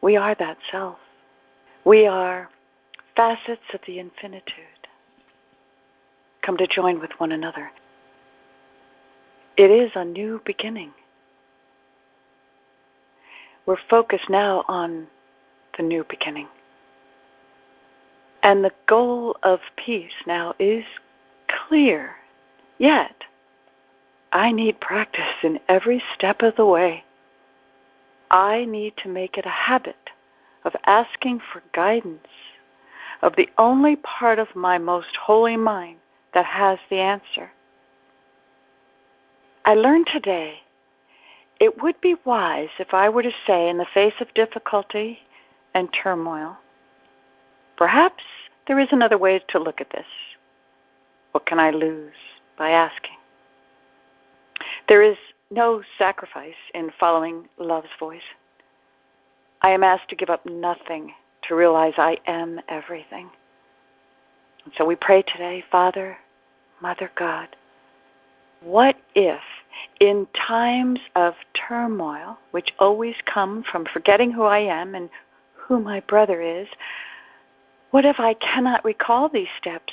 We 0.03 0.17
are 0.17 0.35
that 0.39 0.59
self. 0.71 0.99
We 1.85 2.07
are 2.07 2.51
facets 3.17 3.63
of 3.73 3.81
the 3.87 3.99
infinitude. 3.99 4.65
Come 6.43 6.57
to 6.59 6.67
join 6.67 7.01
with 7.01 7.11
one 7.19 7.33
another. 7.33 7.71
It 9.57 9.71
is 9.71 9.93
a 9.95 10.05
new 10.05 10.41
beginning. 10.45 10.93
We're 13.67 13.77
focused 13.89 14.29
now 14.29 14.65
on 14.67 15.07
the 15.77 15.85
new 15.85 16.05
beginning. 16.09 16.49
And 18.43 18.65
the 18.65 18.73
goal 18.87 19.37
of 19.43 19.61
peace 19.77 20.13
now 20.27 20.55
is 20.59 20.85
clear. 21.49 22.17
Yet, 22.79 23.25
I 24.33 24.51
need 24.51 24.81
practice 24.81 25.45
in 25.45 25.61
every 25.69 26.03
step 26.15 26.43
of 26.43 26.57
the 26.57 26.67
way. 26.67 27.05
I 28.31 28.65
need 28.65 28.97
to 28.99 29.09
make 29.09 29.39
it 29.39 29.47
a 29.47 29.51
habit 29.51 30.11
of 30.65 30.75
asking 30.85 31.41
for 31.53 31.63
guidance 31.73 32.27
of 33.23 33.37
the 33.37 33.49
only 33.57 33.95
part 33.97 34.41
of 34.41 34.57
my 34.57 34.79
most 34.79 35.17
holy 35.17 35.57
mind 35.57 35.99
that 36.35 36.45
has 36.45 36.81
the 36.91 36.99
answer. 36.99 37.53
I 39.65 39.75
learned 39.75 40.09
today 40.13 40.57
it 41.61 41.83
would 41.83 42.01
be 42.01 42.17
wise 42.25 42.69
if 42.79 42.93
I 42.93 43.09
were 43.09 43.23
to 43.23 43.31
say, 43.47 43.69
in 43.69 43.79
the 43.79 43.87
face 43.95 44.15
of 44.21 44.35
difficulty 44.35 45.21
and 45.75 45.89
turmoil, 45.93 46.57
perhaps 47.77 48.23
there 48.67 48.79
is 48.79 48.89
another 48.91 49.17
way 49.17 49.41
to 49.49 49.59
look 49.59 49.81
at 49.81 49.91
this. 49.91 50.07
What 51.33 51.47
can 51.47 51.59
I 51.59 51.71
lose 51.71 52.15
by 52.59 52.71
asking? 52.71 53.17
There 54.89 55.03
is 55.03 55.17
no 55.51 55.83
sacrifice 55.99 56.55
in 56.75 56.91
following 57.01 57.49
love's 57.59 57.89
voice. 57.99 58.23
I 59.63 59.71
am 59.71 59.83
asked 59.83 60.09
to 60.11 60.17
give 60.17 60.31
up 60.31 60.45
nothing 60.45 61.13
to 61.49 61.55
realize 61.55 61.95
I 61.97 62.19
am 62.27 62.61
everything. 62.69 63.31
And 64.65 64.75
so 64.77 64.85
we 64.85 64.97
pray 64.97 65.23
today, 65.23 65.65
Father, 65.71 66.19
Mother 66.81 67.11
God, 67.17 67.49
what 68.61 68.97
if 69.15 69.41
in 70.01 70.27
times 70.35 71.01
of 71.15 71.35
turmoil, 71.55 72.39
which 72.51 72.73
always 72.79 73.15
come 73.25 73.63
from 73.71 73.87
forgetting 73.93 74.33
who 74.33 74.43
I 74.43 74.59
am 74.59 74.95
and 74.95 75.09
who 75.55 75.81
my 75.81 76.01
brother 76.01 76.41
is, 76.43 76.69
what 77.91 78.05
if 78.05 78.19
I 78.19 78.35
cannot 78.35 78.85
recall 78.85 79.29
these 79.29 79.49
steps? 79.57 79.93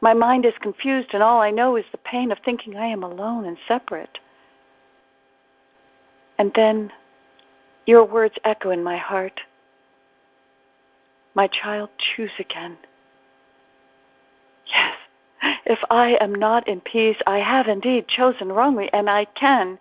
My 0.00 0.12
mind 0.12 0.44
is 0.44 0.54
confused, 0.60 1.08
and 1.12 1.22
all 1.22 1.40
I 1.40 1.50
know 1.50 1.76
is 1.76 1.84
the 1.92 1.98
pain 1.98 2.30
of 2.30 2.38
thinking 2.44 2.76
I 2.76 2.86
am 2.86 3.02
alone 3.02 3.44
and 3.46 3.56
separate. 3.66 4.18
And 6.38 6.52
then, 6.54 6.92
Your 7.86 8.04
words 8.04 8.34
echo 8.44 8.70
in 8.70 8.84
my 8.84 8.98
heart. 8.98 9.40
My 11.34 11.46
child, 11.46 11.88
choose 11.96 12.32
again. 12.38 12.76
Yes, 14.66 14.97
if 15.68 15.78
I 15.90 16.16
am 16.20 16.34
not 16.34 16.66
in 16.66 16.80
peace, 16.80 17.18
I 17.26 17.38
have 17.38 17.68
indeed 17.68 18.08
chosen 18.08 18.50
wrongly, 18.50 18.90
and 18.92 19.08
I 19.08 19.26
can 19.26 19.78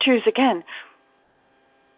choose 0.00 0.22
again. 0.26 0.62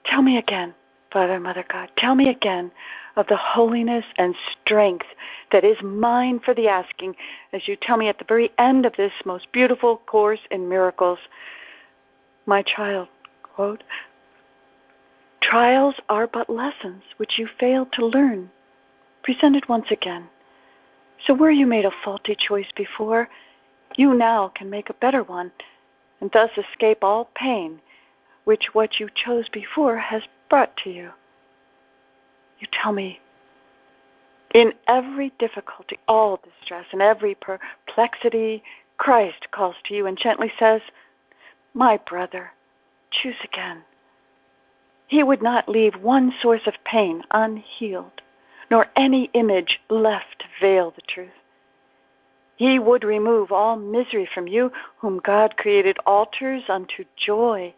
Tell 0.07 0.23
me 0.23 0.39
again, 0.39 0.75
Father, 1.13 1.39
Mother 1.39 1.65
God, 1.71 1.91
tell 1.99 2.15
me 2.15 2.31
again 2.31 2.73
of 3.15 3.27
the 3.27 3.37
holiness 3.37 4.07
and 4.17 4.35
strength 4.65 5.07
that 5.53 5.65
is 5.65 5.77
mine 5.83 6.41
for 6.41 6.55
the 6.55 6.69
asking, 6.69 7.15
as 7.53 7.69
you 7.69 7.77
tell 7.77 7.99
me 7.99 8.09
at 8.09 8.19
the 8.19 8.25
very 8.25 8.51
end 8.59 8.87
of 8.87 8.97
this 8.97 9.13
most 9.27 9.53
beautiful 9.53 9.99
course 10.07 10.41
in 10.51 10.69
miracles. 10.69 11.19
My 12.47 12.63
child, 12.63 13.09
quote, 13.43 13.85
trials 15.43 15.95
are 16.09 16.27
but 16.27 16.49
lessons 16.49 17.03
which 17.19 17.39
you 17.39 17.49
failed 17.61 17.93
to 17.93 18.07
learn, 18.07 18.51
presented 19.23 19.69
once 19.69 19.91
again. 19.91 20.29
So 21.25 21.35
where 21.35 21.51
you 21.51 21.67
made 21.67 21.85
a 21.85 21.91
faulty 22.05 22.37
choice 22.37 22.71
before, 22.77 23.29
you 23.97 24.15
now 24.15 24.49
can 24.49 24.69
make 24.69 24.91
a 24.91 24.95
better 24.95 25.23
one, 25.23 25.53
and 26.21 26.31
thus 26.33 26.51
escape 26.57 27.03
all 27.03 27.31
pain 27.35 27.81
which 28.45 28.75
what 28.75 29.01
you 29.01 29.09
chose 29.13 29.49
before 29.49 29.99
has 29.99 30.23
brought 30.49 30.77
to 30.77 30.91
you. 30.91 31.11
You 32.61 32.69
tell 32.73 32.93
me, 32.93 33.21
in 34.55 34.73
every 34.87 35.33
difficulty, 35.39 35.99
all 36.07 36.41
distress, 36.43 36.87
and 36.93 37.03
every 37.03 37.35
perplexity, 37.35 38.63
Christ 38.97 39.49
calls 39.51 39.75
to 39.85 39.95
you 39.95 40.07
and 40.07 40.17
gently 40.17 40.51
says, 40.59 40.81
My 41.75 41.99
brother, 41.99 42.53
choose 43.11 43.37
again. 43.43 43.83
He 45.09 45.23
would 45.23 45.43
not 45.43 45.69
leave 45.69 45.97
one 45.97 46.33
source 46.41 46.67
of 46.67 46.75
pain 46.85 47.23
unhealed, 47.33 48.23
nor 48.71 48.87
any 48.97 49.31
image 49.35 49.81
left 49.89 50.41
to 50.41 50.47
veil 50.61 50.91
the 50.91 51.03
truth. 51.03 51.31
He 52.57 52.79
would 52.79 53.05
remove 53.05 53.53
all 53.53 53.77
misery 53.77 54.29
from 54.33 54.49
you, 54.49 54.73
whom 54.99 55.19
God 55.19 55.57
created 55.57 55.99
altars 56.07 56.65
unto 56.69 57.05
joy. 57.17 57.75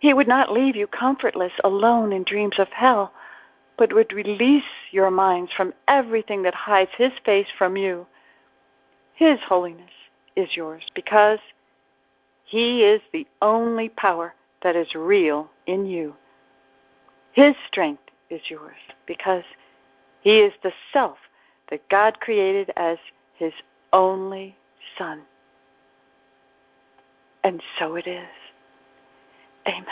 He 0.00 0.12
would 0.12 0.26
not 0.26 0.52
leave 0.52 0.74
you 0.74 0.88
comfortless, 0.88 1.52
alone 1.62 2.12
in 2.12 2.24
dreams 2.24 2.58
of 2.58 2.68
hell, 2.68 3.12
but 3.78 3.92
would 3.92 4.12
release 4.12 4.64
your 4.90 5.10
minds 5.10 5.52
from 5.56 5.74
everything 5.86 6.42
that 6.42 6.54
hides 6.54 6.90
His 6.96 7.12
face 7.24 7.46
from 7.56 7.76
you. 7.76 8.06
His 9.14 9.38
holiness 9.46 9.92
is 10.34 10.56
yours 10.56 10.82
because 10.94 11.38
He 12.44 12.82
is 12.82 13.00
the 13.12 13.26
only 13.40 13.88
power 13.88 14.34
that 14.62 14.74
is 14.74 14.94
real 14.96 15.50
in 15.66 15.86
you. 15.86 16.16
His 17.32 17.54
strength 17.68 18.02
is 18.28 18.42
yours 18.50 18.76
because 19.06 19.44
He 20.22 20.38
is 20.38 20.52
the 20.62 20.72
self 20.92 21.18
that 21.70 21.88
God 21.88 22.20
created 22.20 22.70
as 22.76 22.98
His 23.36 23.52
only 23.92 24.56
Son. 24.96 25.22
And 27.44 27.60
so 27.78 27.96
it 27.96 28.06
is. 28.06 28.24
Amen. 29.66 29.84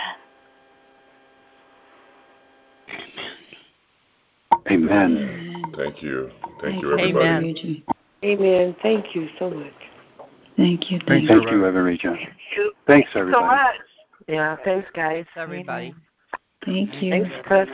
Amen. 4.71 5.17
Amen. 5.17 5.73
Thank 5.77 6.03
you. 6.03 6.31
Thank, 6.43 6.61
Thank 6.61 6.83
you, 6.83 6.99
everybody. 6.99 7.27
Amen. 7.27 7.83
Amen. 8.23 8.77
Thank 8.83 9.15
you 9.15 9.29
so 9.39 9.51
much. 9.51 9.73
Thank 10.57 10.91
you. 10.91 11.01
Thank, 11.07 11.23
you. 11.23 11.29
thank 11.29 11.51
you, 11.51 11.63
Reverend 11.63 11.87
Reja. 11.87 12.15
Thanks, 12.87 13.09
everybody. 13.15 13.43
so 13.43 13.47
much. 13.47 13.77
Yeah, 14.29 14.57
thanks, 14.65 14.89
guys. 14.95 15.25
Everybody. 15.37 15.95
Thank 16.65 17.03
you. 17.03 17.11
Thanks, 17.11 17.31
Chris. 17.45 17.71